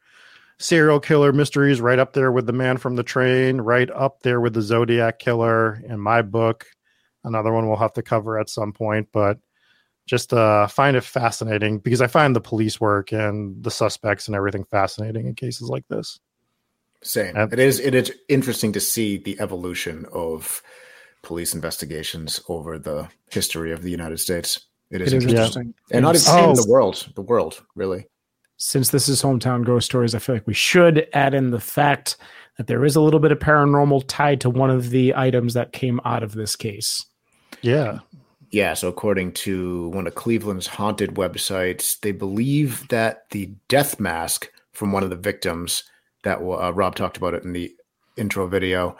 serial 0.59 0.99
killer 0.99 1.31
mysteries, 1.31 1.81
right 1.81 1.99
up 1.99 2.13
there 2.13 2.31
with 2.31 2.45
the 2.47 2.53
man 2.53 2.77
from 2.77 2.95
the 2.95 3.03
train, 3.03 3.61
right 3.61 3.89
up 3.91 4.21
there 4.23 4.41
with 4.41 4.53
the 4.53 4.61
Zodiac 4.61 5.19
killer 5.19 5.81
in 5.87 5.99
my 5.99 6.21
book. 6.21 6.65
Another 7.23 7.51
one 7.51 7.67
we'll 7.67 7.77
have 7.77 7.93
to 7.93 8.01
cover 8.01 8.39
at 8.39 8.49
some 8.49 8.71
point, 8.73 9.09
but 9.11 9.37
just 10.05 10.33
uh, 10.33 10.67
find 10.67 10.95
it 10.95 11.03
fascinating 11.03 11.79
because 11.79 12.01
I 12.01 12.07
find 12.07 12.35
the 12.35 12.39
police 12.41 12.79
work 12.79 13.11
and 13.11 13.61
the 13.63 13.71
suspects 13.71 14.27
and 14.27 14.35
everything 14.35 14.63
fascinating 14.63 15.27
in 15.27 15.35
cases 15.35 15.69
like 15.69 15.85
this. 15.89 16.19
Same. 17.03 17.35
Yep. 17.35 17.53
It 17.53 17.59
is. 17.59 17.79
It 17.79 17.93
is 17.93 18.11
interesting 18.29 18.71
to 18.73 18.79
see 18.79 19.17
the 19.17 19.39
evolution 19.39 20.05
of 20.11 20.63
police 21.21 21.53
investigations 21.53 22.41
over 22.47 22.79
the 22.79 23.09
history 23.29 23.71
of 23.71 23.83
the 23.83 23.91
United 23.91 24.19
States. 24.19 24.61
It 24.89 25.01
is 25.01 25.11
It 25.13 25.17
is 25.17 25.23
interesting, 25.25 25.43
interesting. 25.43 25.73
and 25.91 26.03
not 26.03 26.15
even 26.15 26.27
Oh. 26.29 26.49
in 26.51 26.55
the 26.55 26.65
world. 26.67 27.09
The 27.15 27.21
world, 27.21 27.61
really. 27.75 28.05
Since 28.57 28.89
this 28.89 29.07
is 29.07 29.21
hometown 29.21 29.63
ghost 29.63 29.85
stories, 29.85 30.15
I 30.15 30.19
feel 30.19 30.35
like 30.35 30.47
we 30.47 30.53
should 30.53 31.07
add 31.13 31.33
in 31.33 31.51
the 31.51 31.59
fact 31.59 32.17
that 32.57 32.67
there 32.67 32.83
is 32.83 32.95
a 32.95 33.01
little 33.01 33.19
bit 33.19 33.31
of 33.31 33.37
paranormal 33.37 34.03
tied 34.07 34.41
to 34.41 34.49
one 34.49 34.71
of 34.71 34.89
the 34.89 35.15
items 35.15 35.53
that 35.53 35.73
came 35.73 36.01
out 36.03 36.23
of 36.23 36.33
this 36.33 36.55
case. 36.55 37.05
Yeah. 37.61 37.99
Yeah. 38.51 38.73
So, 38.73 38.87
according 38.87 39.33
to 39.33 39.89
one 39.89 40.07
of 40.07 40.15
Cleveland's 40.15 40.67
haunted 40.67 41.15
websites, 41.15 41.99
they 41.99 42.11
believe 42.11 42.87
that 42.87 43.29
the 43.29 43.51
death 43.67 43.99
mask 43.99 44.49
from 44.71 44.91
one 44.91 45.03
of 45.03 45.11
the 45.11 45.15
victims 45.15 45.83
that 46.23 46.39
uh, 46.39 46.73
Rob 46.73 46.95
talked 46.95 47.17
about 47.17 47.35
it 47.35 47.43
in 47.43 47.53
the 47.53 47.71
intro 48.15 48.47
video. 48.47 48.97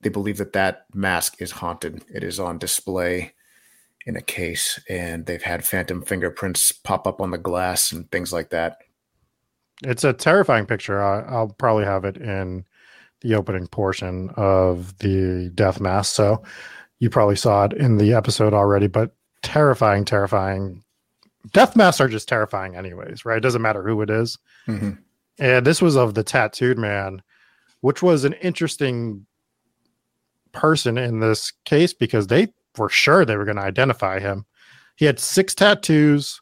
They 0.00 0.08
believe 0.08 0.38
that 0.38 0.54
that 0.54 0.86
mask 0.94 1.42
is 1.42 1.50
haunted. 1.50 2.02
It 2.08 2.24
is 2.24 2.40
on 2.40 2.56
display 2.58 3.34
in 4.06 4.16
a 4.16 4.22
case, 4.22 4.80
and 4.88 5.26
they've 5.26 5.42
had 5.42 5.64
phantom 5.64 6.02
fingerprints 6.02 6.72
pop 6.72 7.06
up 7.06 7.20
on 7.20 7.30
the 7.30 7.38
glass 7.38 7.92
and 7.92 8.10
things 8.10 8.32
like 8.32 8.50
that. 8.50 8.78
It's 9.82 10.04
a 10.04 10.12
terrifying 10.12 10.66
picture. 10.66 11.02
I, 11.02 11.20
I'll 11.22 11.48
probably 11.48 11.84
have 11.84 12.04
it 12.04 12.16
in 12.16 12.64
the 13.20 13.34
opening 13.34 13.66
portion 13.66 14.30
of 14.36 14.96
the 14.98 15.50
death 15.54 15.80
mask. 15.80 16.14
So 16.14 16.42
you 16.98 17.10
probably 17.10 17.36
saw 17.36 17.64
it 17.64 17.72
in 17.74 17.98
the 17.98 18.14
episode 18.14 18.54
already, 18.54 18.86
but 18.86 19.14
terrifying, 19.42 20.04
terrifying. 20.04 20.82
Death 21.52 21.76
masks 21.76 22.00
are 22.00 22.08
just 22.08 22.28
terrifying, 22.28 22.76
anyways, 22.76 23.24
right? 23.24 23.38
It 23.38 23.42
doesn't 23.42 23.62
matter 23.62 23.82
who 23.82 24.02
it 24.02 24.10
is. 24.10 24.38
Mhm. 24.66 24.98
And 25.38 25.66
this 25.66 25.80
was 25.80 25.96
of 25.96 26.14
the 26.14 26.22
tattooed 26.22 26.78
man, 26.78 27.22
which 27.80 28.02
was 28.02 28.24
an 28.24 28.34
interesting 28.34 29.26
person 30.52 30.98
in 30.98 31.20
this 31.20 31.52
case 31.64 31.94
because 31.94 32.26
they 32.26 32.48
were 32.78 32.88
sure 32.88 33.24
they 33.24 33.36
were 33.36 33.44
going 33.44 33.56
to 33.56 33.62
identify 33.62 34.18
him. 34.18 34.44
He 34.96 35.04
had 35.04 35.18
six 35.18 35.54
tattoos. 35.54 36.40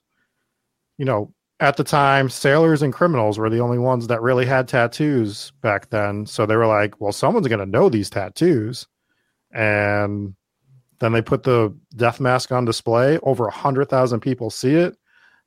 You 0.96 1.04
know, 1.04 1.32
at 1.60 1.76
the 1.76 1.84
time, 1.84 2.28
sailors 2.28 2.82
and 2.82 2.92
criminals 2.92 3.38
were 3.38 3.50
the 3.50 3.60
only 3.60 3.78
ones 3.78 4.06
that 4.08 4.22
really 4.22 4.46
had 4.46 4.68
tattoos 4.68 5.52
back 5.60 5.90
then. 5.90 6.26
So 6.26 6.46
they 6.46 6.56
were 6.56 6.66
like, 6.66 7.00
well, 7.00 7.12
someone's 7.12 7.48
going 7.48 7.60
to 7.60 7.66
know 7.66 7.88
these 7.88 8.10
tattoos. 8.10 8.86
And 9.52 10.34
then 10.98 11.12
they 11.12 11.22
put 11.22 11.42
the 11.42 11.74
death 11.96 12.20
mask 12.20 12.52
on 12.52 12.64
display. 12.64 13.18
Over 13.22 13.44
a 13.44 13.50
100,000 13.50 14.20
people 14.20 14.50
see 14.50 14.74
it. 14.74 14.96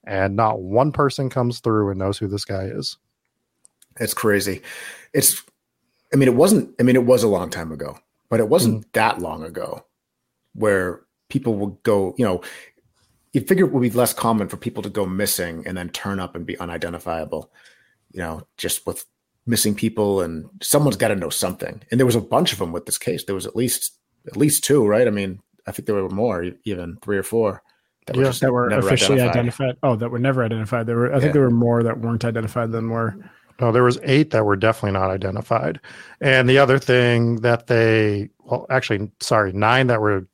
And 0.06 0.36
not 0.36 0.62
one 0.62 0.92
person 0.92 1.30
comes 1.30 1.60
through 1.60 1.90
and 1.90 2.00
knows 2.00 2.18
who 2.18 2.28
this 2.28 2.46
guy 2.46 2.64
is. 2.64 2.98
It's 4.00 4.14
crazy. 4.14 4.62
It's, 5.14 5.44
I 6.14 6.16
mean, 6.16 6.28
it 6.28 6.36
wasn't, 6.36 6.74
I 6.80 6.84
mean, 6.84 6.96
it 6.96 7.06
was 7.06 7.24
a 7.24 7.28
long 7.28 7.50
time 7.50 7.72
ago, 7.72 7.98
but 8.30 8.40
it 8.40 8.50
wasn't 8.50 8.86
mm. 8.86 8.92
that 8.94 9.20
long 9.20 9.44
ago 9.44 9.86
where 10.54 11.02
people 11.30 11.56
would 11.56 11.82
go, 11.84 12.14
you 12.18 12.26
know, 12.26 12.41
you 13.34 13.41
figure 13.41 13.66
it 13.66 13.72
would 13.72 13.82
be 13.82 13.89
less 13.89 14.14
common 14.14 14.49
for 14.49 14.58
people 14.58 14.84
to 14.84 14.89
go 14.89 15.06
missing 15.06 15.64
and 15.66 15.78
then 15.78 15.89
turn 15.89 16.20
up 16.20 16.36
and 16.36 16.45
be 16.45 16.60
unidentifiable, 16.60 17.52
you 18.12 18.20
know, 18.20 18.45
just 18.58 18.86
with 18.86 19.06
missing 19.45 19.74
people 19.74 20.22
and 20.22 20.49
someone's 20.62 20.97
got 20.97 21.08
to 21.08 21.16
know 21.16 21.30
something. 21.30 21.82
And 21.89 21.99
there 21.99 22.06
was 22.06 22.16
a 22.16 22.22
bunch 22.22 22.52
of 22.54 22.60
them 22.60 22.72
with 22.72 22.86
this 22.86 22.97
case. 22.97 23.24
There 23.24 23.36
was 23.36 23.45
at 23.45 23.56
least, 23.56 23.97
at 24.28 24.38
least 24.38 24.64
two, 24.64 24.86
right? 24.86 25.08
I 25.08 25.12
mean, 25.12 25.39
I 25.66 25.72
think 25.72 25.86
there 25.86 25.95
were 25.95 26.10
more, 26.10 26.45
even 26.66 26.97
three 27.02 27.18
or 27.18 27.24
four 27.24 27.64
that 28.08 28.18
Yeah, 28.18 28.24
just 28.24 28.41
That 28.41 28.52
were 28.52 28.68
officially 28.70 29.22
identified. 29.22 29.39
identified. 29.39 29.78
Oh, 29.84 29.95
that 29.95 30.12
were 30.12 30.20
never 30.20 30.43
identified. 30.43 30.86
There 30.86 30.97
were 30.97 31.10
I 31.10 31.20
think 31.20 31.28
Yeah. 31.30 31.34
there 31.34 31.41
were 31.43 31.52
more 31.52 31.84
that 31.84 31.99
weren't 31.99 32.26
identified 32.26 32.72
than 32.72 32.89
were 32.89 33.16
No, 33.60 33.72
there 33.72 33.84
was 33.84 33.99
eight 34.04 34.32
that 34.32 34.43
were 34.43 34.56
definitely 34.56 34.99
not 34.99 35.12
identified. 35.12 35.80
And 36.20 36.49
the 36.49 36.58
other 36.58 36.80
thing 36.80 37.38
that 37.41 37.68
they, 37.68 38.30
well, 38.39 38.66
actually, 38.72 39.12
sorry, 39.20 39.54
nine 39.54 39.88
that 39.88 40.02
were 40.02 40.28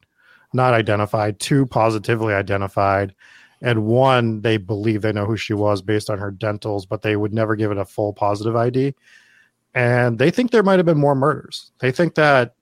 not 0.53 0.73
identified, 0.73 1.39
two 1.39 1.65
positively 1.67 2.33
identified, 2.33 3.13
and 3.61 3.85
one 3.85 4.41
they 4.41 4.57
believe 4.57 5.01
they 5.01 5.11
know 5.13 5.25
who 5.25 5.37
she 5.37 5.53
was 5.53 5.81
based 5.81 6.09
on 6.09 6.19
her 6.19 6.31
dentals, 6.31 6.85
but 6.87 7.01
they 7.01 7.15
would 7.15 7.33
never 7.33 7.55
give 7.55 7.71
it 7.71 7.77
a 7.77 7.85
full 7.85 8.13
positive 8.13 8.55
ID. 8.55 8.93
and 9.75 10.17
they 10.17 10.31
think 10.31 10.49
there 10.51 10.63
might 10.63 10.79
have 10.79 10.85
been 10.85 10.97
more 10.99 11.13
murders. 11.15 11.71
They 11.79 11.91
think 11.91 12.15
that 12.15 12.55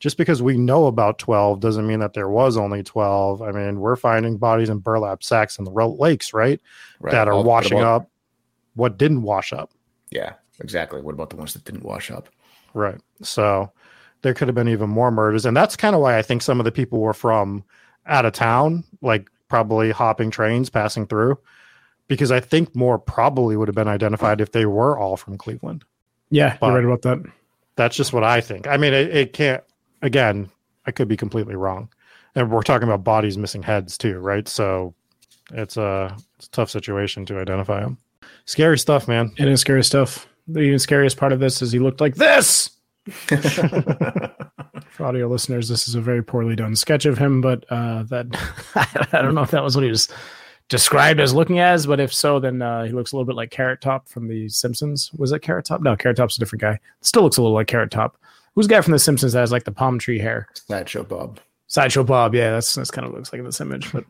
just 0.00 0.16
because 0.18 0.42
we 0.42 0.56
know 0.56 0.86
about 0.86 1.18
12 1.18 1.60
doesn't 1.60 1.86
mean 1.86 2.00
that 2.00 2.12
there 2.14 2.28
was 2.28 2.56
only 2.56 2.82
12. 2.82 3.40
I 3.40 3.52
mean, 3.52 3.78
we're 3.80 3.96
finding 3.96 4.36
bodies 4.36 4.68
in 4.68 4.78
burlap 4.78 5.22
sacks 5.22 5.58
in 5.58 5.64
the 5.64 5.70
lakes, 5.70 6.32
right? 6.34 6.60
Right. 7.00 7.12
That 7.12 7.28
are 7.28 7.34
All- 7.34 7.44
washing 7.44 7.78
about- 7.78 8.02
up 8.02 8.10
what 8.74 8.98
didn't 8.98 9.22
wash 9.22 9.52
up. 9.52 9.70
Yeah, 10.10 10.34
exactly. 10.60 11.00
What 11.00 11.14
about 11.14 11.30
the 11.30 11.36
ones 11.36 11.52
that 11.54 11.64
didn't 11.64 11.82
wash 11.84 12.10
up? 12.10 12.28
Right. 12.74 13.00
So 13.22 13.70
there 14.26 14.34
could 14.34 14.48
have 14.48 14.56
been 14.56 14.66
even 14.68 14.90
more 14.90 15.12
murders. 15.12 15.46
And 15.46 15.56
that's 15.56 15.76
kind 15.76 15.94
of 15.94 16.02
why 16.02 16.18
I 16.18 16.22
think 16.22 16.42
some 16.42 16.58
of 16.58 16.64
the 16.64 16.72
people 16.72 16.98
were 16.98 17.14
from 17.14 17.62
out 18.06 18.24
of 18.24 18.32
town, 18.32 18.82
like 19.00 19.30
probably 19.46 19.92
hopping 19.92 20.32
trains 20.32 20.68
passing 20.68 21.06
through, 21.06 21.38
because 22.08 22.32
I 22.32 22.40
think 22.40 22.74
more 22.74 22.98
probably 22.98 23.56
would 23.56 23.68
have 23.68 23.76
been 23.76 23.86
identified 23.86 24.40
if 24.40 24.50
they 24.50 24.66
were 24.66 24.98
all 24.98 25.16
from 25.16 25.38
Cleveland. 25.38 25.84
Yeah, 26.28 26.56
But- 26.58 26.66
you're 26.66 26.74
right 26.74 26.84
about 26.84 27.02
that. 27.02 27.18
That's 27.76 27.94
just 27.94 28.12
what 28.12 28.24
I 28.24 28.40
think. 28.40 28.66
I 28.66 28.76
mean, 28.78 28.92
it, 28.92 29.16
it 29.16 29.32
can't, 29.32 29.62
again, 30.02 30.50
I 30.86 30.90
could 30.90 31.06
be 31.06 31.16
completely 31.16 31.54
wrong. 31.54 31.88
And 32.34 32.50
we're 32.50 32.62
talking 32.62 32.88
about 32.88 33.04
bodies 33.04 33.38
missing 33.38 33.62
heads 33.62 33.96
too, 33.96 34.18
right? 34.18 34.48
So 34.48 34.92
it's 35.52 35.76
a, 35.76 36.16
it's 36.36 36.48
a 36.48 36.50
tough 36.50 36.70
situation 36.70 37.26
to 37.26 37.38
identify 37.38 37.78
them. 37.78 37.98
Scary 38.44 38.76
stuff, 38.80 39.06
man. 39.06 39.32
It 39.38 39.46
is 39.46 39.60
scary 39.60 39.84
stuff. 39.84 40.26
The 40.48 40.62
even 40.62 40.80
scariest 40.80 41.16
part 41.16 41.32
of 41.32 41.38
this 41.38 41.62
is 41.62 41.70
he 41.70 41.78
looked 41.78 42.00
like 42.00 42.16
this. 42.16 42.70
For 44.90 45.04
audio 45.04 45.28
listeners, 45.28 45.68
this 45.68 45.88
is 45.88 45.94
a 45.94 46.00
very 46.00 46.22
poorly 46.22 46.56
done 46.56 46.74
sketch 46.74 47.06
of 47.06 47.18
him, 47.18 47.40
but 47.40 47.64
uh, 47.70 48.02
that 48.04 48.26
I 49.12 49.22
don't 49.22 49.34
know 49.34 49.42
if 49.42 49.50
that 49.50 49.62
was 49.62 49.76
what 49.76 49.84
he 49.84 49.90
was 49.90 50.08
described 50.68 51.20
as 51.20 51.34
looking 51.34 51.60
as, 51.60 51.86
but 51.86 52.00
if 52.00 52.12
so, 52.12 52.40
then 52.40 52.62
uh, 52.62 52.84
he 52.84 52.92
looks 52.92 53.12
a 53.12 53.16
little 53.16 53.26
bit 53.26 53.36
like 53.36 53.50
Carrot 53.50 53.80
Top 53.80 54.08
from 54.08 54.28
The 54.28 54.48
Simpsons. 54.48 55.12
Was 55.12 55.32
it 55.32 55.42
Carrot 55.42 55.66
Top? 55.66 55.80
No, 55.80 55.96
Carrot 55.96 56.16
Top's 56.16 56.36
a 56.36 56.40
different 56.40 56.62
guy. 56.62 56.80
Still 57.02 57.22
looks 57.22 57.36
a 57.36 57.42
little 57.42 57.54
like 57.54 57.68
Carrot 57.68 57.90
Top. 57.90 58.16
Who's 58.54 58.66
the 58.66 58.74
guy 58.74 58.80
from 58.80 58.92
The 58.92 58.98
Simpsons 58.98 59.34
that 59.34 59.40
has 59.40 59.52
like 59.52 59.64
the 59.64 59.72
palm 59.72 59.98
tree 59.98 60.18
hair? 60.18 60.48
Sideshow 60.54 61.04
Bob. 61.04 61.40
Sideshow 61.68 62.04
Bob. 62.04 62.34
Yeah, 62.34 62.52
that's 62.52 62.74
that's 62.74 62.90
kind 62.90 63.06
of 63.06 63.12
looks 63.12 63.32
like 63.32 63.38
in 63.40 63.44
this 63.44 63.60
image. 63.60 63.92
But 63.92 64.04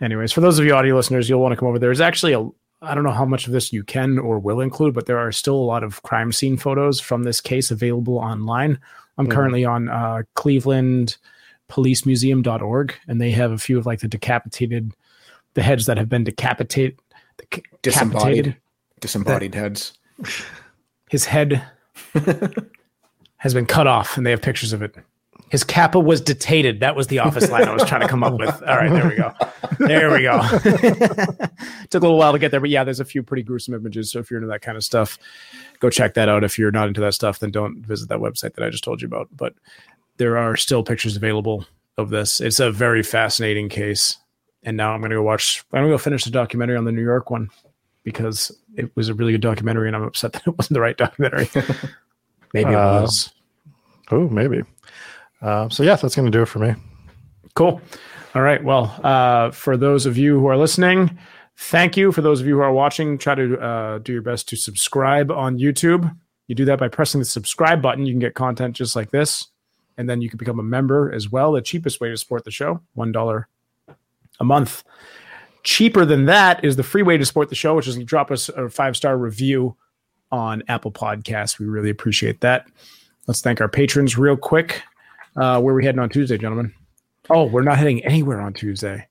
anyways, 0.00 0.32
for 0.32 0.40
those 0.40 0.58
of 0.58 0.64
you 0.64 0.74
audio 0.74 0.96
listeners, 0.96 1.28
you'll 1.28 1.40
want 1.40 1.52
to 1.52 1.56
come 1.56 1.68
over. 1.68 1.78
There's 1.78 2.00
actually 2.00 2.32
a 2.32 2.48
I 2.84 2.94
don't 2.94 3.04
know 3.04 3.10
how 3.10 3.24
much 3.24 3.46
of 3.46 3.52
this 3.52 3.72
you 3.72 3.82
can 3.84 4.18
or 4.18 4.38
will 4.38 4.60
include, 4.60 4.94
but 4.94 5.06
there 5.06 5.18
are 5.18 5.32
still 5.32 5.56
a 5.56 5.64
lot 5.64 5.82
of 5.82 6.02
crime 6.02 6.32
scene 6.32 6.56
photos 6.56 7.00
from 7.00 7.22
this 7.24 7.40
case 7.40 7.70
available 7.70 8.18
online. 8.18 8.78
I'm 9.18 9.26
Mhm. 9.26 9.30
currently 9.30 9.64
on 9.64 9.88
uh, 9.88 10.22
Cleveland 10.34 11.16
policemuseum.org 11.70 12.94
and 13.08 13.20
they 13.20 13.30
have 13.30 13.50
a 13.52 13.58
few 13.58 13.78
of 13.78 13.86
like 13.86 14.00
the 14.00 14.08
decapitated 14.08 14.92
the 15.54 15.62
heads 15.62 15.86
that 15.86 15.96
have 15.98 16.08
been 16.08 16.24
decapitated 16.24 16.98
Disembodied. 17.82 17.82
decapitated 17.82 18.56
Disembodied 19.00 19.54
heads. 19.54 19.92
his 21.10 21.24
head 21.26 21.62
has 23.38 23.54
been 23.54 23.66
cut 23.66 23.86
off 23.86 24.16
and 24.16 24.26
they 24.26 24.30
have 24.30 24.42
pictures 24.42 24.72
of 24.72 24.82
it 24.82 24.94
his 25.50 25.64
kappa 25.64 25.98
was 25.98 26.20
detated 26.20 26.80
that 26.80 26.96
was 26.96 27.06
the 27.06 27.18
office 27.18 27.50
line 27.50 27.66
i 27.68 27.72
was 27.72 27.84
trying 27.84 28.00
to 28.02 28.08
come 28.08 28.22
up 28.22 28.34
with 28.38 28.62
all 28.62 28.76
right 28.76 28.90
there 28.90 29.08
we 29.08 29.16
go 29.16 29.32
there 29.78 30.10
we 30.12 30.22
go. 30.22 30.40
Took 31.90 32.02
a 32.02 32.06
little 32.06 32.18
while 32.18 32.32
to 32.32 32.38
get 32.38 32.50
there 32.50 32.60
but 32.60 32.70
yeah 32.70 32.84
there's 32.84 33.00
a 33.00 33.04
few 33.04 33.22
pretty 33.22 33.42
gruesome 33.42 33.74
images. 33.74 34.10
So 34.12 34.18
if 34.20 34.30
you're 34.30 34.38
into 34.38 34.50
that 34.50 34.62
kind 34.62 34.76
of 34.76 34.84
stuff 34.84 35.18
go 35.80 35.90
check 35.90 36.14
that 36.14 36.28
out. 36.28 36.44
If 36.44 36.58
you're 36.58 36.70
not 36.70 36.88
into 36.88 37.00
that 37.02 37.14
stuff 37.14 37.38
then 37.38 37.50
don't 37.50 37.84
visit 37.86 38.08
that 38.08 38.18
website 38.20 38.54
that 38.54 38.64
i 38.64 38.70
just 38.70 38.84
told 38.84 39.02
you 39.02 39.06
about. 39.06 39.28
But 39.36 39.54
there 40.16 40.38
are 40.38 40.56
still 40.56 40.82
pictures 40.82 41.16
available 41.16 41.66
of 41.98 42.10
this. 42.10 42.40
It's 42.40 42.60
a 42.60 42.70
very 42.72 43.02
fascinating 43.02 43.68
case. 43.68 44.18
And 44.62 44.76
now 44.76 44.92
i'm 44.92 45.00
going 45.00 45.10
to 45.10 45.16
go 45.16 45.22
watch 45.22 45.64
i'm 45.72 45.80
going 45.80 45.90
to 45.90 45.94
go 45.94 45.98
finish 45.98 46.24
the 46.24 46.30
documentary 46.30 46.76
on 46.76 46.84
the 46.84 46.92
new 46.92 47.02
york 47.02 47.30
one 47.30 47.50
because 48.02 48.50
it 48.76 48.90
was 48.96 49.08
a 49.08 49.14
really 49.14 49.32
good 49.32 49.40
documentary 49.42 49.88
and 49.88 49.96
i'm 49.96 50.02
upset 50.04 50.32
that 50.34 50.46
it 50.46 50.56
wasn't 50.56 50.74
the 50.74 50.80
right 50.80 50.96
documentary. 50.96 51.48
Maybe 52.54 52.70
it 52.70 52.74
Uh, 52.76 53.02
was. 53.02 53.32
Oh, 54.10 54.28
maybe. 54.28 54.62
Uh, 55.42 55.68
so 55.70 55.82
yeah, 55.82 55.96
that's 55.96 56.14
going 56.14 56.24
to 56.30 56.30
do 56.30 56.42
it 56.42 56.46
for 56.46 56.60
me. 56.60 56.74
Cool. 57.54 57.80
All 58.34 58.42
right. 58.42 58.62
Well, 58.62 58.98
uh, 59.04 59.52
for 59.52 59.76
those 59.76 60.06
of 60.06 60.18
you 60.18 60.40
who 60.40 60.46
are 60.46 60.56
listening, 60.56 61.18
thank 61.56 61.96
you. 61.96 62.10
For 62.10 62.20
those 62.20 62.40
of 62.40 62.48
you 62.48 62.56
who 62.56 62.62
are 62.62 62.72
watching, 62.72 63.16
try 63.16 63.36
to 63.36 63.60
uh, 63.60 63.98
do 63.98 64.12
your 64.12 64.22
best 64.22 64.48
to 64.48 64.56
subscribe 64.56 65.30
on 65.30 65.58
YouTube. 65.58 66.12
You 66.48 66.56
do 66.56 66.64
that 66.64 66.80
by 66.80 66.88
pressing 66.88 67.20
the 67.20 67.24
subscribe 67.26 67.80
button. 67.80 68.06
You 68.06 68.12
can 68.12 68.18
get 68.18 68.34
content 68.34 68.74
just 68.74 68.96
like 68.96 69.12
this. 69.12 69.46
And 69.96 70.10
then 70.10 70.20
you 70.20 70.28
can 70.28 70.38
become 70.38 70.58
a 70.58 70.64
member 70.64 71.12
as 71.12 71.30
well. 71.30 71.52
The 71.52 71.62
cheapest 71.62 72.00
way 72.00 72.08
to 72.08 72.16
support 72.16 72.44
the 72.44 72.50
show, 72.50 72.80
$1 72.96 73.44
a 74.40 74.44
month. 74.44 74.82
Cheaper 75.62 76.04
than 76.04 76.24
that 76.24 76.64
is 76.64 76.74
the 76.74 76.82
free 76.82 77.04
way 77.04 77.16
to 77.16 77.24
support 77.24 77.48
the 77.48 77.54
show, 77.54 77.76
which 77.76 77.86
is 77.86 77.94
to 77.94 78.04
drop 78.04 78.32
us 78.32 78.48
a 78.48 78.68
five 78.68 78.96
star 78.96 79.16
review 79.16 79.76
on 80.32 80.64
Apple 80.66 80.90
Podcasts. 80.90 81.60
We 81.60 81.66
really 81.66 81.90
appreciate 81.90 82.40
that. 82.40 82.66
Let's 83.28 83.40
thank 83.40 83.60
our 83.60 83.68
patrons 83.68 84.18
real 84.18 84.36
quick. 84.36 84.82
Uh, 85.36 85.60
where 85.60 85.72
are 85.72 85.76
we 85.76 85.84
heading 85.84 86.00
on 86.00 86.08
Tuesday, 86.08 86.36
gentlemen? 86.36 86.74
Oh, 87.30 87.44
we're 87.44 87.62
not 87.62 87.78
heading 87.78 88.04
anywhere 88.04 88.40
on 88.40 88.52
Tuesday. 88.52 89.08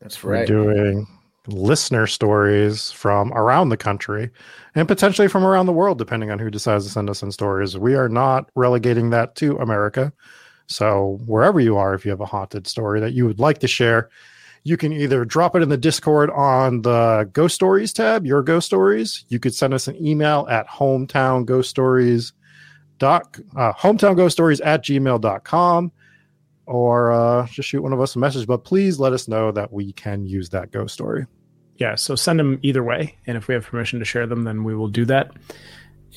That's 0.00 0.22
right. 0.22 0.40
We're 0.40 0.46
doing 0.46 1.06
listener 1.48 2.06
stories 2.06 2.90
from 2.90 3.32
around 3.32 3.68
the 3.68 3.76
country 3.76 4.30
and 4.74 4.88
potentially 4.88 5.28
from 5.28 5.44
around 5.44 5.66
the 5.66 5.72
world, 5.72 5.98
depending 5.98 6.30
on 6.30 6.38
who 6.38 6.50
decides 6.50 6.84
to 6.84 6.90
send 6.90 7.08
us 7.08 7.22
in 7.22 7.32
stories. 7.32 7.78
We 7.78 7.94
are 7.94 8.08
not 8.08 8.50
relegating 8.54 9.10
that 9.10 9.36
to 9.36 9.56
America. 9.58 10.12
So, 10.66 11.20
wherever 11.26 11.60
you 11.60 11.76
are, 11.76 11.94
if 11.94 12.04
you 12.04 12.10
have 12.10 12.20
a 12.20 12.26
haunted 12.26 12.66
story 12.66 13.00
that 13.00 13.12
you 13.12 13.24
would 13.26 13.38
like 13.38 13.58
to 13.58 13.68
share, 13.68 14.10
you 14.64 14.76
can 14.76 14.92
either 14.92 15.24
drop 15.24 15.54
it 15.54 15.62
in 15.62 15.68
the 15.68 15.76
Discord 15.76 16.28
on 16.30 16.82
the 16.82 17.30
Ghost 17.32 17.54
Stories 17.54 17.92
tab, 17.92 18.26
your 18.26 18.42
Ghost 18.42 18.66
Stories. 18.66 19.24
You 19.28 19.38
could 19.38 19.54
send 19.54 19.72
us 19.72 19.86
an 19.86 20.04
email 20.04 20.46
at 20.50 20.66
hometown 20.66 21.46
ghost 21.46 21.70
stories 21.70 22.32
dot 22.98 23.38
uh, 23.56 23.72
hometown 23.74 24.16
ghost 24.16 24.34
stories 24.34 24.60
at 24.62 24.82
gmail.com 24.82 25.92
or 26.66 27.12
uh, 27.12 27.46
just 27.46 27.68
shoot 27.68 27.82
one 27.82 27.92
of 27.92 28.00
us 28.00 28.16
a 28.16 28.18
message. 28.18 28.46
But 28.46 28.64
please 28.64 28.98
let 28.98 29.12
us 29.12 29.28
know 29.28 29.52
that 29.52 29.72
we 29.72 29.92
can 29.92 30.26
use 30.26 30.50
that 30.50 30.72
ghost 30.72 30.94
story. 30.94 31.26
Yeah, 31.76 31.94
so 31.94 32.14
send 32.14 32.38
them 32.38 32.58
either 32.62 32.82
way. 32.82 33.16
And 33.26 33.36
if 33.36 33.48
we 33.48 33.54
have 33.54 33.64
permission 33.64 33.98
to 33.98 34.04
share 34.04 34.26
them, 34.26 34.44
then 34.44 34.64
we 34.64 34.74
will 34.74 34.88
do 34.88 35.04
that. 35.06 35.32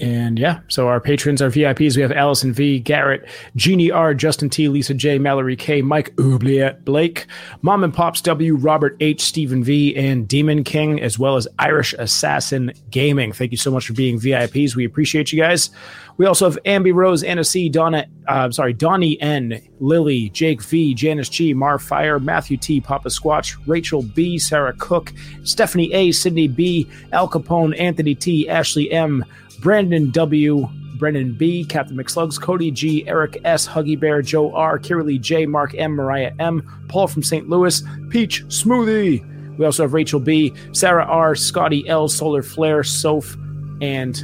And 0.01 0.39
yeah, 0.39 0.61
so 0.69 0.87
our 0.87 1.01
patrons, 1.01 1.41
our 1.41 1.49
VIPs, 1.49 1.97
we 1.97 2.01
have 2.01 2.13
Allison 2.13 2.53
V, 2.53 2.79
Garrett, 2.79 3.27
Jeannie 3.57 3.91
R, 3.91 4.13
Justin 4.13 4.49
T, 4.49 4.69
Lisa 4.69 4.93
J, 4.93 5.19
Mallory 5.19 5.57
K, 5.57 5.81
Mike 5.81 6.13
Oubliette 6.17 6.85
Blake, 6.85 7.27
Mom 7.61 7.83
and 7.83 7.93
Pops 7.93 8.21
W, 8.21 8.55
Robert 8.55 8.95
H, 9.01 9.21
Stephen 9.21 9.61
V, 9.61 9.95
and 9.97 10.25
Demon 10.25 10.63
King, 10.63 11.01
as 11.01 11.19
well 11.19 11.35
as 11.35 11.49
Irish 11.59 11.93
Assassin 11.99 12.71
Gaming. 12.91 13.33
Thank 13.33 13.51
you 13.51 13.57
so 13.57 13.71
much 13.71 13.87
for 13.87 13.93
being 13.93 14.19
VIPs. 14.19 14.73
We 14.73 14.85
appreciate 14.85 15.33
you 15.33 15.41
guys. 15.41 15.69
We 16.15 16.25
also 16.25 16.49
have 16.49 16.61
Ambi 16.65 16.93
Rose, 16.93 17.23
Anna 17.23 17.43
C, 17.43 17.69
Donna, 17.69 18.05
uh, 18.27 18.51
sorry, 18.51 18.73
Donnie 18.73 19.19
N, 19.21 19.61
Lily, 19.79 20.29
Jake 20.29 20.61
V, 20.61 20.93
Janice 20.93 21.29
G, 21.29 21.53
Mar 21.53 21.79
Fire, 21.79 22.19
Matthew 22.19 22.57
T, 22.57 22.79
Papa 22.79 23.07
Squatch, 23.09 23.57
Rachel 23.65 24.03
B, 24.03 24.37
Sarah 24.37 24.73
Cook, 24.77 25.13
Stephanie 25.43 25.93
A, 25.93 26.11
Sydney 26.11 26.47
B, 26.49 26.89
Al 27.13 27.29
Capone, 27.29 27.77
Anthony 27.79 28.15
T, 28.15 28.49
Ashley 28.49 28.91
M, 28.91 29.23
Brandon 29.61 30.09
W, 30.11 30.67
Brendan 30.95 31.33
B, 31.33 31.65
Captain 31.65 31.97
McSlugs, 31.97 32.39
Cody 32.39 32.71
G, 32.71 33.07
Eric 33.07 33.41
S, 33.43 33.67
Huggy 33.67 33.99
Bear, 33.99 34.21
Joe 34.21 34.53
R, 34.53 34.79
Kiralee 34.79 35.19
J, 35.19 35.45
Mark 35.45 35.73
M, 35.75 35.91
Mariah 35.93 36.33
M, 36.39 36.85
Paul 36.89 37.07
from 37.07 37.23
St. 37.23 37.49
Louis, 37.49 37.81
Peach 38.09 38.45
Smoothie. 38.47 39.57
We 39.57 39.65
also 39.65 39.83
have 39.83 39.93
Rachel 39.93 40.19
B, 40.19 40.53
Sarah 40.71 41.05
R, 41.05 41.35
Scotty 41.35 41.87
L, 41.89 42.07
Solar 42.07 42.43
Flare, 42.43 42.83
Soph, 42.83 43.35
and 43.81 44.17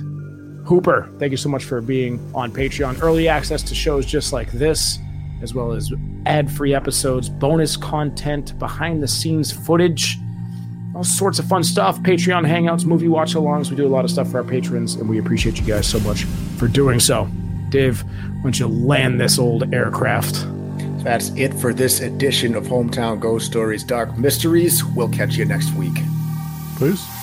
Hooper. 0.66 1.12
Thank 1.20 1.32
you 1.32 1.38
so 1.38 1.50
much 1.50 1.64
for 1.64 1.82
being 1.82 2.20
on 2.34 2.52
Patreon. 2.52 3.02
Early 3.02 3.28
access 3.28 3.62
to 3.64 3.76
shows 3.76 4.06
just 4.06 4.34
like 4.34 4.52
this, 4.52 4.98
as 5.42 5.54
well 5.54 5.74
as 5.74 5.92
ad 6.26 6.52
free 6.52 6.74
episodes, 6.74 7.30
bonus 7.30 7.76
content, 7.78 8.58
behind 8.60 9.04
the 9.04 9.08
scenes 9.08 9.52
footage 9.52 10.18
all 10.96 11.04
sorts 11.04 11.40
of 11.40 11.46
fun 11.46 11.64
stuff 11.64 12.00
patreon 12.00 12.48
hangouts 12.48 12.86
movie 12.86 13.08
watch 13.08 13.34
alongs 13.36 13.70
we 13.70 13.76
do 13.76 13.86
a 13.86 13.90
lot 13.90 14.06
of 14.06 14.12
stuff 14.12 14.30
for 14.32 14.38
our 14.38 14.44
patrons 14.44 14.96
and 14.96 15.08
we 15.10 15.20
appreciate 15.20 15.60
you 15.60 15.66
guys 15.66 15.86
so 15.88 16.00
much 16.00 16.24
for 16.58 16.68
doing 16.68 17.00
so 17.00 17.28
dave 17.70 18.02
why 18.02 18.44
don't 18.44 18.60
you 18.60 18.68
land 18.68 19.20
this 19.20 19.38
old 19.38 19.74
aircraft 19.74 20.46
That's 21.06 21.30
it 21.36 21.54
for 21.54 21.72
this 21.72 22.00
edition 22.00 22.56
of 22.56 22.64
Hometown 22.66 23.20
Ghost 23.20 23.46
Stories 23.46 23.84
Dark 23.84 24.18
Mysteries. 24.18 24.84
We'll 24.84 25.10
catch 25.10 25.36
you 25.36 25.46
next 25.46 25.72
week. 25.76 25.94
Please. 26.78 27.15